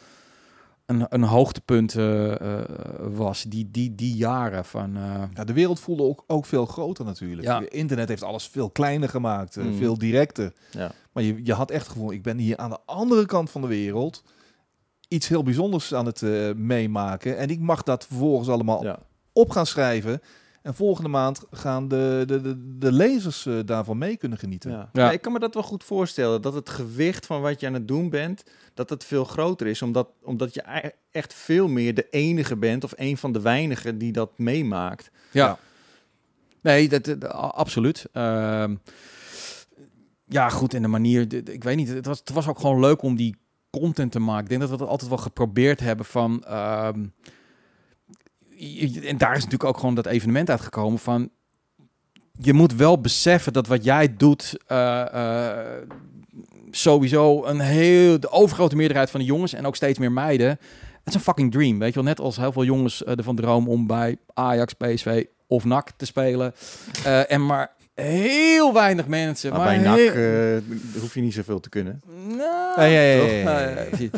[0.87, 2.65] een, een hoogtepunt eh, eh,
[2.99, 4.97] was, die, die, die jaren van...
[4.97, 7.43] eh, Ja, de wereld voelde ook, ook veel groter natuurlijk.
[7.49, 7.63] Ja.
[7.69, 9.75] Internet heeft alles veel kleiner gemaakt, Mm.
[9.77, 10.53] veel directer.
[10.71, 10.93] Ja.
[11.13, 13.61] Maar je, je had echt het gevoel, ik ben hier aan de andere kant van
[13.61, 14.23] de wereld
[15.09, 17.37] iets heel bijzonders aan het eh, meemaken.
[17.39, 18.99] En ik mag dat vervolgens allemaal Ja.
[19.33, 20.21] op gaan schrijven.
[20.67, 24.71] En volgende maand gaan de, de, de, de lezers eh, daarvan mee kunnen genieten.
[24.71, 24.89] Ja.
[24.93, 25.05] Ja.
[25.05, 26.43] Ja, ik kan me dat wel goed voorstellen.
[26.43, 28.43] Dat het gewicht van wat je aan het doen bent,
[28.75, 29.83] dat het veel groter is.
[29.83, 33.99] Omdat, omdat je ei- echt veel meer de enige bent of een van de weinigen
[33.99, 35.11] die dat meemaakt.
[35.31, 35.47] Ja.
[35.47, 35.59] Ja.
[36.61, 38.07] Nee, dat, absoluut.
[38.13, 38.75] Ehm,
[40.25, 43.03] ja, goed, en de manier, ik weet niet, het was, het was ook gewoon leuk
[43.03, 43.37] om die
[43.71, 44.43] content te maken.
[44.43, 46.45] Ik denk dat we dat altijd wel geprobeerd hebben van...
[46.45, 47.05] ehm,
[49.03, 51.31] en daar is natuurlijk ook gewoon dat evenement uitgekomen van...
[52.41, 54.59] Je moet wel beseffen dat wat jij doet...
[54.67, 55.83] eh, eh,
[56.71, 58.21] sowieso een heel...
[58.21, 60.49] De overgrote meerderheid van de jongens en ook steeds meer meiden...
[60.49, 62.05] Het is een fucking dream, weet je wel.
[62.05, 66.07] Net als heel veel jongens eh, ervan dromen om bij Ajax, PSV of NAC te
[66.07, 66.55] spelen.
[67.29, 69.51] En maar heel weinig mensen...
[69.51, 72.01] Maar, maar bij NAC heel- eh, hoef je niet zoveel te kunnen.
[72.29, 72.41] nou,
[72.81, 73.31] Ja, ja, ja, toch?
[73.31, 73.69] ja, ja, ja.
[73.81, 74.11] ja, precies.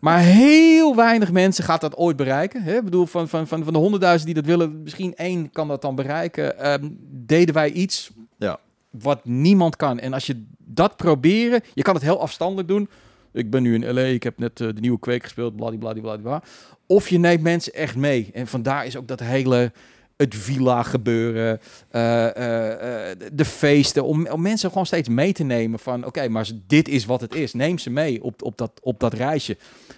[0.00, 2.62] maar heel weinig mensen gaat dat ooit bereiken.
[2.62, 2.76] Hè?
[2.76, 5.82] Ik bedoel, van, van, van, van de honderdduizend die dat willen, misschien één kan dat
[5.82, 6.58] dan bereiken.
[6.58, 8.58] Ehm, deden wij iets Ja.
[8.90, 9.98] wat niemand kan.
[9.98, 12.88] En als je dat proberen, je kan het heel afstandelijk doen.
[13.32, 16.42] Ik ben nu in LA, ik heb net eh, de nieuwe Kweek gespeeld, bladibladibladibla.
[16.86, 18.30] Of je neemt mensen echt mee.
[18.32, 19.72] En vandaar is ook dat hele
[20.16, 21.60] het villa gebeuren,
[21.90, 26.28] eh, eh, eh, de feesten, om, om mensen gewoon steeds mee te nemen van, oké,
[26.28, 27.52] maar dit is wat het is.
[27.52, 29.56] Neem ze mee op, op, dat, op dat reisje.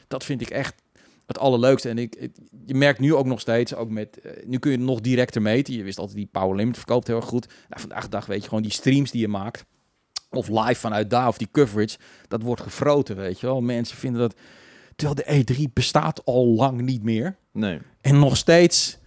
[0.09, 0.75] Dat vind ik echt
[1.27, 1.89] het allerleukste.
[1.89, 2.31] En ik,
[2.67, 5.75] je merkt nu ook nog steeds, ook met, nu kun je nog directer meten.
[5.75, 7.47] Je wist altijd die Power Limit verkoopt heel erg goed.
[7.47, 9.65] Nou, vandaag de dag weet je gewoon die streams die je maakt,
[10.31, 11.99] of live vanuit daar, of die coverage,
[12.29, 13.61] dat wordt gefroten, weet je wel.
[13.61, 14.35] Mensen vinden dat,
[14.97, 17.37] terwijl de E3 bestaat al lang niet meer.
[17.53, 17.79] Nee.
[18.01, 18.99] En nog steeds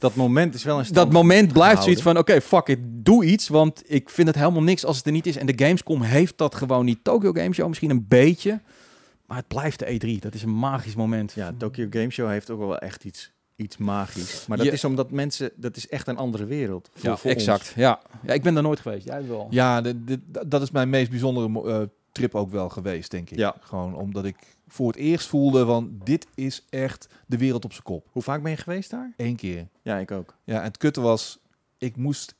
[0.00, 1.82] Dat moment is wel een stand dat moment blijft gehouden.
[1.84, 5.06] zoiets van, oké, fuck it, doe iets, want ik vind het helemaal niks als het
[5.06, 5.36] er niet is.
[5.36, 6.98] En de Gamescom heeft dat gewoon niet.
[7.04, 8.60] Tokyo Game Show misschien een beetje,
[9.26, 10.18] maar het blijft de E3.
[10.20, 11.32] Dat is een magisch moment.
[11.32, 14.44] Ja, Tokyo Game Show heeft ook wel echt iets, iets magisch.
[14.46, 16.90] Maar dat Je- is omdat mensen, dat is echt een andere wereld.
[16.94, 17.60] Voor, Ja, voor exact.
[17.60, 17.72] ons.
[17.74, 18.00] Ja.
[18.26, 19.06] ja, ik ben daar nooit geweest.
[19.06, 19.46] Jij wel.
[19.50, 21.80] Ja, de, de- dat is mijn meest bijzondere eh,
[22.12, 23.38] trip ook wel geweest, denk ik.
[23.38, 23.54] Ja.
[23.60, 24.36] Gewoon omdat ik
[24.72, 28.06] voor het eerst voelde van dit is echt de wereld op zijn kop.
[28.10, 29.12] Hoe vaak ben je geweest daar?
[29.16, 29.68] Eén keer.
[29.82, 30.34] Ja, ik ook.
[30.44, 31.38] Ja, en het kutte was,
[31.78, 32.34] ik moest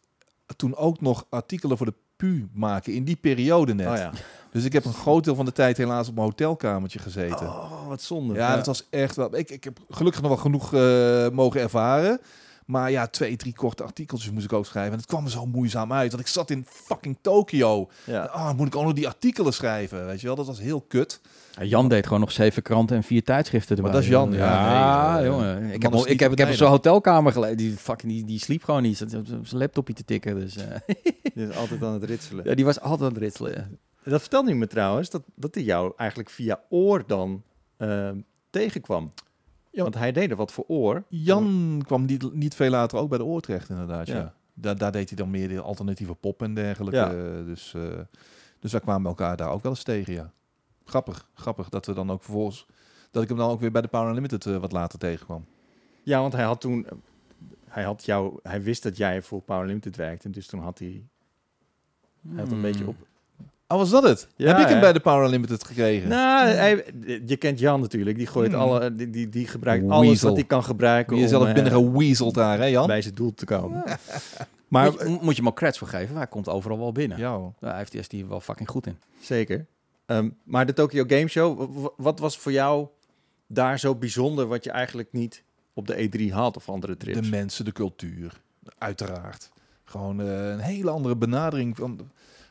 [0.57, 3.89] toen ook nog artikelen voor de PU maken in die periode net.
[3.89, 4.13] Oh ja.
[4.51, 7.47] Dus ik heb een groot deel van de tijd helaas op mijn hotelkamertje gezeten.
[7.47, 8.35] Oh, wat zonde.
[8.35, 9.37] ja, dat was echt wel.
[9.37, 12.21] Ik, ik heb gelukkig nog wel genoeg eh, mogen ervaren.
[12.71, 14.93] Maar ja, twee, drie korte artikeltjes moest ik ook schrijven.
[14.93, 16.11] En het kwam er zo moeizaam uit.
[16.11, 17.89] Want ik zat in fucking Tokio.
[18.05, 18.25] Ja.
[18.25, 20.07] Ah, moet ik ook nog die artikelen schrijven?
[20.07, 21.21] Weet je wel, dat was heel kut.
[21.59, 23.93] Ja, Jan deed gewoon nog zeven kranten en vier tijdschriften erbij.
[23.93, 24.39] Maar dat is Jan, ja,
[24.71, 25.63] Ja, nee, jongen.
[25.73, 27.57] Ik heb, al- ik heb, ik heb op zo'n hotelkamer geleden.
[27.57, 28.97] Die, fucking, die, die sliep gewoon niet.
[28.97, 30.35] Zat op zijn laptopje te tikken.
[30.35, 30.77] Dus, eh,
[31.35, 32.45] Die is altijd aan het ritselen.
[32.49, 33.53] ja, die was altijd aan het ritselen.
[33.53, 33.69] ja.
[34.11, 37.43] Dat vertelde hij me trouwens, dat, dat hij jou eigenlijk via oor dan
[37.77, 38.11] eh,
[38.51, 39.13] tegenkwam.
[39.71, 39.83] Ja.
[39.83, 41.05] Want hij deed er wat voor oor.
[41.09, 44.07] Jan kwam niet, niet veel later ook bij de oor terecht, inderdaad.
[44.07, 44.15] Ja.
[44.17, 44.35] Ja.
[44.55, 46.97] Daar, daar deed hij dan meer de alternatieve pop en dergelijke.
[46.97, 47.43] Ja.
[47.45, 47.83] Dus, eh,
[48.59, 50.33] dus wij kwamen elkaar daar ook wel eens tegen, ja.
[50.85, 52.67] Grappig, grappig dat we dan ook vervolgens...
[53.11, 55.45] Dat ik hem dan ook weer bij de Power Unlimited eh, wat later tegenkwam.
[56.03, 56.87] Ja, want hij had toen...
[57.69, 60.27] Hij, had jou, hij wist dat jij voor Power Limited werkte.
[60.27, 61.05] En dus toen had hij,
[62.29, 62.63] hij had een Hmm.
[62.63, 62.97] beetje op...
[63.71, 64.29] Oh, was dat het?
[64.37, 64.81] Ja, Heb ik hem ja.
[64.81, 66.09] bij de Power Unlimited gekregen?
[66.09, 66.85] Nou, hij,
[67.27, 68.17] je kent Jan natuurlijk.
[68.17, 68.61] Die gooit Hmm.
[68.61, 68.95] alle...
[68.95, 72.35] Die, die, die gebruikt alles wat hij kan gebruiken Je om zelf eh, binnen geweaseld
[72.35, 72.87] daar, hè Jan?
[72.87, 73.83] bij zijn doel te komen.
[73.85, 73.99] Maar
[74.69, 76.17] Maar moet, je, moet je hem ook credits voor geven.
[76.17, 77.19] Hij komt overal wel binnen.
[77.19, 78.97] Ja, heeft hij is hij wel fucking goed in.
[79.21, 79.67] Zeker.
[80.07, 82.89] Ehm, maar de Tokyo Game Show, wat was voor jou
[83.47, 85.43] daar zo bijzonder wat je eigenlijk niet
[85.75, 87.21] op de E3 had of andere trips?
[87.21, 88.41] De mensen, de cultuur.
[88.79, 89.51] Uiteraard.
[89.85, 91.77] Gewoon eh, een hele andere benadering.
[91.77, 92.11] Van,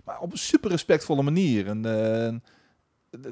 [0.10, 1.68] maar op een super respectvolle manier.
[1.68, 2.36] En eh,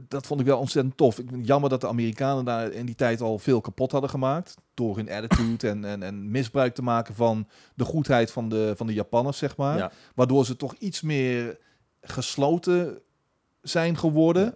[0.07, 1.19] dat vond ik wel ontzettend tof.
[1.19, 4.55] Ik vind jammer dat de Amerikanen daar in die tijd al veel kapot hadden gemaakt.
[4.73, 8.87] Door hun attitude en, en, en misbruik te maken van de goedheid van de, van
[8.87, 9.77] de Japanners, zeg maar.
[9.77, 9.91] Ja.
[10.15, 11.57] Waardoor ze toch iets meer
[12.01, 13.01] gesloten
[13.61, 14.55] zijn geworden.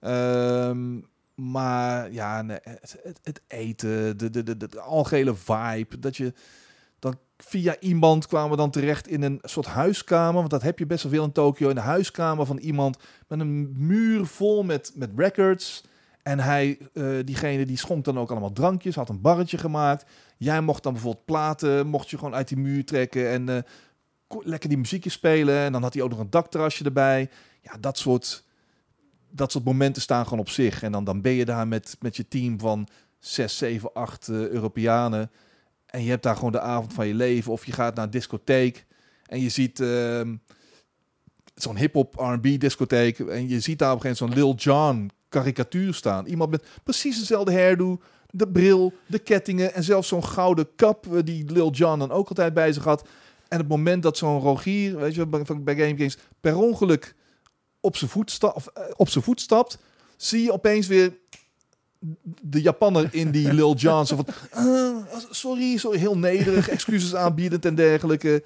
[0.00, 1.00] Ehm,
[1.34, 6.32] Maar ja, nee, het, het, het eten, de, de, de, de, algehele vibe, dat je
[7.36, 11.02] via iemand kwamen we dan terecht in een soort huiskamer, want dat heb je best
[11.02, 12.98] wel veel in Tokio, in de huiskamer van iemand
[13.28, 15.84] met een muur vol met, met records.
[16.22, 20.04] En hij, eh, diegene die schonk dan ook allemaal drankjes, had een barretje gemaakt.
[20.36, 23.62] Jij mocht dan bijvoorbeeld platen, mocht je gewoon uit die muur trekken en eh,
[24.28, 25.58] lekker die muziekjes spelen.
[25.58, 27.30] En dan had hij ook nog een dakterrasje erbij.
[27.62, 28.44] Ja, dat soort,
[29.30, 30.82] dat soort momenten staan gewoon op zich.
[30.82, 32.88] En dan, dan ben je daar met, met je team van
[33.18, 35.30] 6, 7, 8 eh, Europeanen.
[35.86, 37.52] En je hebt daar gewoon de avond van je leven.
[37.52, 38.86] Of je gaat naar een discotheek
[39.26, 40.36] en je ziet ehm,
[41.54, 43.18] zo'n hip-hop R&B discotheek.
[43.18, 46.26] En je ziet daar op een gegeven moment zo'n Lil Jon karikatuur staan.
[46.26, 48.00] Iemand met precies dezelfde hairdo,
[48.30, 52.28] de bril, de kettingen en zelfs zo'n gouden kap eh, die Lil Jon dan ook
[52.28, 53.08] altijd bij zich had.
[53.48, 57.14] En het moment dat zo'n Rogier, weet je, van- bij Game Kings, per ongeluk
[57.80, 59.78] op zijn voet, sta, of, eh, op zijn voet stapt,
[60.16, 61.18] zie je opeens weer
[62.40, 64.06] de Japanner in die Lil Jon.
[64.06, 68.42] Zo van, "Ah, sorry, sorry, heel nederig, excuses aanbiedend en dergelijke.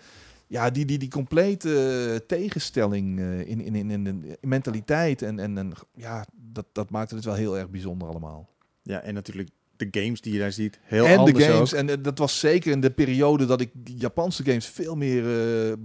[0.46, 1.68] Ja, die, die, die complete
[2.12, 5.22] eh, tegenstelling eh, in, in, in, in, in mentaliteit.
[5.22, 8.48] En, en, en ja, dat, dat maakte het wel heel erg bijzonder allemaal.
[8.82, 10.78] Ja, en natuurlijk de games die je daar ziet.
[10.82, 11.72] Heel en de anders games.
[11.72, 11.78] ook.
[11.78, 15.24] En eh, dat was zeker in de periode dat ik Japanse games veel meer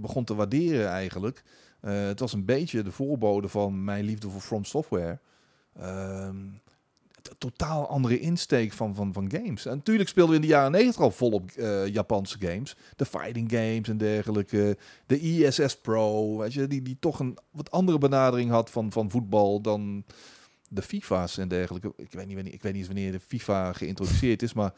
[0.00, 1.42] begon te waarderen eigenlijk.
[1.80, 5.18] Het was een beetje de voorbode van mijn liefde voor From Software.
[5.80, 6.36] Ehm,
[7.38, 9.66] totaal andere insteek van, van, van games.
[9.66, 12.76] En natuurlijk speelden we in de jaren 90 al volop eh, Japanse games.
[12.96, 14.78] De fighting games en dergelijke.
[15.06, 19.10] De ISS Pro, weet je, die, die toch een wat andere benadering had van, van
[19.10, 20.04] voetbal dan
[20.68, 21.92] de FIFA's en dergelijke.
[21.96, 24.72] Ik weet niet, wanneer, ik weet niet eens wanneer de FIFA geïntroduceerd is, maar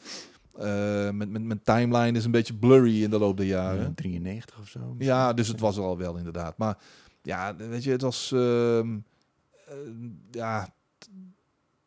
[1.13, 3.83] met, met, mijn timeline is een beetje blurry in de loop der jaren.
[3.83, 4.95] Ja, 93 of zo.
[4.99, 6.59] Ja, dus het was er al wel inderdaad.
[6.59, 6.79] Maar
[7.23, 8.99] ja, weet je, het was ehm,
[9.67, 9.75] eh,
[10.31, 10.75] ja,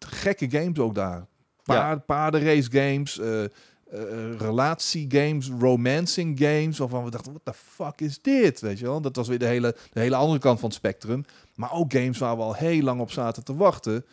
[0.06, 1.26] gekke games ook daar.
[1.64, 3.44] Paard, Paardenrace games, eh
[3.91, 6.78] eh, relatiegames, romancing games.
[6.78, 8.60] Waarvan we dachten, what the fuck is dit?
[8.60, 9.02] Weet je wel?
[9.02, 11.26] Dat was weer de hele, de hele andere kant van het spectrum.
[11.56, 14.06] Maar ook games waar we al heel lang op zaten te wachten.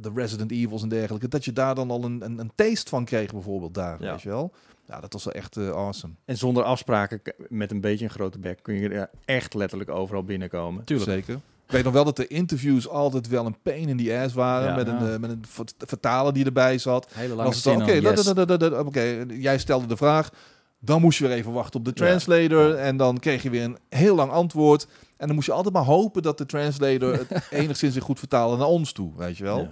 [0.00, 1.28] De Resident Evils en dergelijke.
[1.28, 4.02] Dat je daar dan al een, een, een taste van kreeg bijvoorbeeld daar.
[4.02, 4.10] Ja.
[4.10, 4.52] Weet je wel?
[4.86, 6.12] Ja, dat was wel echt eh, awesome.
[6.24, 10.24] En zonder afspraken, met een beetje een grote bek, kun je er echt letterlijk overal
[10.24, 10.84] binnenkomen.
[10.84, 11.10] Tuurlijk.
[11.10, 11.40] Zeker.
[11.66, 14.68] Ik weet nog wel dat de interviews altijd wel een pain in the ass waren.
[14.68, 14.74] Ja.
[14.74, 15.12] met, een, Ja.
[15.14, 17.06] eh, met een vert- vertaler die erbij zat.
[17.12, 18.24] Hele lange was het dan, zin Oké, dat- yes.
[18.24, 20.30] dat- dat- dat- dat- oké, jij stelde de vraag.
[20.78, 22.04] Dan moest je weer even wachten op de Ja.
[22.06, 22.74] translator.
[22.74, 24.86] En dan kreeg je weer een heel lang antwoord.
[25.16, 28.56] En dan moest je altijd maar hopen dat de translator het enigszins weer goed vertaalde
[28.56, 29.12] naar ons toe.
[29.16, 29.68] Weet je wel?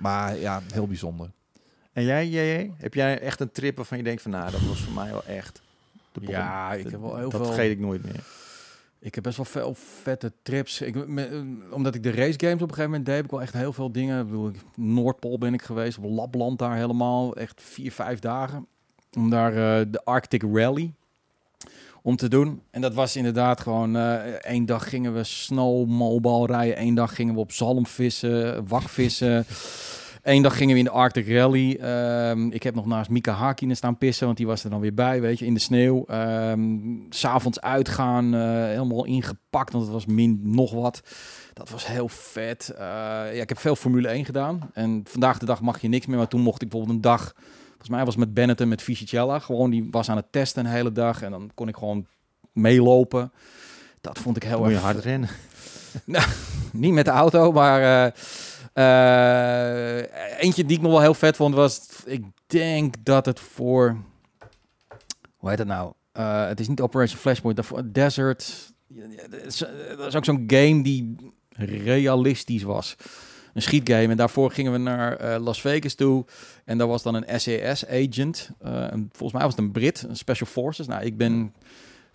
[0.00, 1.30] Maar ja, heel bijzonder.
[1.92, 4.80] En jij, JJ, heb jij echt een trip waarvan je denkt van, nou, dat was
[4.80, 5.60] voor mij wel echt
[6.12, 6.20] de.
[6.26, 8.20] Ja, ik heb wel heel dat veel- vergeet ik nooit meer.
[9.06, 10.80] Ik heb best wel veel vette trips.
[10.80, 10.96] Ik,
[11.70, 13.72] omdat ik de race games op een gegeven moment deed, heb ik wel echt heel
[13.72, 14.20] veel dingen.
[14.20, 17.36] Ik bedoel, Noordpool ben ik geweest, op Lapland daar helemaal.
[17.36, 18.66] Echt vier, vijf dagen.
[19.16, 20.92] Om daar eh, de Arctic Rally
[22.02, 22.62] om te doen.
[22.70, 23.96] En dat was inderdaad gewoon...
[23.96, 26.76] eh één dag gingen we snowmobile rijden.
[26.76, 29.44] één dag gingen we op zalm vissen, wakvissen.
[30.26, 31.76] Eén dag gingen we in de Arctic Rally.
[31.80, 34.94] Ehm, ik heb nog naast Mika Hakkinen staan pissen, want die was er dan weer
[34.94, 36.04] bij, weet je, in de sneeuw.
[37.10, 41.02] S S'avonds uitgaan, eh, helemaal ingepakt, want het was min nog wat.
[41.52, 42.72] Dat was heel vet.
[42.76, 42.84] Eh,
[43.34, 44.70] ja, ik heb veel Formule 1 gedaan.
[44.72, 47.34] En vandaag de dag mag je niks meer, maar toen mocht ik bijvoorbeeld een dag...
[47.66, 49.38] Volgens mij was het met Bennett en met Fisichella.
[49.38, 51.22] Gewoon, die was aan het testen een hele dag.
[51.22, 52.06] En dan kon ik gewoon
[52.52, 53.32] meelopen.
[54.00, 55.28] Dat vond ik heel Dan moet je erg hard rennen.
[56.72, 58.12] niet met de auto, maar eh,
[58.76, 63.96] eh, eentje die ik nog wel heel vet vond was, ik denk dat het voor,
[65.36, 65.92] hoe heet het nou?
[66.12, 68.72] Eh, het is niet Operation Flashpoint, daarvoor Desert.
[68.86, 71.16] Ja, Dat is, ook zo'n game die
[71.48, 72.96] realistisch was.
[73.54, 74.08] Een schietgame.
[74.08, 76.24] En daarvoor gingen we naar eh, Las Vegas toe.
[76.64, 78.50] En daar was dan een SAS-agent.
[79.10, 80.86] volgens mij was het een Brit, een Special Forces.
[80.86, 81.54] Nou, ik ben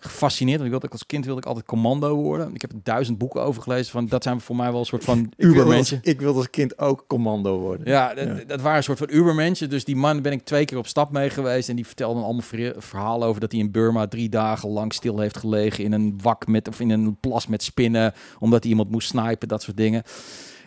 [0.04, 0.56] gefascineerd.
[0.60, 2.54] Want ik wilde, als kind wilde ik altijd commando worden.
[2.54, 3.92] Ik heb duizend boeken over gelezen.
[3.92, 5.98] Van, dat zijn voor mij wel een soort van ubermensen.
[6.02, 7.86] ik wilde als kind ook commando worden.
[7.88, 8.44] Ja, dat, Ja.
[8.46, 9.70] dat waren een soort van ubermensen.
[9.70, 11.68] Dus die man ben ik twee keer op stap mee geweest.
[11.68, 14.92] En die vertelde dan allemaal ver- verhalen over dat hij in Burma drie dagen lang
[14.92, 15.84] stil heeft gelegen.
[15.84, 18.12] In een wak met, of in een plas met spinnen.
[18.38, 20.02] Omdat hij iemand moest snipen, dat soort dingen.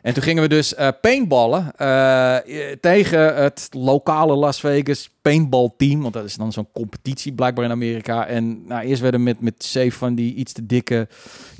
[0.05, 2.37] En toen gingen we dus eh, paintballen eh,
[2.79, 6.01] tegen het lokale Las Vegas paintball team.
[6.01, 8.27] Want dat is dan zo'n competitie blijkbaar in Amerika.
[8.27, 11.07] En nou, eerst werden we met, met zeven van die iets te dikke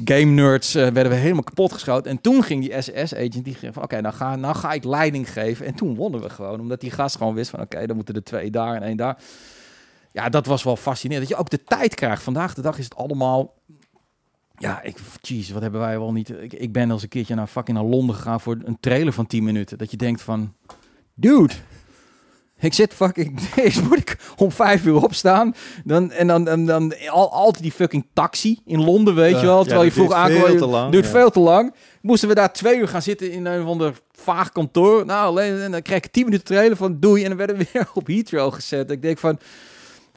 [0.04, 2.12] game nerds eh, werden we helemaal kapot geschoten.
[2.12, 5.32] En toen ging die SS-agent, die ging van oké, nou, ga, nou ga ik leiding
[5.32, 5.66] geven.
[5.66, 8.24] En toen wonnen we gewoon, omdat die gast gewoon wist van oké, dan moeten er
[8.24, 9.18] twee daar en één daar.
[10.12, 11.28] Ja, dat was wel fascinerend.
[11.28, 12.24] Dat je ook de tijd krijgt.
[12.24, 13.54] Vandaag de dag is het allemaal
[14.58, 16.30] Ja, ik, jeez, wat hebben wij wel niet...
[16.30, 19.28] Ik, ik ben als een keertje naar fucking naar Londen gegaan voor een trailer van
[19.28, 19.78] 10 minuten.
[19.78, 20.54] Dat je denkt van...
[21.14, 21.54] Dude,
[22.60, 23.40] ik zit fucking...
[23.56, 25.56] Eerst moet ik om vijf uur opstaan.
[25.84, 29.40] Dan, en dan, dan, dan al, altijd die fucking taxi in Londen, weet Ja.
[29.40, 29.58] je wel.
[29.58, 30.46] Ja, Terwijl je vroeg duurt aankwam...
[30.46, 31.12] veel te lang, duurt ja.
[31.12, 31.74] veel te lang.
[32.02, 35.06] Moesten we daar twee uur gaan zitten in een van de vaag kantoor.
[35.06, 37.22] Nou, alleen, en dan kreeg ik tien minuten trailer van doei.
[37.24, 38.92] En dan werden we weer op Heathrow gezet.
[38.92, 39.40] Ik denk van...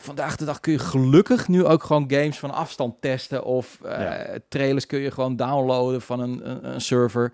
[0.01, 3.45] Vandaag de dag kun je gelukkig nu ook gewoon games van afstand testen.
[3.45, 4.39] Of eh, Ja.
[4.49, 7.33] trailers kun je gewoon downloaden van een, een, een server.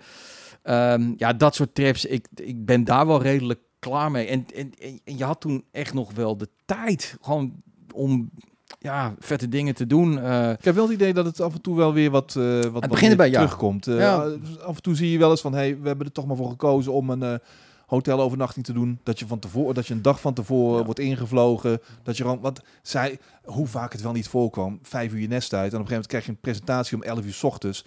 [0.63, 2.05] Ehm, ja, dat soort trips.
[2.05, 4.27] Ik, ik ben daar wel redelijk klaar mee.
[4.27, 4.73] En, en,
[5.05, 7.17] en je had toen echt nog wel de tijd.
[7.21, 7.53] Gewoon
[7.95, 8.31] om
[8.79, 10.19] ja, vette dingen te doen.
[10.19, 12.61] Eh, Ik heb wel het idee dat het af en toe wel weer wat, eh
[12.61, 13.31] wat, begint ja.
[13.31, 13.85] terugkomt.
[13.85, 14.17] Ja.
[14.61, 16.49] Af en toe zie je wel eens van, hey, we hebben er toch maar voor
[16.51, 17.41] gekozen om een
[17.87, 19.01] hotelovernachting te doen.
[19.03, 20.85] Dat je, van tevoren, dat je een dag van tevoren Ja.
[20.85, 21.81] wordt ingevlogen.
[22.03, 25.53] Dat je gewoon, want zij, hoe vaak het wel niet voorkwam, vijf uur je nest
[25.53, 25.73] uit.
[25.73, 27.85] En op een gegeven moment krijg je een presentatie om 11 uur 's ochtends.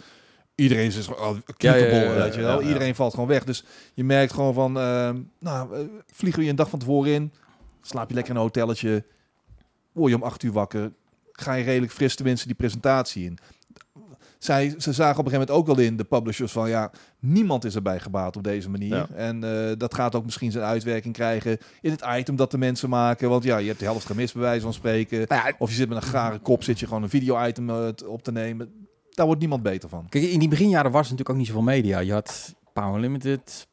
[0.56, 2.61] Iedereen is oh, Ja, ja, weet je wel.
[2.61, 3.44] Iedereen valt gewoon weg.
[3.44, 3.64] Dus
[3.94, 5.10] je merkt gewoon van, eh,
[5.40, 7.32] nou, eh, vliegen we je een dag van tevoren in.
[7.82, 9.03] Slaap je lekker in een hotelletje.
[9.91, 10.91] Word je om acht uur wakker.
[11.32, 13.38] Ga je redelijk fris tenminste die presentatie in.
[14.40, 17.66] Zij, ze zagen op een gegeven moment ook wel in, de publishers, van ja, niemand
[17.66, 18.96] is erbij gebaat op deze manier.
[18.96, 19.08] Ja.
[19.16, 22.90] En eh, dat gaat ook misschien zijn uitwerking krijgen in het item dat de mensen
[22.90, 23.30] maken.
[23.30, 25.26] Want ja, je hebt de helft gemist bij wijze van spreken.
[25.28, 27.88] nou ja, Of je zit met een gare kop, zit je gewoon een video-item eh,
[28.06, 28.88] op te nemen.
[29.10, 30.10] Daar wordt niemand beter van.
[30.10, 32.00] Kijk, in die beginjaren was er natuurlijk ook niet zoveel media.
[32.00, 33.68] Je had Power Limited,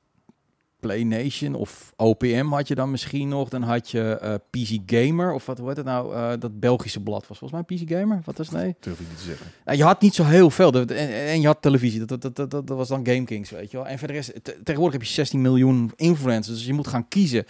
[0.84, 3.48] Play Nation of OPM had je dan misschien nog.
[3.48, 6.14] Dan had je eh, PC Gamer of wat heet het nou?
[6.14, 8.20] Eh, dat Belgische blad was volgens mij PC Gamer.
[8.24, 8.56] Wat was het?
[8.56, 8.74] nee?
[8.80, 9.46] Durf ik niet te zeggen.
[9.64, 10.72] Nou, je had niet zo heel veel.
[10.72, 10.88] En,
[11.28, 12.04] en je had televisie.
[12.04, 13.86] Dat, dat, dat, dat, dat was dan Game Kings, weet je wel.
[13.86, 16.56] En verder is te- tegenwoordig heb je 16 miljoen influencers.
[16.56, 17.44] Dus je moet gaan kiezen.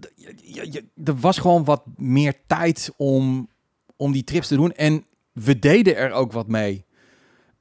[0.00, 3.48] D- je- je- je- er was gewoon wat meer tijd om,
[3.96, 4.72] om die trips te doen.
[4.72, 6.84] En we deden er ook wat mee.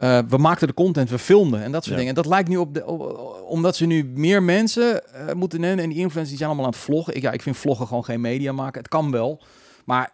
[0.06, 2.02] Eh, we maakten de content, we filmden en dat soort Ja.
[2.02, 2.16] dingen.
[2.16, 5.84] En dat lijkt nu op de, op- omdat ze nu meer mensen eh, moeten nemen.
[5.84, 7.16] En die influencers die zijn allemaal aan het vloggen.
[7.16, 8.80] Ik, ja, ik vind vloggen gewoon geen media maken.
[8.82, 9.42] Het kan wel.
[9.86, 10.14] Maar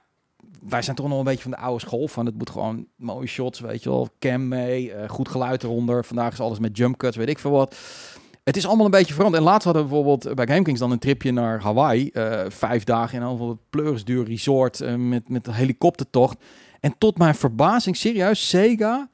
[0.69, 2.07] wij zijn toch nog een beetje van de oude school.
[2.07, 4.09] Van het moet gewoon mooie shots, weet je wel.
[4.19, 6.05] Cam mee, eh, goed geluid eronder.
[6.05, 7.75] Vandaag is alles met jump cuts, weet ik veel wat.
[8.43, 9.43] Het is allemaal een beetje veranderd.
[9.43, 12.11] En laatst hadden we bijvoorbeeld bij GameKings dan een tripje naar Hawaii.
[12.47, 16.37] vijf dagen in een pleurisduur resort met, met een helikoptertocht.
[16.79, 19.09] En tot mijn verbazing, serieus, Sega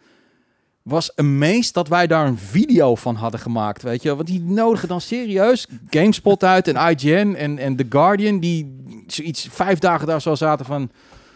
[0.87, 4.15] was amazed dat wij daar een video van hadden gemaakt, weet je.
[4.15, 8.75] Want die nodigen dan serieus GameSpot uit en IGN en, en The Guardian, die
[9.07, 10.89] zoiets vijf dagen daar zo zaten van...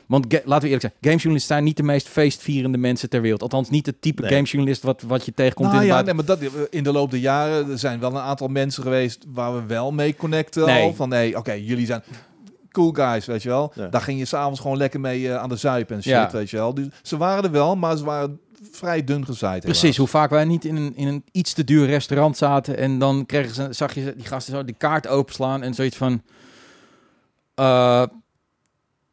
[0.08, 3.42] Want laten we eerlijk zijn, gamesjournalisten zijn niet de meest feestvierende mensen ter wereld.
[3.42, 4.32] Althans niet het type Nee.
[4.32, 7.12] gamejournalist wat, wat je tegenkomt Nou in de ja, nee, maar dat, in de loop
[7.12, 10.66] der jaren er zijn wel een aantal mensen geweest waar we wel mee connecten.
[10.66, 10.84] Nee.
[10.84, 12.04] Al van nee, oké, jullie zijn
[12.72, 13.72] cool guys, weet je wel.
[13.76, 13.88] Ja.
[13.88, 16.30] Daar ging je s'avonds gewoon lekker mee eh, aan de zuip en shit, Ja.
[16.32, 16.74] weet je wel.
[16.74, 18.40] Dus ze waren er wel, maar ze waren
[18.72, 19.64] vrij dun gezaaid.
[19.64, 19.98] Precies, helaas.
[19.98, 23.26] hoe vaak wij niet in een, in een iets te duur restaurant zaten en dan
[23.26, 26.22] kregen ze, zag je die gasten zo die kaart openslaan en zoiets van,
[27.56, 28.04] eh,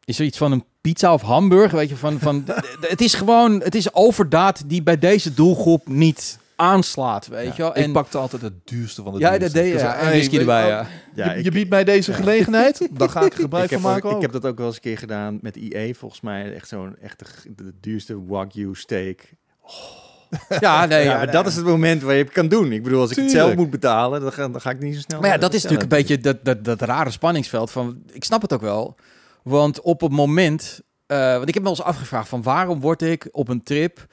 [0.05, 2.45] is zoiets van een pizza of hamburger, weet je, van, van
[2.81, 7.71] het is gewoon, het is overdaad die bij deze doelgroep niet aanslaat, weet je wel.
[7.77, 9.97] Ik En pakte altijd het duurste van de ja, dat deed je, Ik ja.
[9.97, 10.87] En whisky erbij, oh, ja.
[11.15, 13.91] Ja, je, ik- je biedt mij deze gelegenheid, dan ga ik er gebruik ik, van
[13.95, 14.17] ook- maken.
[14.17, 16.55] ik heb dat ook wel eens een keer gedaan met IE, volgens mij.
[16.55, 19.21] Echt zo'n echt de, de duurste Wagyu steak.
[20.61, 22.73] Ja, nee, ja, dat is het moment waar je het kan doen.
[22.73, 25.01] Ik bedoel, als ik het zelf moet betalen, dan ga, dan ga ik niet zo
[25.01, 25.21] snel...
[25.21, 28.03] Maar ja, dat is natuurlijk een beetje dat, dat, dat rare spanningsveld van...
[28.13, 28.97] Ik snap het ook wel.
[29.43, 30.81] Want op het moment...
[31.07, 34.07] eh, want ik heb me eens afgevraagd van waarom word ik op een trip...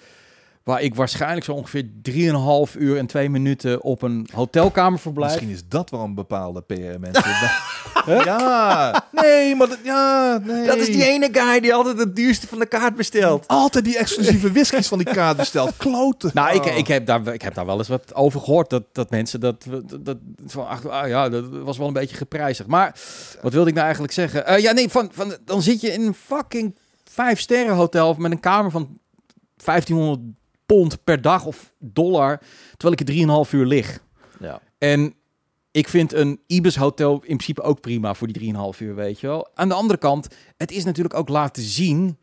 [0.65, 1.85] waar ik waarschijnlijk zo ongeveer
[2.67, 5.31] 3,5 uur en 2 minuten op een hotelkamer verblijf...
[5.31, 7.23] Misschien is dat wel een bepaalde PR-mensen.
[8.25, 10.65] ja, nee, maar dat, ja, nee.
[10.65, 13.47] Dat is die ene guy die altijd het duurste van de kaart bestelt.
[13.47, 15.77] Altijd die exclusieve whiskies van die kaart besteld.
[15.77, 16.31] Kloten.
[16.33, 16.77] Nou, ik, Oh.
[16.77, 18.69] ik, heb daar, ik heb daar wel eens wat over gehoord.
[18.69, 22.15] Dat, dat mensen dat, dat, dat van, ach, ah, ja, dat was wel een beetje
[22.15, 22.69] geprijzigd.
[22.69, 22.99] Maar
[23.41, 24.45] wat wilde ik nou eigenlijk zeggen?
[24.45, 28.31] Eh, ja, nee, van, van, dan zit je in een fucking vijf sterren hotel met
[28.31, 28.99] een kamer van
[29.63, 30.19] 1500
[30.65, 32.41] pond per dag of dollar,
[32.77, 33.99] terwijl ik er 3,5 uur lig.
[34.39, 34.61] Ja.
[34.77, 35.13] En
[35.71, 39.27] ik vind een Ibis hotel in principe ook prima voor die 3,5 uur, weet je
[39.27, 39.47] wel.
[39.53, 40.27] Aan de andere kant,
[40.57, 42.17] het is natuurlijk ook laten zien.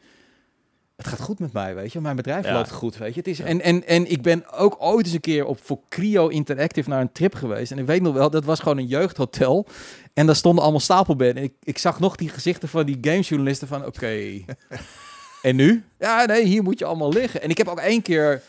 [0.97, 2.01] Het gaat goed met mij, weet je.
[2.01, 2.52] Mijn bedrijf Ja.
[2.55, 3.19] loopt goed, weet je.
[3.19, 6.28] Het is, en, en, en ik ben ook ooit eens een keer op voor Creo
[6.28, 7.73] Interactive naar een trip geweest.
[7.73, 9.66] En ik weet nog wel, dat was gewoon een jeugdhotel.
[10.14, 11.36] En daar stonden allemaal stapelbedden.
[11.43, 14.16] En ik, ik zag nog die gezichten van die gamesjournalisten van, oké.
[15.43, 15.85] en nu?
[15.98, 17.43] Ja, nee, hier moet je allemaal liggen.
[17.43, 18.43] En ik heb ook één keer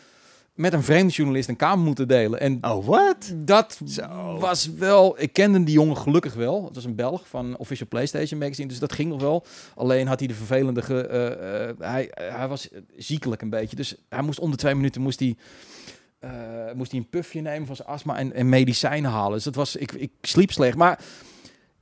[0.54, 2.40] met een vreemde journalist een kamer moeten delen.
[2.40, 3.32] En Oh, wat?
[3.34, 4.36] dat Zo.
[4.38, 5.20] was wel...
[5.20, 6.64] Ik kende die jongen gelukkig wel.
[6.64, 9.44] Het was een Belg van Official PlayStation Magazine, dus dat ging nog wel.
[9.74, 10.82] Alleen had hij de vervelende...
[10.82, 13.76] Ge, eh, eh, hij, hij was ziekelijk een beetje.
[13.76, 15.36] Dus hij moest om de twee minuten moest hij,
[16.18, 16.30] eh,
[16.74, 19.32] moest hij een puffje nemen van zijn astma en, en medicijnen halen.
[19.32, 19.76] Dus dat was...
[19.76, 20.76] Ik, ik sliep slecht.
[20.76, 20.98] Maar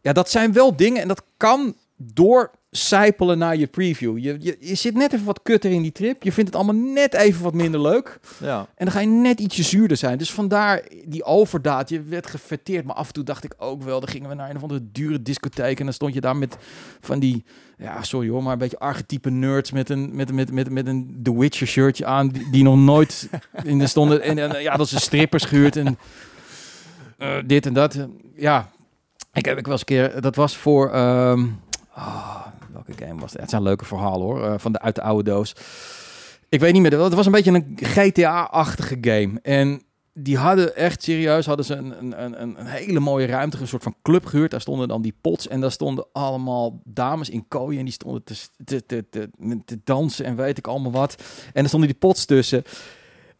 [0.00, 4.18] ja, dat zijn wel dingen en dat kan door sijpelen naar je preview.
[4.18, 6.22] Je, je, je zit net even wat kutter in die trip.
[6.22, 8.18] Je vindt het allemaal net even wat minder leuk.
[8.40, 8.58] Ja.
[8.58, 10.18] En dan ga je net ietsje zuurder zijn.
[10.18, 11.88] Dus vandaar die overdaad.
[11.88, 12.84] Je werd gefetteerd.
[12.84, 14.00] Maar af en toe dacht ik ook wel.
[14.00, 15.78] Dan gingen we naar een of andere dure discotheek.
[15.78, 16.56] En dan stond je daar met
[17.00, 17.44] van die...
[17.78, 18.42] Ja, sorry hoor.
[18.42, 19.70] Maar een beetje archetype nerds.
[19.70, 22.28] Met een, met, met, met, met een The Witcher shirtje aan.
[22.28, 23.28] Die, die nog nooit
[23.62, 24.22] in de stonden.
[24.22, 25.76] En, en ja, dat is een strippers gehuurd.
[25.76, 25.98] En
[27.18, 28.06] eh, dit en dat.
[28.36, 28.70] Ja.
[29.32, 30.20] Ik heb ik wel eens een keer...
[30.20, 30.90] Dat was voor...
[30.90, 31.46] ehm,
[31.94, 32.41] ah,
[32.96, 33.50] game was het?
[33.50, 34.44] Zijn leuke verhalen hoor.
[34.44, 35.54] eh, van de, uit de oude doos.
[36.48, 37.00] Ik weet niet meer.
[37.00, 39.40] Het was een beetje een GTA-achtige game.
[39.42, 39.82] En
[40.14, 43.82] die hadden echt serieus hadden ze een, een, een, een hele mooie ruimte, een soort
[43.82, 44.50] van club gehuurd.
[44.50, 48.24] Daar stonden dan die pots en daar stonden allemaal dames in kooien en die stonden
[48.24, 48.34] te,
[48.64, 49.28] te, te,
[49.64, 51.22] te dansen en weet ik allemaal wat.
[51.52, 52.64] En er stonden die pots tussen.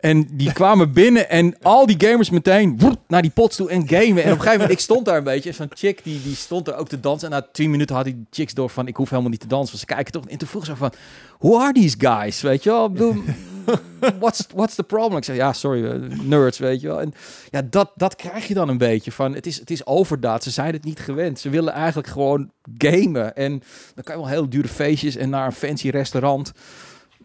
[0.02, 3.88] En die kwamen binnen en al die gamers meteen woep, naar die pots toe en
[3.88, 4.06] gamen.
[4.06, 5.52] En op een gegeven moment, ik stond daar een beetje.
[5.52, 7.32] Zo'n chick die, die stond er ook te dansen.
[7.32, 9.68] En na tien minuten had die chicks door van, ik hoef helemaal niet te dansen.
[9.68, 10.26] Want ze kijken toch.
[10.26, 10.92] En toen vroeg ze van,
[11.38, 12.40] who are these guys?
[12.40, 12.86] Weet je wel?
[12.86, 13.22] Ik bedoel,
[14.20, 15.16] what's, what's the problem?
[15.16, 17.00] Ik zei, ja, sorry, eh, nerds, weet je wel.
[17.00, 17.14] En
[17.50, 20.42] ja, dat, dat krijg je dan een beetje van, het is, het is overdaad.
[20.42, 21.38] Ze zijn het niet gewend.
[21.38, 23.36] Ze willen eigenlijk gewoon gamen.
[23.36, 23.62] En
[23.94, 26.52] dan kan je wel heel dure feestjes en naar een fancy restaurant.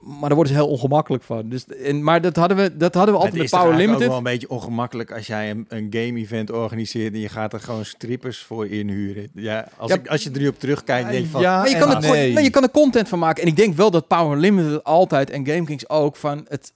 [0.08, 1.50] Maar daar worden ze heel ongemakkelijk van.
[1.50, 4.02] Dus, en, maar dat hadden we, dat hadden we altijd het met is Power Limited.
[4.02, 7.60] ook wel een beetje ongemakkelijk als jij een, een game-event organiseert en je gaat er
[7.60, 9.30] gewoon strippers voor inhuren.
[9.34, 9.98] Ja, als, Ja.
[9.98, 11.42] ik, als je er nu op terugkijkt, denk je van...
[11.42, 12.34] Ja, Maar je kan, er, nee.
[12.34, 13.44] nee, je kan er content van maken.
[13.44, 16.74] En ik denk wel dat Power Limited altijd en GameKings ook van het.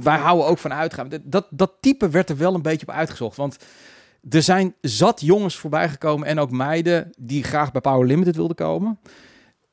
[0.00, 1.08] Wij houden ook van uitgaan.
[1.08, 3.36] Dat, dat, dat type werd er wel een beetje op uitgezocht.
[3.36, 3.56] Want
[4.30, 8.56] er zijn zat jongens voorbij gekomen en ook meiden die graag bij Power Limited wilden
[8.56, 8.98] komen.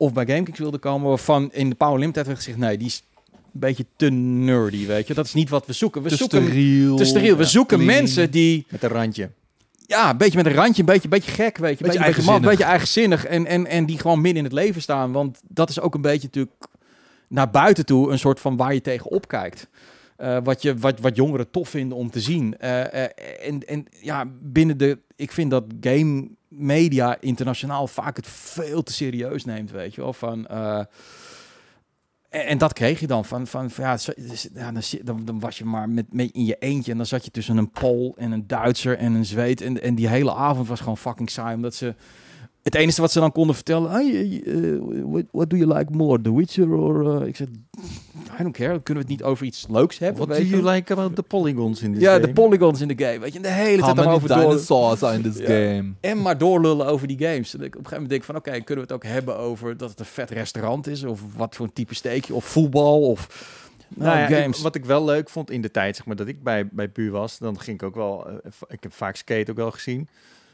[0.01, 1.07] Of bij GameKings wilden komen.
[1.07, 3.03] Waarvan in de Power Limited werd gezegd: nee, die is
[3.53, 4.85] een beetje te nerdy.
[4.85, 6.01] Weet je, dat is niet wat we zoeken.
[6.03, 6.95] We te zoeken steriel.
[6.95, 7.35] te steriel.
[7.35, 7.93] We Ja, zoeken clean.
[7.99, 9.29] mensen die Met een randje.
[9.85, 11.85] ja, een beetje met een randje, een beetje, een beetje gek, weet je.
[11.85, 12.49] Een Beetje beetje, maf, een eigenzinnig.
[12.49, 13.25] beetje eigenzinnig.
[13.25, 15.11] En, en, en die gewoon midden in het leven staan.
[15.11, 16.53] Want dat is ook een beetje natuurlijk
[17.27, 19.67] naar buiten toe een soort van waar je tegen opkijkt.
[20.17, 22.57] Eh, wat, je, wat, wat jongeren tof vinden om te zien.
[22.57, 23.09] Eh, eh,
[23.47, 24.97] en, en ja, binnen de...
[25.15, 30.13] Ik vind dat game media internationaal vaak het veel te serieus neemt, weet je wel.
[30.13, 30.47] Van...
[30.47, 30.83] eh,
[32.29, 33.97] en, dat kreeg je dan van, van, van ja,
[34.73, 37.31] dus, dan, dan was je maar met, met in je eentje en dan zat je
[37.31, 40.79] tussen een Pool en een Duitser en een Zweed en, en die hele avond was
[40.79, 41.95] gewoon fucking saai omdat ze
[42.63, 44.53] het enige wat ze dan konden vertellen, hey, eh,
[45.03, 47.47] what, what do you like more, The Witcher or ik zeg,
[48.39, 50.27] I don't care, kunnen we het niet over iets leuks hebben?
[50.27, 52.25] What do you like about the polygons in this ja, game?
[52.27, 55.21] de polygons in de game, weet je, de hele How tijd door dinosaurs are in
[55.21, 55.45] this Ja.
[55.45, 55.93] game?
[55.99, 57.53] en maar doorlullen over die games.
[57.53, 59.37] En ik, op een gegeven moment denk ik van, oké, kunnen we het ook hebben
[59.37, 63.01] over dat het een vet restaurant is of wat voor een type steekje of voetbal
[63.01, 63.27] of
[63.95, 66.27] nou, Nou ja, ik- wat ik wel leuk vond in de tijd, zeg maar, dat
[66.27, 68.35] ik bij, bij Pu was, dan ging ik ook wel, eh,
[68.67, 70.07] ik heb vaak skate ook wel gezien.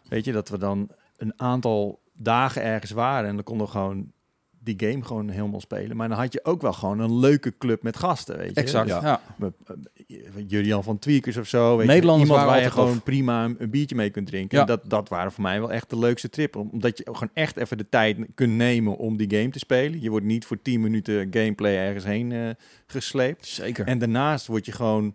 [0.09, 4.11] Weet je, dat we dan een aantal dagen ergens waren en dan konden we gewoon
[4.59, 5.97] die game gewoon helemaal spelen.
[5.97, 8.61] Maar dan had je ook wel gewoon een leuke club met gasten, weet je.
[8.61, 8.89] exact.
[8.89, 9.01] Ja.
[9.01, 9.21] Ja.
[9.37, 10.15] Met, eh,
[10.47, 11.77] Julian van Tweakers of zo.
[11.77, 11.95] Weet je.
[12.01, 14.55] Iemand waar je gewoon prima een, biertje mee kunt drinken.
[14.57, 14.61] Ja.
[14.63, 16.55] En dat, dat waren voor mij wel echt de leukste trip.
[16.55, 20.01] Om- Omdat je gewoon echt even de tijd kunt nemen om die game te spelen.
[20.01, 22.49] Je wordt niet voor 10 minuten gameplay ergens heen eh,
[22.87, 23.45] gesleept.
[23.45, 23.85] Zeker.
[23.87, 25.13] En daarnaast word je gewoon,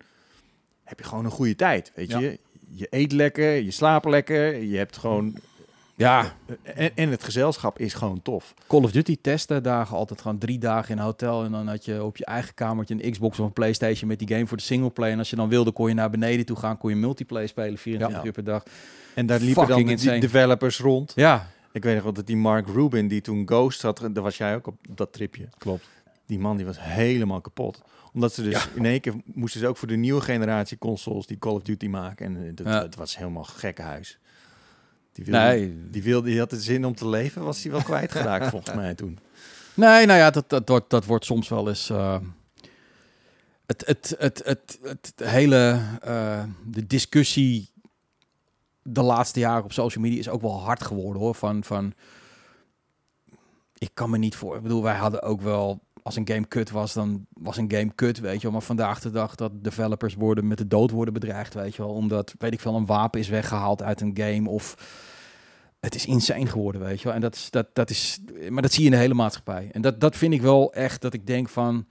[0.84, 1.92] heb je gewoon een goede tijd.
[1.94, 2.18] Weet Ja.
[2.18, 2.38] je?
[2.74, 4.56] Je eet lekker, je slaapt lekker.
[4.62, 5.36] Je hebt gewoon...
[6.02, 8.54] ja, En, en het gezelschap is gewoon tof.
[8.68, 11.44] Call of Duty testen dagen altijd gewoon drie dagen in een hotel.
[11.44, 14.28] En dan had je op je eigen kamertje een Xbox of een Playstation met die
[14.28, 15.12] game voor de singleplayer.
[15.12, 17.78] En als je dan wilde, kon je naar beneden toe gaan, kon je multiplayer spelen
[17.78, 18.24] 24 Ja.
[18.26, 18.62] uur per dag.
[19.14, 21.12] En daar liepen dan de, die developers rond.
[21.14, 24.36] Ja, Ik weet nog wel dat die Mark Rubin, die toen Ghost had, daar was
[24.36, 25.48] jij ook op dat tripje.
[25.58, 25.88] Klopt.
[26.26, 27.82] Die man die was helemaal kapot.
[28.12, 31.38] Omdat ze dus in één keer moesten ze ook voor de nieuwe generatie consoles die
[31.38, 32.26] Call of Duty maken.
[32.26, 32.80] En eh, dat, Ja.
[32.80, 34.18] dat was helemaal gekkenhuis.
[35.12, 35.90] Die wilde, nee.
[35.90, 38.94] die wilde, die had de zin om te leven, was hij wel kwijtgeraakt volgens mij
[38.94, 39.18] toen.
[39.74, 41.90] Nee, nou ja, dat, dat, wordt, dat wordt soms wel eens.
[41.90, 42.18] eh,
[43.66, 45.80] het, het, het, het, het, hele.
[46.00, 47.70] eh, de discussie.
[48.82, 51.34] de laatste jaren op social media is ook wel hard geworden hoor.
[51.34, 51.64] Van.
[51.64, 51.92] van
[53.78, 54.56] ik kan me niet voor.
[54.56, 55.80] Ik bedoel, wij hadden ook wel.
[56.02, 58.50] Als een game kut was, dan was een game kut, weet je wel.
[58.52, 61.92] Maar vandaag de dag dat developers worden met de dood worden bedreigd, weet je wel.
[61.92, 64.76] Omdat, weet ik veel, een wapen is weggehaald uit een game of
[65.80, 67.14] het is insane geworden, weet je wel.
[67.14, 69.68] En dat is, dat, dat is, maar dat zie je in de hele maatschappij.
[69.72, 71.86] En dat, dat vind ik wel echt dat ik denk van,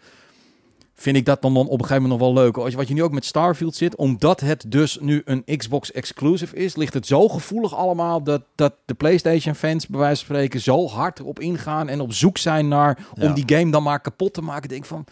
[1.01, 2.57] vind ik dat dan, dan op een gegeven moment nog wel leuk.
[2.57, 5.91] Als je, wat je nu ook met Starfield zit, omdat het dus nu een Xbox
[5.91, 10.35] exclusive is, ligt het zo gevoelig allemaal dat, dat de PlayStation fans bij wijze van
[10.35, 13.27] spreken zo hard erop ingaan en op zoek zijn naar Ja.
[13.27, 14.63] om die game dan maar kapot te maken.
[14.63, 15.05] Ik denk van,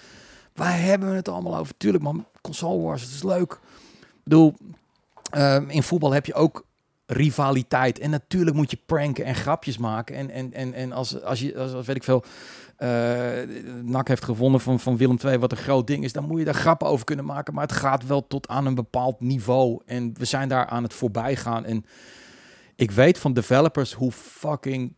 [0.56, 1.74] waar hebben we het allemaal over?
[1.78, 3.52] Tuurlijk man, console wars, het is leuk.
[4.02, 4.54] Ik bedoel,
[5.30, 6.66] ehm, in voetbal heb je ook
[7.12, 8.00] rivaliteit.
[8.00, 10.16] En natuurlijk moet je pranken en grapjes maken.
[10.16, 12.24] En, en, en, en als, als je, als, als weet ik veel,
[12.78, 13.42] eh
[13.84, 16.46] NAC heeft gevonden van, van Willem II, wat een groot ding is, dan moet je
[16.46, 17.54] daar grappen over kunnen maken.
[17.54, 19.82] Maar het gaat wel tot aan een bepaald niveau.
[19.86, 21.66] En we zijn daar aan het voorbij gaan.
[21.66, 21.86] En
[22.76, 24.94] ik weet van developers hoe fucking...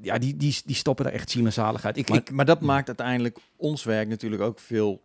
[0.00, 1.96] Ja, die, die, die stoppen daar echt ziel en zaligheid.
[1.96, 5.02] Ik, Maar, ik, maar dat maakt uiteindelijk ons werk natuurlijk ook veel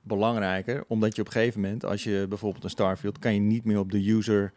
[0.00, 0.84] belangrijker.
[0.88, 3.78] Omdat je op een gegeven moment, als je bijvoorbeeld een Starfield, kan je niet meer
[3.78, 4.52] op de user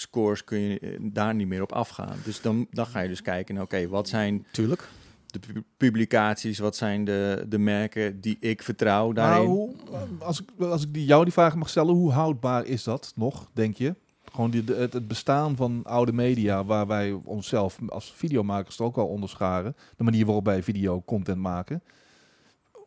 [0.00, 2.16] scores, kun je eh, daar niet meer op afgaan.
[2.24, 4.88] Dus dan, dan ga je dus kijken, oké, wat zijn tuurlijk.
[5.26, 9.44] de pu- publicaties, wat zijn de, de merken die ik vertrouw daarin?
[9.44, 9.74] Nou, hoe,
[10.18, 13.50] als, ik, als ik die, jou die vraag mag stellen, hoe houdbaar is dat nog,
[13.52, 13.94] denk je?
[14.32, 18.96] Gewoon die, het, het bestaan van oude media, waar wij onszelf als videomakers toch ook
[18.96, 19.76] wel onderscharen.
[19.96, 21.82] De manier waarop wij videocontent maken.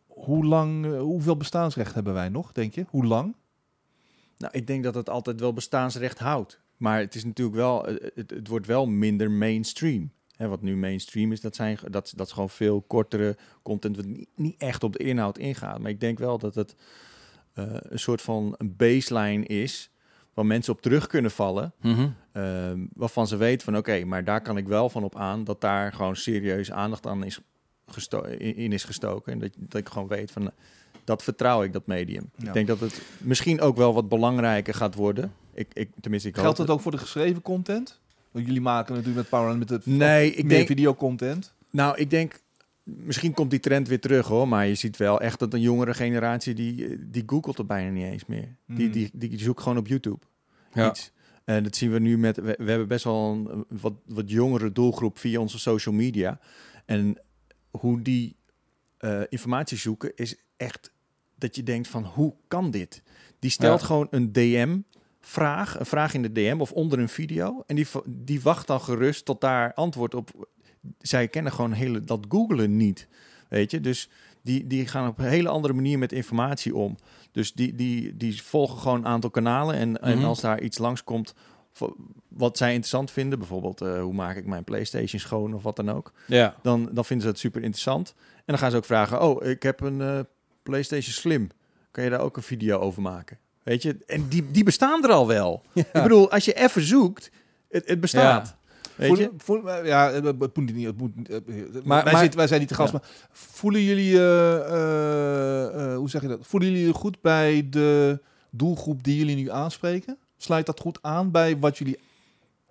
[0.06, 2.84] Hoe lang, eh, hoeveel bestaansrecht hebben wij nog, denk je?
[2.88, 3.34] Hoe lang?
[4.36, 6.59] Nou, ik denk dat het altijd wel bestaansrecht houdt.
[6.80, 10.10] Maar het is natuurlijk wel, eh, het, het wordt wel minder mainstream.
[10.36, 14.04] Hè, wat nu mainstream is, dat, zijn, dat, dat is gewoon veel kortere content, wat
[14.04, 15.78] niet, niet echt op de inhoud ingaat.
[15.78, 16.74] Maar ik denk wel dat het
[17.52, 19.90] eh, een soort van een baseline is,
[20.34, 21.72] waar mensen op terug kunnen vallen.
[21.80, 22.08] Mhm.
[22.32, 25.60] ehm, waarvan ze weten van, oké, maar daar kan ik wel van op aan, dat
[25.60, 27.40] daar gewoon serieus aandacht aan is
[28.38, 29.32] in is gestoken.
[29.32, 30.52] En dat, dat ik gewoon weet van,
[31.10, 32.30] dat vertrouw ik, dat medium.
[32.36, 32.46] Ja.
[32.46, 35.32] Ik denk dat het misschien ook wel wat belangrijker gaat worden.
[35.54, 38.00] Ik, ik, tenminste, ik Geldt dat ook voor de geschreven content?
[38.30, 41.54] Want jullie maken natuurlijk met Power met het Nee, ik meer denk, videocontent.
[41.70, 42.40] nou, ik denk,
[42.82, 44.48] misschien komt die trend weer terug hoor.
[44.48, 48.04] Maar je ziet wel echt dat een jongere generatie, die, die googelt er bijna niet
[48.12, 48.56] eens meer.
[48.66, 48.92] Die, Mhm.
[48.92, 50.24] die, die zoekt gewoon op YouTube
[50.72, 50.90] Ja.
[50.90, 51.12] iets.
[51.44, 54.72] En dat zien we nu met, we, we hebben best wel een wat, wat jongere
[54.72, 56.38] doelgroep via onze social media.
[56.84, 57.18] En
[57.70, 58.36] hoe die
[58.98, 60.92] eh, informatie zoeken is echt
[61.40, 63.02] dat je denkt van hoe kan dit?
[63.38, 63.86] Die stelt Ja.
[63.86, 64.78] gewoon een DM
[65.20, 68.80] vraag, een vraag in de DM of onder een video en die, die wacht dan
[68.80, 70.48] gerust tot daar antwoord op.
[70.98, 73.08] Zij kennen gewoon hele dat googelen niet,
[73.48, 73.80] weet je?
[73.80, 74.08] Dus
[74.42, 76.96] die, die gaan op een hele andere manier met informatie om.
[77.32, 80.26] Dus die, die, die volgen gewoon een aantal kanalen en, en Mhm.
[80.26, 81.34] als daar iets langskomt
[82.28, 85.90] wat zij interessant vinden, bijvoorbeeld eh, hoe maak ik mijn PlayStation schoon of wat dan
[85.90, 86.54] ook Ja.
[86.62, 88.14] dan, dan vinden ze het super interessant.
[88.36, 90.20] En dan gaan ze ook vragen: Oh, ik heb een eh,
[90.70, 91.48] PlayStation Slim.
[91.90, 93.38] Kan je daar ook een video over maken?
[93.62, 95.62] Weet je, en die, die bestaan er al wel.
[95.74, 97.30] Ik bedoel, als je even zoekt,
[97.70, 98.56] het, het bestaat.
[98.94, 99.30] Weet je?
[99.36, 100.86] Voelen- ja, het moet niet.
[100.86, 101.36] Het moet, eh,
[101.84, 102.98] Maar- wij, maar- zitten, wij zijn niet te gast, Ja.
[102.98, 106.38] maar voelen jullie, eh, eh, eh, hoe zeg je dat?
[106.42, 108.20] Voelen jullie je goed bij de
[108.50, 110.18] doelgroep die jullie nu aanspreken?
[110.36, 111.98] Sluit dat goed aan bij wat jullie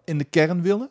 [0.06, 0.90] in de kern willen?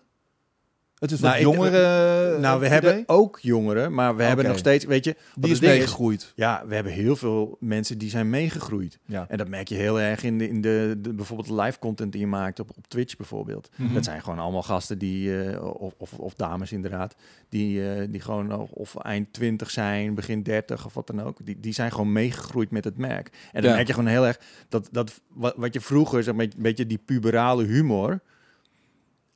[0.98, 2.38] Het is wat Nou, ik- jongere.
[2.38, 5.60] nou, we eh, hebben ook jongeren, maar we hebben nog steeds, weet je, die is
[5.60, 6.32] meegegroeid.
[6.36, 8.98] Ja, we hebben heel veel mensen die zijn meegegroeid.
[9.06, 9.26] Ja.
[9.28, 12.12] En dat merk je heel erg in de, in de, de bijvoorbeeld de live content
[12.12, 13.68] die je maakt op, op Twitch bijvoorbeeld.
[13.76, 13.94] Mhm.
[13.94, 17.14] Dat zijn gewoon allemaal gasten die, eh, of, of, of dames inderdaad,
[17.48, 21.38] die, eh, die gewoon of, of eind 20 zijn, begin 30 of wat dan ook.
[21.46, 23.28] Die, die zijn gewoon meegegroeid met het merk.
[23.52, 23.76] En dan Ja.
[23.76, 26.86] merk je gewoon heel erg dat, dat wat, wat je vroeger, zeg maar, een beetje
[26.86, 28.20] die puberale humor,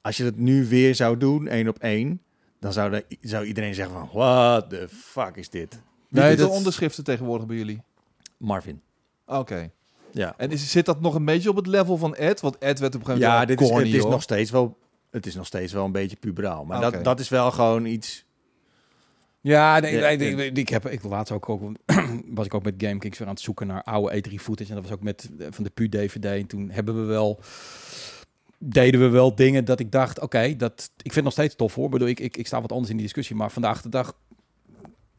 [0.03, 2.23] als je dat nu weer zou doen, één op één,
[2.61, 5.81] dan zou, zou iedereen zeggen van, what the fuck is dit?
[6.09, 7.83] Wie Nee, doet de dat- onderschriften tegenwoordig bij jullie?
[8.37, 8.81] Marvin.
[9.27, 9.71] Oké.
[10.11, 10.35] Ja.
[10.37, 12.41] En is, zit dat nog een beetje op het level van Ed?
[12.41, 14.51] Want Ed werd op een gegeven Ja, moment dit wel is, het is nog steeds
[14.51, 14.79] wel.
[15.11, 16.65] Het is nog steeds wel een beetje puberaal.
[16.65, 18.25] Maar dat, dat is wel gewoon iets.
[19.41, 20.37] Ja, nee, Ja, nee, ja.
[20.37, 21.63] nee, ik heb ik laatst ook, ook
[22.35, 24.85] was ik ook met GameKings weer aan het zoeken naar oude E3 footage en dat
[24.85, 27.41] was ook met eh, van de Pu DVD en toen hebben we wel
[28.65, 31.75] deden we wel dingen dat ik dacht, oké, dat ik vind het nog steeds tof
[31.75, 31.85] hoor.
[31.85, 34.17] Ik bedoel, ik, ik, ik sta wat anders in die discussie, maar vandaag de dag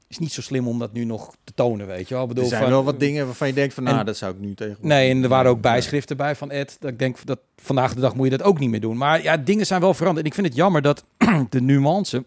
[0.07, 2.27] is niet zo slim om dat nu nog te tonen, weet je wel.
[2.27, 4.33] Bedoel, Er zijn van- wel wat dingen waarvan je denkt van, nou, En- dat zou
[4.33, 4.77] ik nu tegen.
[4.81, 6.77] Nee, en er waren ook bijschriften bij van Ed.
[6.79, 8.97] Dat ik denk dat vandaag de dag moet je dat ook niet meer doen.
[8.97, 10.25] Maar ja, dingen zijn wel veranderd.
[10.25, 11.03] En ik vind het jammer dat
[11.49, 12.25] de nuance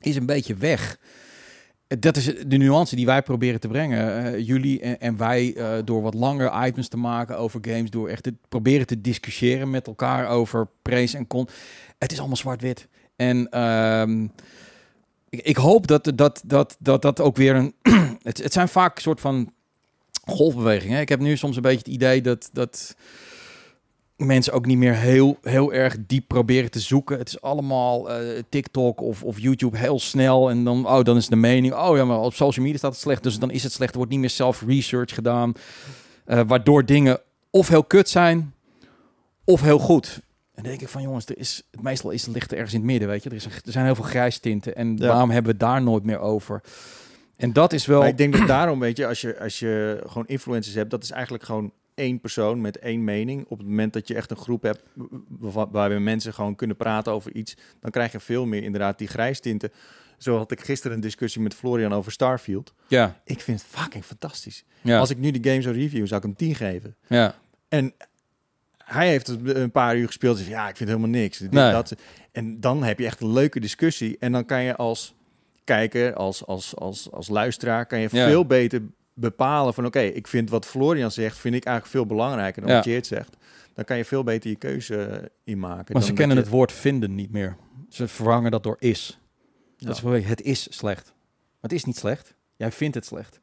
[0.00, 0.98] is een beetje weg.
[1.88, 4.24] Dat is de nuance die wij proberen te brengen.
[4.24, 7.90] Eh, jullie en, wij eh, door wat langer items te maken over games.
[7.90, 11.48] Door echt te proberen te discussiëren met elkaar over praise en con.
[11.98, 12.88] Het is allemaal zwart-wit.
[13.16, 14.22] En ehm,
[15.28, 17.74] ik, ik hoop dat dat, dat, dat dat ook weer een...
[18.22, 19.52] het, het zijn vaak een soort van
[20.24, 21.00] golfbewegingen.
[21.00, 22.50] Ik heb nu soms een beetje het idee dat...
[22.52, 22.96] dat
[24.26, 27.18] mensen ook niet meer heel, heel erg diep proberen te zoeken.
[27.18, 30.50] Het is allemaal eh, TikTok of, of YouTube heel snel.
[30.50, 33.00] En dan, oh, dan is de mening, oh ja, maar op social media staat het
[33.00, 33.22] slecht.
[33.22, 33.90] Dus dan is het slecht.
[33.90, 35.52] Er wordt niet meer self-research gedaan.
[36.24, 37.20] eh, waardoor dingen
[37.50, 38.54] of heel kut zijn,
[39.44, 40.20] of heel goed.
[40.54, 42.90] En dan denk ik van, jongens, er is, meestal is ligt er ergens in het
[42.90, 43.28] midden, weet je.
[43.30, 44.74] Er, is er zijn heel veel grijstinten.
[44.76, 45.06] En Ja.
[45.08, 46.60] waarom hebben we daar nooit meer over?
[47.36, 47.98] En dat is wel...
[48.00, 51.02] Maar ik denk dat daarom, weet je, als je, als je gewoon influencers hebt, dat
[51.02, 53.44] is eigenlijk gewoon één persoon met één mening.
[53.48, 54.82] Op het moment dat je echt een groep hebt
[55.28, 59.08] waar- waarbij mensen gewoon kunnen praten over iets, dan krijg je veel meer inderdaad die
[59.08, 59.70] grijstinten.
[60.18, 62.74] Zo had ik gisteren een discussie met Florian over Starfield.
[62.86, 64.64] Ja, Ik vind het fucking fantastisch.
[64.80, 66.96] ja, Als ik nu die game zou reviewen, zou ik hem 10 geven.
[67.06, 67.34] ja.
[67.68, 67.92] En
[68.84, 70.36] hij heeft het een paar uur gespeeld.
[70.36, 71.38] zegt, ja, ik vind helemaal niks.
[71.38, 71.72] Dit, Nee.
[71.72, 71.94] dat.
[72.32, 74.16] En dan heb je echt een leuke discussie.
[74.18, 75.14] En dan kan je als
[75.64, 78.26] kijker, als, als, als, als luisteraar, kan je Ja.
[78.28, 78.82] veel beter
[79.20, 79.86] bepalen van...
[79.86, 82.76] oké, ik vind wat Florian zegt, vind ik eigenlijk veel belangrijker dan Ja.
[82.76, 83.36] wat je het zegt.
[83.74, 85.76] Dan kan je veel beter je keuze in maken.
[85.76, 87.56] Maar dan ze kennen je- het woord vinden niet meer.
[87.88, 89.18] Ze vervangen dat door is.
[89.76, 89.86] Ja.
[89.86, 91.04] Dat is het is slecht.
[91.04, 92.34] Maar het is niet slecht.
[92.56, 93.40] Jij vindt het slecht.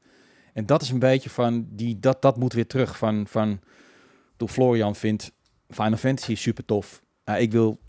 [0.53, 3.59] En dat is een beetje van, die, dat, dat moet weer terug van, van
[4.37, 5.31] toen Florian vindt
[5.69, 7.01] Final Fantasy super tof.
[7.25, 7.79] Nou, ik wil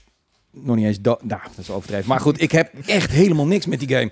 [0.50, 2.08] nog niet eens, dat, nou, dat is overdreven.
[2.08, 4.10] Maar goed, ik heb echt helemaal niks met die game.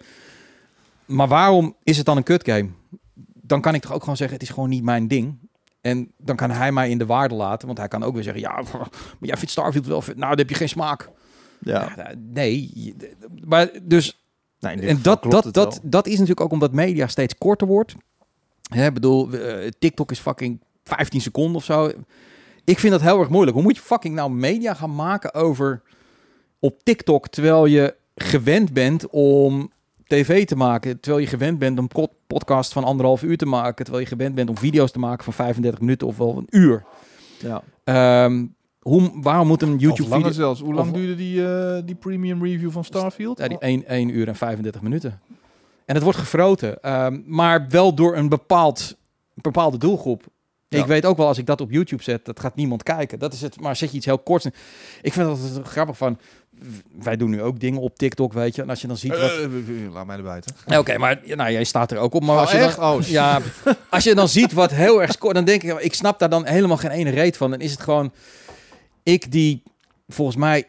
[1.04, 2.68] Maar waarom is het dan een kut game?
[3.46, 5.38] Dan kan ik toch ook gewoon zeggen, het is gewoon niet mijn ding.
[5.80, 8.42] En dan kan hij mij in de waarde laten, want hij kan ook weer zeggen,
[8.42, 8.88] ja, maar
[9.20, 11.10] jij vindt Starfield wel, nou, dan heb je geen smaak.
[11.60, 12.94] Ja, Ja, nee,
[13.44, 14.24] maar dus
[14.58, 15.78] dit en dat, dat, dat, wel.
[15.82, 17.94] dat is natuurlijk ook omdat media steeds korter wordt.
[18.62, 21.90] Hè, ik bedoel, eh, TikTok is fucking 15 seconden of zo.
[22.64, 23.56] Ik vind dat heel erg moeilijk.
[23.56, 25.82] Hoe moet je fucking nou media gaan maken over
[26.58, 29.72] op TikTok, terwijl je gewend bent om
[30.14, 33.84] tv te maken, terwijl je gewend bent om pod- podcast van anderhalf uur te maken,
[33.84, 36.84] terwijl je gewend bent om video's te maken van 35 minuten of wel een uur.
[37.38, 37.62] Ja.
[37.84, 38.46] Ehm,
[38.80, 40.42] hoe, waarom moet een Of YouTube langer video...
[40.44, 40.60] zelfs.
[40.60, 43.38] Hoe lang of- duurde die, eh, die premium review van Starfield?
[43.38, 45.20] Ja, die 1, 1 uur en 35 minuten.
[45.84, 48.96] En het wordt gefroten, ehm, maar wel door een bepaald,
[49.34, 50.22] bepaalde doelgroep.
[50.76, 50.82] Ja.
[50.82, 53.18] Ik weet ook wel, als ik dat op YouTube zet, dat gaat niemand kijken.
[53.18, 53.60] Dat is het.
[53.60, 54.44] Maar zet je iets heel korts.
[55.02, 56.18] Ik vind dat het grappig van.
[57.02, 58.62] Wij doen nu ook dingen op TikTok, weet je.
[58.62, 59.20] En als je dan ziet wat.
[59.20, 60.42] Eh, eh, laat mij erbij.
[60.66, 62.22] Ja, Oké, maar nou, jij staat er ook op.
[62.24, 62.76] Maar Oh, als je echt?
[62.76, 63.40] dan, Oh, ja,
[63.90, 66.46] als je dan ziet wat heel erg scoort, dan denk ik, ik snap daar dan
[66.46, 67.50] helemaal geen ene reet van.
[67.50, 68.12] Dan is het gewoon
[69.02, 69.62] ik die
[70.08, 70.66] volgens mij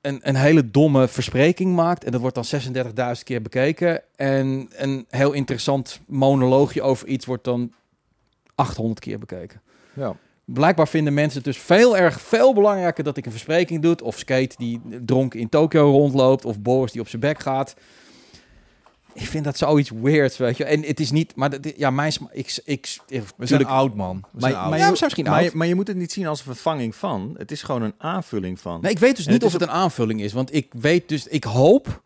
[0.00, 2.04] een, een hele domme verspreking maakt.
[2.04, 2.60] En dat wordt dan
[3.16, 4.02] 36.000 keer bekeken.
[4.16, 7.72] En een heel interessant monoloogje over iets wordt dan
[8.58, 9.60] 800 keer bekeken.
[9.92, 10.16] Ja.
[10.44, 13.96] Blijkbaar vinden mensen het dus veel erg veel belangrijker dat ik een verspreking doe.
[14.02, 16.44] Of Skate die dronken in Tokio rondloopt.
[16.44, 17.74] Of Boris die op zijn bek gaat.
[19.12, 20.64] Ik vind dat zoiets weirds, weet je.
[20.64, 24.16] En het is niet, maar dat, ja, mijn ik, ik, ik, We zijn oud, man.
[24.16, 24.72] We Maar, zijn maar, oud.
[24.72, 25.52] je, Ja, we zijn misschien maar, oud.
[25.52, 27.34] maar je moet het niet zien als een vervanging van.
[27.38, 28.80] Het is gewoon een aanvulling van.
[28.80, 30.32] Nee, ik weet dus En niet het of het een aanvulling is.
[30.32, 32.02] Want ik weet dus, ik hoop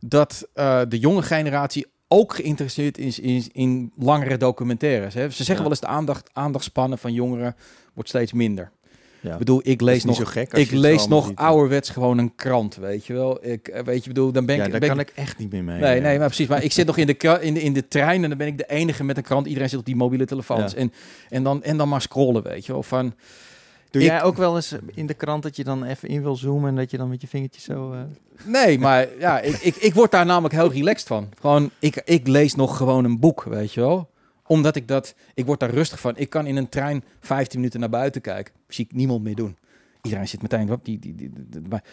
[0.00, 5.14] dat eh, de jonge generatie ook geïnteresseerd is in, in langere documentaires.
[5.14, 5.20] Hè.
[5.30, 5.60] Ze zeggen Ja.
[5.62, 7.56] wel eens de aandacht, aandachtspannen van jongeren
[7.94, 8.70] wordt steeds minder.
[9.20, 9.32] Ja.
[9.32, 11.36] Ik bedoel, ik lees niet nog, zo gek ik lees nog ziet.
[11.36, 13.46] ouderwets gewoon een krant, weet je wel.
[13.46, 14.70] Ik, eh, weet je, bedoel, dan ben Ja, ik...
[14.70, 15.80] daar ben kan ik ik echt niet meer mee.
[15.80, 16.46] Nee, nee, maar precies.
[16.46, 18.58] Maar ik zit nog in de, in, de, in de trein en dan ben ik
[18.58, 19.46] de enige met een krant.
[19.46, 20.74] Iedereen zit op die mobiele telefoons.
[20.74, 20.92] En,
[21.28, 22.82] en, dan, en dan maar scrollen, weet je wel.
[22.82, 23.14] Van,
[23.90, 26.36] Doe Ik- jij ook wel eens in de krant dat je dan even in wil
[26.36, 27.92] zoomen en dat je dan met je vingertje zo...
[27.92, 28.00] eh,
[28.44, 31.28] Nee, maar ja, ik, ik, ik word daar namelijk heel relaxed van.
[31.40, 34.10] Gewoon, ik, ik lees nog gewoon een boek, weet je wel.
[34.46, 36.16] Omdat ik dat, ik word daar rustig van.
[36.16, 38.54] Ik kan in een trein 15 minuten naar buiten kijken.
[38.68, 39.56] Zie ik niemand meer doen.
[40.02, 41.84] Iedereen zit meteen, wat, die, die, die, die- die- maar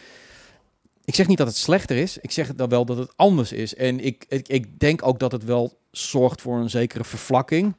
[1.06, 2.18] ik zeg niet dat het slechter is.
[2.18, 3.76] Ik zeg dan wel dat het anders is.
[3.76, 7.76] En ik, ik, ik denk ook dat het wel zorgt voor een zekere vervlakking.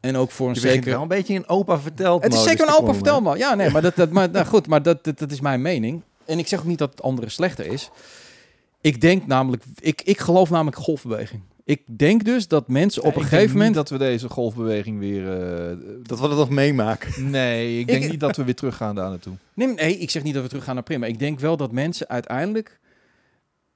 [0.00, 0.90] En ook voor een zekere...
[0.90, 3.38] wel een beetje een opa verteld Het is zeker een open komen, vertel maar.
[3.38, 6.02] Ja, nee, maar dat, dat maar nou goed, maar dat, dat, dat is mijn mening.
[6.24, 7.90] En ik zeg ook niet dat het andere slechter is.
[8.80, 11.42] Ik denk namelijk, ik, ik geloof namelijk golfbeweging.
[11.64, 13.74] Ik denk dus dat mensen op een ik gegeven moment.
[13.74, 15.32] dat we deze golfbeweging weer...
[15.32, 17.30] eh, Dat we dat nog meemaken.
[17.30, 19.34] nee, ik Ik- denk niet dat we weer teruggaan daar naartoe.
[19.54, 21.06] Nee, nee, ik zeg niet dat we terug gaan naar prima.
[21.06, 22.78] Ik denk wel dat mensen uiteindelijk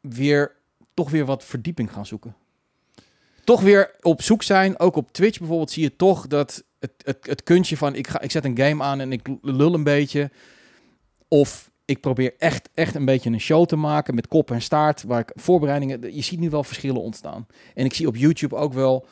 [0.00, 0.52] weer
[0.94, 2.34] toch weer wat verdieping gaan zoeken.
[3.44, 4.78] Toch weer op zoek zijn.
[4.78, 8.20] Ook op Twitch bijvoorbeeld zie je toch dat het, het, het kunstje van ik, ga,
[8.20, 10.30] ik zet een game aan en ik lul een beetje.
[11.28, 15.02] Of ik probeer echt, echt een beetje een show te maken met kop en staart.
[15.02, 16.14] Waar ik voorbereidingen.
[16.14, 17.46] Je ziet nu wel verschillen ontstaan.
[17.74, 19.06] En ik zie op YouTube ook wel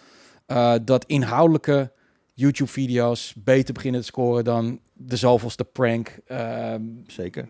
[0.46, 1.92] eh, dat inhoudelijke
[2.34, 6.18] YouTube-video's beter beginnen te scoren dan de zoveelste prank.
[6.26, 7.48] Ehm, Zeker.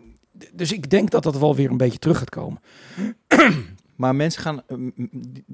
[0.53, 2.61] dus ik denk dat dat wel weer een beetje terug gaat komen.
[3.99, 4.77] Maar mensen gaan, eh,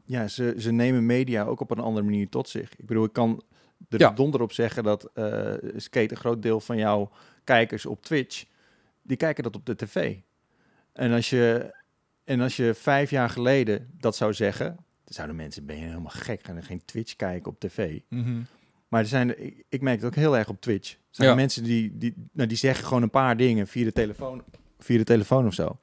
[0.05, 2.71] ja, ze, ze nemen media ook op een andere manier tot zich.
[2.77, 3.43] Ik bedoel, ik kan
[3.89, 4.11] er Ja.
[4.11, 7.11] donder op zeggen dat eh, skate een groot deel van jouw
[7.43, 8.45] kijkers op Twitch,
[9.01, 10.15] die kijken dat op de tv.
[10.93, 11.73] En als je,
[12.23, 16.05] en als je vijf jaar geleden dat zou zeggen, dan zouden mensen, ben je helemaal
[16.15, 17.99] gek, gaan er geen Twitch kijken op tv.
[18.09, 18.41] Mhm.
[18.87, 20.91] Maar er zijn, ik, ik merk het ook heel erg op Twitch.
[20.93, 21.35] Er zijn Ja.
[21.35, 24.43] mensen die, die, nou, die zeggen gewoon een paar dingen via de telefoon,
[24.79, 25.79] via de telefoon of zo.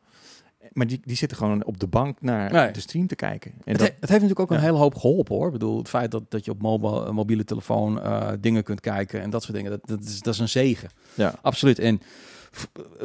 [0.73, 2.70] Maar die, die zitten gewoon op de bank naar Nee.
[2.70, 3.51] de stream te kijken.
[3.51, 5.47] En Het, dat, he- het heeft natuurlijk ook een hele hoop geholpen hoor.
[5.47, 8.81] Ik bedoel, het feit dat, dat je op mobiele, een mobiele telefoon eh, dingen kunt
[8.81, 10.89] kijken en dat soort dingen, dat, dat, is, dat is een zegen.
[11.15, 11.35] ja.
[11.43, 11.78] Absoluut.
[11.78, 12.01] En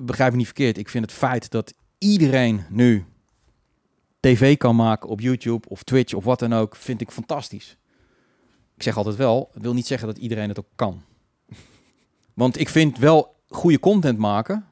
[0.03, 3.05] begrijp me niet verkeerd, ik vind het feit dat iedereen nu
[4.19, 7.77] tv kan maken op YouTube of Twitch of wat dan ook, vind ik fantastisch.
[8.75, 11.01] Ik zeg altijd wel, het wil niet zeggen dat iedereen het ook kan.
[12.33, 14.65] Want ik vind wel goede content maken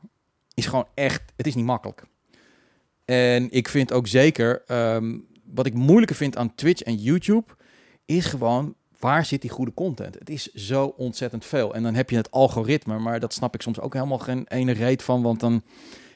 [0.53, 2.03] is gewoon echt, het is niet makkelijk.
[3.05, 5.17] En ik vind ook zeker, ehm,
[5.53, 7.45] wat ik moeilijker vind aan Twitch en YouTube,
[8.05, 10.15] is gewoon waar zit die goede content?
[10.19, 11.73] Het is zo ontzettend veel.
[11.73, 14.71] En dan heb je het algoritme, maar dat snap ik soms ook helemaal geen ene
[14.71, 15.61] reet van, want dan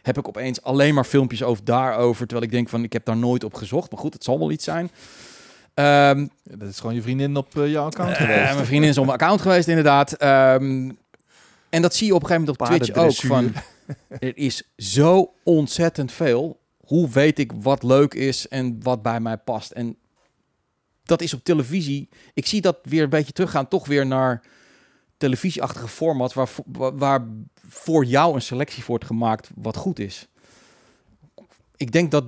[0.02, 3.18] heb ik opeens alleen maar filmpjes over daarover, terwijl ik denk van ik heb daar
[3.18, 3.92] nooit op gezocht.
[3.92, 4.92] Maar goed, het zal wel iets zijn.
[5.74, 8.54] Ehm, Ja, Dat is gewoon je vriendin op eh, jouw account eh, geweest.
[8.54, 10.14] mijn vriendin is op mijn account geweest, inderdaad.
[10.14, 10.92] Ehm,
[11.70, 13.30] en dat zie je op een gegeven moment op Twitch ook.
[13.30, 13.54] Van,
[14.20, 16.59] er is zo ontzettend veel.
[16.90, 19.72] Hoe weet ik wat leuk is en wat bij mij past?
[19.72, 19.98] En
[21.04, 22.10] dat is op televisie.
[22.34, 24.42] Ik zie dat weer een beetje teruggaan, toch weer naar
[25.18, 26.50] televisieachtige format, waar,
[26.96, 27.28] waar
[27.68, 30.28] voor jou een selectie wordt gemaakt wat goed is.
[31.76, 32.26] Ik denk dat,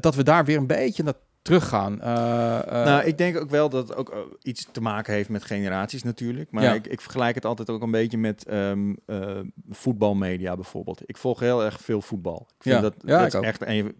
[0.00, 2.00] dat, we daar weer een beetje teruggaan.
[2.00, 5.28] Eh, eh, nou, ik denk ook wel dat het ook eh, iets te maken heeft
[5.28, 6.50] met generaties natuurlijk.
[6.50, 6.72] Maar Ja.
[6.74, 9.40] ik, ik vergelijk het altijd ook een beetje met ehm, eh,
[9.70, 11.02] voetbalmedia bijvoorbeeld.
[11.06, 12.46] Ik volg heel erg veel voetbal.
[12.56, 12.80] Ik vind Ja.
[12.80, 13.44] dat, Ja, dat is ook.
[13.44, 13.94] echt een,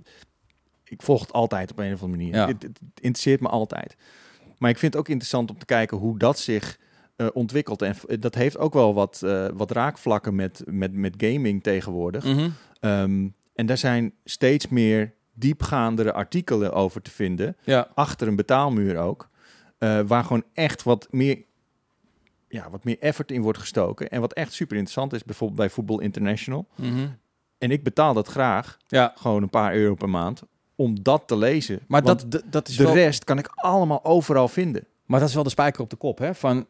[0.85, 2.35] Ik volg het altijd op een of andere manier.
[2.35, 2.47] Ja.
[2.47, 3.97] Het, het interesseert me altijd.
[4.59, 6.79] Maar ik vind het ook interessant om te kijken hoe dat zich
[7.33, 7.83] ontwikkelt.
[7.83, 9.23] En dat heeft ook wel wat,
[9.55, 12.25] wat raakvlakken met, met, met gaming tegenwoordig.
[12.25, 12.49] mhm.
[12.81, 17.57] Ehm, en daar zijn steeds meer diepgaandere artikelen over te vinden.
[17.65, 19.29] Ja, Achter een betaalmuur ook.
[19.79, 21.43] eh, waar gewoon echt wat meer,
[22.49, 24.09] ja, wat meer effort in wordt gestoken.
[24.09, 26.67] En wat echt super interessant is, bijvoorbeeld bij Football International.
[26.77, 27.07] mhm.
[27.59, 29.13] En ik betaal dat graag, ja.
[29.17, 30.43] gewoon een paar euro per maand,
[30.77, 31.81] om dat te lezen.
[31.89, 34.87] Maar Want dat, dat, dat is de wel, rest kan ik allemaal overal vinden.
[35.07, 36.35] maar dat is wel de spijker op de kop, hè?
[36.35, 36.67] Van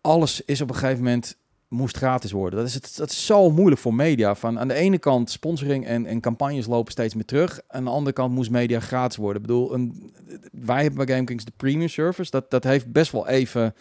[0.00, 1.38] alles is op een gegeven moment
[1.68, 2.58] moest gratis worden.
[2.58, 4.34] Dat is, het, dat is zo moeilijk voor media.
[4.34, 7.60] Van aan de ene kant sponsoring en, en campagnes lopen steeds meer terug.
[7.68, 9.42] Aan de andere kant moest media gratis worden.
[9.42, 10.12] Ik bedoel, een,
[10.52, 12.30] wij hebben bij GameKings de premium service.
[12.30, 13.74] Dat, dat heeft best wel even.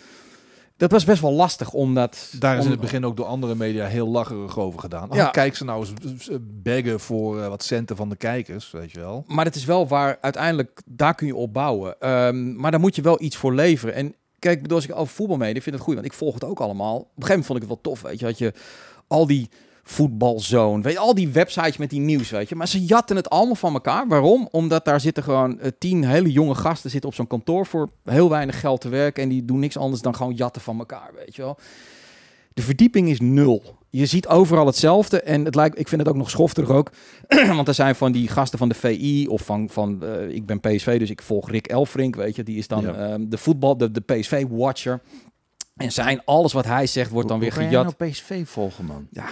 [0.77, 2.34] Dat was best wel lastig omdat.
[2.39, 5.09] Daar is in het begin ook door andere media heel lacherig over gedaan.
[5.11, 5.30] Ja.
[5.30, 9.23] kijk ze nou eens baggen voor eh, wat centen van de kijkers, weet je wel.
[9.27, 11.99] Maar het is wel waar uiteindelijk, daar kun je op bouwen.
[11.99, 13.95] Ehm, maar daar moet je wel iets voor leveren.
[13.95, 16.43] En kijk, bedoel, als ik over voetbal ik vind het goed, want ik volg het
[16.43, 16.95] ook allemaal.
[16.95, 18.53] Op een gegeven moment vond ik het wel tof, weet je, dat je
[19.07, 19.49] al die
[19.84, 22.55] voetbalzone, weet je, al die websites met die nieuws, weet je.
[22.55, 24.07] Maar ze jatten het allemaal van elkaar.
[24.07, 24.47] Waarom?
[24.51, 28.30] Omdat daar zitten gewoon eh, tien hele jonge gasten zitten op zo'n kantoor voor heel
[28.30, 31.35] weinig geld te werken en die doen niks anders dan gewoon jatten van elkaar, weet
[31.35, 31.57] je wel.
[32.53, 33.77] De verdieping is nul.
[33.89, 35.22] Je ziet overal hetzelfde.
[35.22, 36.91] En het lijkt, ik vind het ook nog schofterig ook.
[37.55, 40.59] Want er zijn van die gasten van de VI of van, van eh, ik ben
[40.59, 42.43] PSV, dus ik volg Rick Elfrink, weet je.
[42.43, 42.93] Die is dan Ja.
[42.93, 45.01] ehm, de voetbal, de, de PSV-watcher.
[45.78, 47.98] En zijn, alles wat hij zegt wordt dan Hoe- weer hoe gejat.
[47.99, 49.08] nou PSV volgen, man?
[49.12, 49.26] Ja,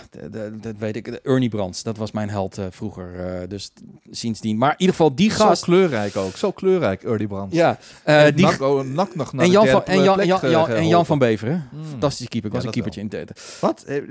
[0.62, 1.06] dat weet ik.
[1.06, 3.20] De Ernie Brands, dat was mijn held eh, vroeger.
[3.42, 3.72] eh, dus
[4.12, 4.58] sindsdien.
[4.58, 5.64] Maar in ieder geval die Zo gast.
[5.64, 6.36] kleurrijk ook.
[6.38, 7.54] Zo kleurrijk, Early Brand.
[7.54, 10.40] Ja, eh, die, nak, oh, nak nog naar en Jan, van, en, Jan, en, Jan,
[10.40, 11.06] ge- Jan, en Jan geholpen.
[11.06, 11.70] van Beveren.
[11.72, 11.84] Mm.
[11.86, 12.50] Fantastische keeper.
[12.50, 13.58] Ik was Ja, een keepertje in het.
[13.62, 13.84] Wat?
[13.84, 14.02] Eh,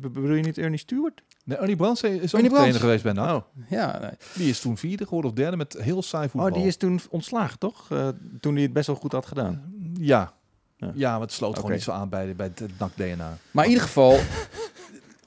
[0.00, 1.22] Bedoel je niet Ernie Stewart?
[1.44, 2.78] Nee, Ernie Brands is ook Ernie trainer Brands.
[2.78, 3.34] geweest bij NAC.
[3.36, 3.42] Oh.
[3.68, 4.10] Ja, nee.
[4.34, 6.50] Die is toen vierde geworden of derde met heel saai voetbal.
[6.50, 7.86] oh, die is toen ontslagen, toch?
[7.90, 8.08] Eh,
[8.40, 9.62] toen hij het best wel goed had gedaan.
[10.00, 10.32] Ja.
[10.78, 10.90] Ja.
[10.94, 13.38] Ja, maar het sloot gewoon niet zo aan bij, de- bij het NAC-DNA.
[13.50, 14.18] Maar in ieder geval,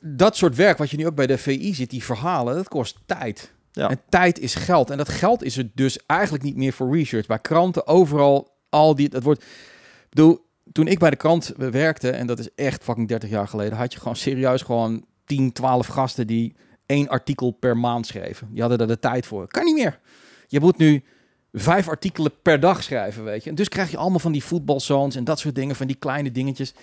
[0.02, 2.98] dat soort werk wat je nu ook bij de VI ziet, die verhalen, dat kost
[3.06, 3.52] tijd.
[3.72, 3.90] Ja.
[3.90, 4.90] En tijd is geld.
[4.90, 7.26] En dat geld is er dus eigenlijk niet meer voor research.
[7.28, 9.45] Bij kranten, overal, al die, dat wordt...
[10.10, 13.78] Bedoel, toen ik bij de krant werkte, en dat is echt fucking 30 jaar geleden,
[13.78, 16.56] had je gewoon serieus gewoon 10, 12 gasten die
[16.86, 18.48] één artikel per maand schreven.
[18.52, 19.48] Die hadden er de tijd voor.
[19.48, 19.99] Kan niet meer.
[20.48, 21.03] Je moet nu
[21.53, 23.49] vijf artikelen per dag schrijven, weet je.
[23.49, 26.32] En dus krijg je allemaal van die voetbalzones en dat soort dingen, van die kleine
[26.32, 26.73] dingetjes.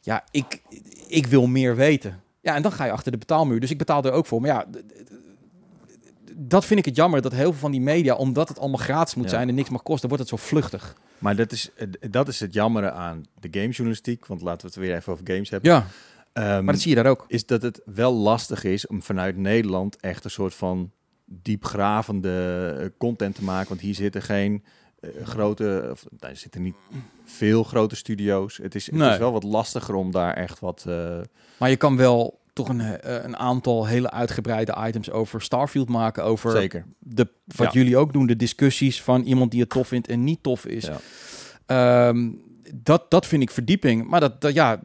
[0.00, 0.62] Ja, ik,
[1.08, 2.20] ik wil meer weten.
[2.40, 3.60] Ja, en dan ga je achter de betaalmuur.
[3.60, 4.40] Dus ik betaal er ook voor.
[4.40, 4.66] Maar ja,
[6.36, 9.14] dat vind ik het jammer dat heel veel van die media, omdat het allemaal gratis
[9.14, 9.30] moet Ja.
[9.30, 10.96] zijn en niks mag kosten, wordt het zo vluchtig.
[11.18, 14.26] Maar dat is, eh, dat is het jammere aan de gamejournalistiek.
[14.26, 15.70] Want laten we het weer even over games hebben.
[15.70, 15.86] Ja,
[16.32, 17.24] Ehm, maar dat zie je daar ook.
[17.28, 20.90] is dat het wel lastig is om vanuit Nederland echt een soort van
[21.26, 23.68] diepgravende eh, content te maken.
[23.68, 24.64] Want hier zitten geen
[25.00, 26.74] eh, grote, of, daar zitten niet
[27.24, 28.56] veel grote studio's.
[28.62, 29.10] Het is, het Nee.
[29.10, 30.84] is wel wat lastiger om daar echt wat...
[30.88, 31.18] eh,
[31.58, 36.24] Maar je kan wel toch een, eh, een aantal hele uitgebreide items over Starfield maken.
[36.24, 36.84] Over zeker.
[36.98, 37.80] de, wat Ja.
[37.80, 40.84] jullie ook doen, de discussies van iemand die het tof vindt en niet tof is.
[40.86, 40.98] Ja.
[41.66, 42.30] Ehm,
[42.74, 44.08] dat, dat vind ik verdieping.
[44.08, 44.82] Maar dat, dat ja,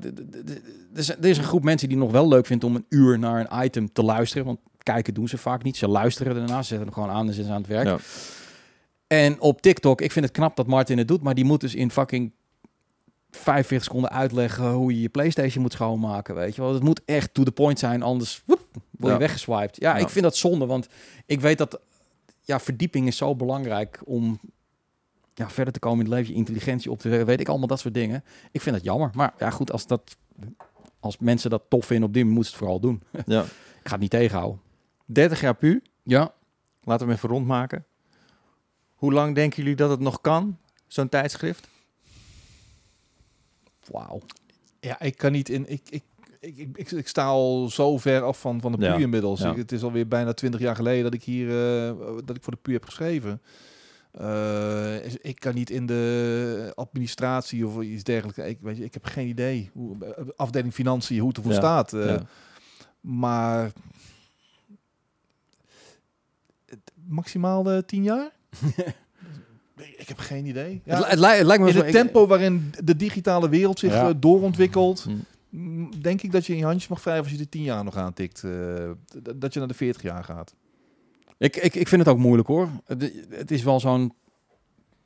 [0.95, 3.39] er er is een groep mensen die nog wel leuk vindt om een uur naar
[3.49, 4.45] een item te luisteren.
[4.45, 5.77] Want kijken doen ze vaak niet.
[5.77, 7.85] Ze luisteren daarna, ze zetten hem gewoon aan en zijn aan het werk.
[7.87, 7.97] Ja.
[9.07, 11.75] En op TikTok, ik vind het knap dat Martin het doet, maar die moet dus
[11.75, 12.31] in fucking
[13.31, 16.73] 45 seconden uitleggen hoe je je PlayStation moet schoonmaken, weet je wel.
[16.73, 19.17] Het moet echt to the point zijn, anders woep, word je Ja.
[19.17, 19.75] weggeswiped.
[19.79, 20.01] Ja, Ja.
[20.03, 20.87] ik vind dat zonde, want
[21.25, 21.79] ik weet dat
[22.41, 24.39] ja, verdieping is zo belangrijk om
[25.33, 27.67] ja, verder te komen in het leven, je intelligentie op te wekken, weet ik allemaal
[27.67, 28.23] dat soort dingen.
[28.51, 30.15] Ik vind dat jammer, maar ja goed, als dat
[30.99, 33.23] als mensen dat tof vinden op dit moment, moeten ze het vooral doen.
[33.25, 33.41] Ja.
[33.81, 34.61] Ik ga het niet tegenhouden.
[35.13, 35.81] 30 jaar pu.
[36.03, 36.33] Ja,
[36.83, 37.85] Laten we hem even rondmaken.
[38.95, 40.57] Hoe lang denken jullie dat het nog kan,
[40.87, 41.67] zo'n tijdschrift?
[43.91, 44.21] wauw.
[44.79, 45.69] Ja, ik kan niet in.
[45.69, 46.03] Ik, ik,
[46.39, 49.39] ik, ik, ik, sta al zo ver af van, van de Ja, PU inmiddels.
[49.41, 49.51] ja.
[49.51, 52.53] Ik- het is alweer bijna twintig jaar geleden dat ik hier eh, dat ik voor
[52.53, 53.41] de PU heb geschreven.
[54.11, 58.39] Eh, ik kan niet in de administratie of iets dergelijks.
[58.51, 61.57] Ik, weet je, ik heb geen idee hoe eh, afdeling financiën hoe het ervoor Ja,
[61.57, 61.91] staat.
[63.01, 63.71] Maar
[66.65, 68.31] het- maximaal eh, tien jaar.
[69.97, 70.81] ik heb geen idee.
[70.85, 73.79] Ja, Het, li- het, li- het lijkt me in het tempo waarin de digitale wereld
[73.79, 74.07] zich Ja.
[74.09, 75.11] eh, doorontwikkelt, Hm.
[75.49, 77.83] Mm, denk ik dat je in je handjes mag wrijven als je de 10 jaar
[77.83, 78.43] nog aantikt.
[78.43, 78.89] eh,
[79.35, 80.53] dat je naar de 40 jaar gaat.
[81.37, 82.69] Ik, ik, ik vind het ook moeilijk hoor.
[82.85, 84.13] Het, het is wel zo'n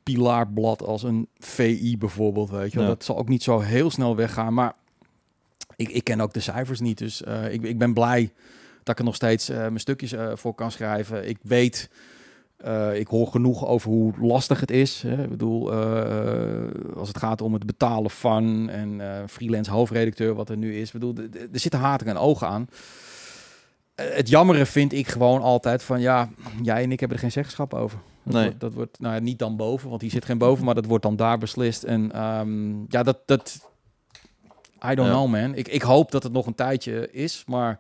[0.03, 2.79] pilaarblad als een VI bijvoorbeeld, weet je.
[2.79, 2.87] Ja.
[2.87, 4.73] Dat zal ook niet zo heel snel weggaan, maar
[5.75, 6.97] ik, ik ken ook de cijfers niet.
[6.97, 8.31] Dus ik, ik ben blij
[8.85, 11.27] dat ik er nog steeds eh, mijn stukjes eh, voor kan schrijven.
[11.29, 11.89] Ik weet,
[12.57, 15.01] eh, ik hoor genoeg over hoe lastig het is.
[15.07, 15.23] Hè.
[15.23, 15.71] Ik bedoel,
[16.95, 20.87] als het gaat om het betalen van en freelance hoofdredacteur, wat er nu is.
[20.87, 21.15] Ik bedoel,
[21.51, 22.67] er zitten haken en ogen aan.
[23.95, 26.29] Het jammere vind ik gewoon altijd van ja,
[26.61, 27.99] jij en ik hebben er geen zeggenschap over.
[28.23, 28.43] Dat, Nee.
[28.43, 30.85] wordt, dat wordt nou ja, niet dan boven, want die zit geen boven, maar dat
[30.85, 31.83] wordt dan daar beslist.
[31.83, 33.69] En ehm, ja, dat, dat,
[34.91, 35.13] I don't Ja.
[35.13, 35.55] know man.
[35.55, 37.79] Ik, ik hoop dat het nog een tijdje is, maar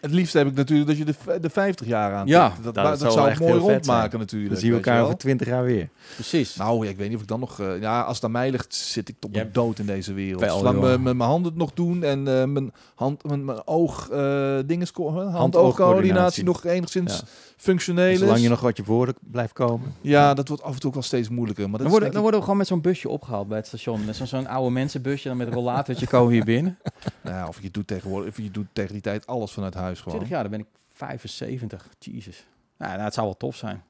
[0.00, 2.36] Het liefst heb ik natuurlijk dat je de, de 50 jaar aantikt.
[2.36, 2.52] Ja.
[2.62, 4.20] dat, Nou, dat dat, zou zou mooi rondmaken zijn.
[4.20, 4.50] natuurlijk.
[4.52, 5.88] Dan zien we elkaar over 20 jaar weer.
[6.14, 6.56] precies.
[6.56, 7.60] Nou, ja, ik weet niet of ik dan nog...
[7.60, 10.12] eh, ja, als het aan mij ligt, zit ik tot Ja, mijn dood in deze
[10.12, 10.40] wereld.
[10.40, 10.84] wel, Zolang joh.
[10.84, 14.08] mijn mijn handen het nog doen en eh, mijn, hand, mijn, mijn oog...
[14.08, 14.18] eh
[14.66, 15.38] dingen Hand-oogcoördinatie.
[15.38, 17.24] hand-oogcoördinatie nog enigszins Ja.
[17.56, 18.18] functioneel is.
[18.18, 19.94] Zolang je nog wat je woorden blijft komen.
[20.00, 21.62] Ja, dat wordt af en toe ook wel steeds moeilijker.
[21.62, 24.04] Maar dat Dan worden, dan worden we gewoon met zo'n busje opgehaald bij het station.
[24.04, 26.78] Met zo'n zo'n oude mensenbusje, dan met een rollatortje komen hier binnen.
[27.22, 29.89] nou ja, of je doet tegenwoordig, of je doet tegen die tijd alles vanuit huis
[29.98, 30.18] gewoon.
[30.18, 31.88] 20 jaar, dan ben ik 75.
[31.98, 32.46] Jesus.
[32.78, 33.82] Nou, nou, het zou wel tof zijn.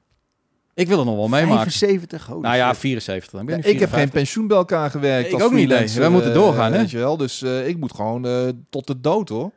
[0.73, 1.71] Ik wil het nog wel meemaken.
[1.71, 2.79] 75, holy Nou ja, shit.
[2.79, 3.31] 74.
[3.31, 4.21] Dan ben Ja, ik ik heb geen 54.
[4.21, 5.27] pensioen bij elkaar gewerkt.
[5.27, 5.67] Ik als ook niet, nee.
[5.67, 6.77] freelancer, Wij moeten eh, doorgaan, hè?
[6.77, 9.51] Weet je wel, dus eh, ik moet gewoon eh, tot de dood hoor.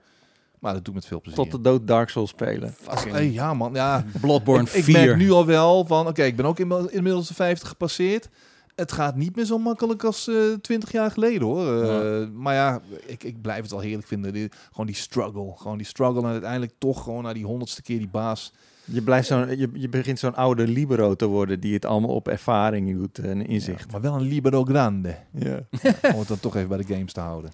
[0.59, 1.43] Maar dat doe ik met veel plezier.
[1.43, 2.75] Tot de dood Dark Souls spelen.
[2.81, 4.05] Fucking ja man, ja.
[4.21, 4.93] Bloodborne ik, ik 4.
[4.93, 8.29] merk nu al wel van, oké, ik ben ook inmiddels, inmiddels de 50 gepasseerd.
[8.75, 11.83] Het gaat niet meer zo makkelijk als eh 20 jaar geleden hoor.
[11.83, 14.33] Eh, Maar ja, ik, ik blijf het al heerlijk vinden.
[14.33, 15.53] Die, gewoon die struggle.
[15.57, 18.53] Gewoon die struggle en uiteindelijk toch gewoon naar die honderdste keer die baas.
[18.85, 22.29] Je, blijft zo'n, je, je begint zo'n oude libero te worden die het allemaal op
[22.29, 23.81] ervaring doet en inzicht.
[23.85, 25.17] Ja, maar wel een libero grande.
[25.33, 25.55] Ja.
[26.13, 27.51] Om het dan toch even bij de games te houden.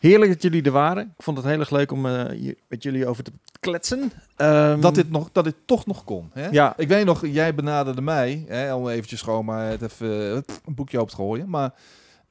[0.00, 1.04] Heerlijk dat jullie er waren.
[1.16, 4.12] Ik vond het heel erg leuk om eh, hier met jullie over te kletsen.
[4.36, 6.30] Ehm, dat, dit nog, dat dit toch nog kon.
[6.32, 6.48] Hè?
[6.48, 10.54] Ja, Ik weet nog, jij benaderde mij, hè, om eventjes gewoon maar het even eh,
[10.66, 11.48] een boekje open te gooien.
[11.50, 11.74] Maar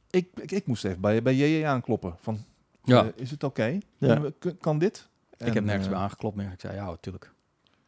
[0.10, 2.16] ik, ik, ik moest even bij, bij JJ aankloppen.
[2.22, 2.44] Van,
[2.84, 3.04] Ja.
[3.04, 3.78] eh, is het oké?
[3.98, 4.22] Ja.
[4.60, 5.08] Kan dit?
[5.38, 6.52] ik heb En, nergens eh, bij aangeklopt meer.
[6.54, 7.32] Ik zei, ja, tuurlijk.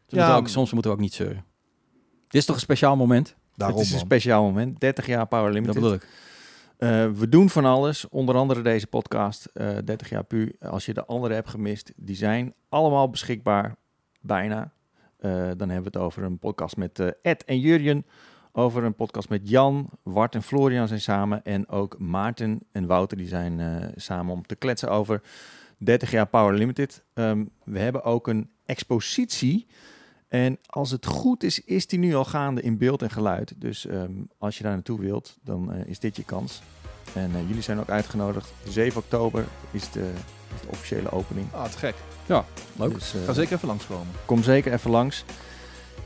[0.07, 1.43] Ze Ja, moeten ook, soms moeten we ook niet zeuren.
[2.27, 3.35] Dit is toch een speciaal moment?
[3.55, 4.05] Daarom, het is een man.
[4.05, 4.79] speciaal moment.
[4.79, 5.75] 30 jaar Power Dat Limited.
[5.75, 6.07] bedoel ik.
[6.79, 10.55] Eh, we doen van alles, onder andere deze podcast, eh 30 jaar pu.
[10.59, 13.75] Als je de andere hebt gemist, die zijn allemaal beschikbaar,
[14.21, 14.71] bijna.
[15.17, 18.05] Eh, dan hebben we het over een podcast met eh, Ed en Jurjen,
[18.51, 23.17] over een podcast met Jan, Wart en Florian zijn samen en ook Maarten en Wouter
[23.17, 25.21] die zijn eh, samen om te kletsen over
[25.77, 27.03] 30 jaar Power Limited.
[27.13, 29.67] Ehm, we hebben ook een expositie
[30.29, 33.53] en als het goed is, is die nu al gaande in beeld en geluid.
[33.57, 36.61] Dus ehm, als je daar naartoe wilt, dan eh, is dit je kans.
[37.13, 38.53] En eh, jullie zijn ook uitgenodigd.
[38.67, 40.11] 7 oktober is de,
[40.55, 41.47] is de officiële opening.
[41.53, 41.95] Ah, te gek.
[42.75, 42.93] Leuk.
[42.93, 44.07] Dus eh, Ga zeker even langskomen.
[44.25, 45.23] kom zeker even langs.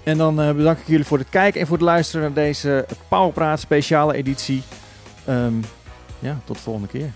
[0.03, 2.85] En dan eh, bedank ik jullie voor het kijken en voor het luisteren naar deze
[3.09, 4.63] Powerpraat speciale editie.
[5.25, 5.53] Ehm,
[6.19, 7.11] ja, tot de volgende keer.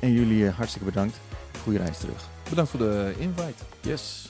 [0.00, 1.20] En jullie hartstikke bedankt.
[1.62, 2.28] Goeie reis terug.
[2.48, 3.62] Bedankt voor de invite.
[3.80, 4.27] Yes.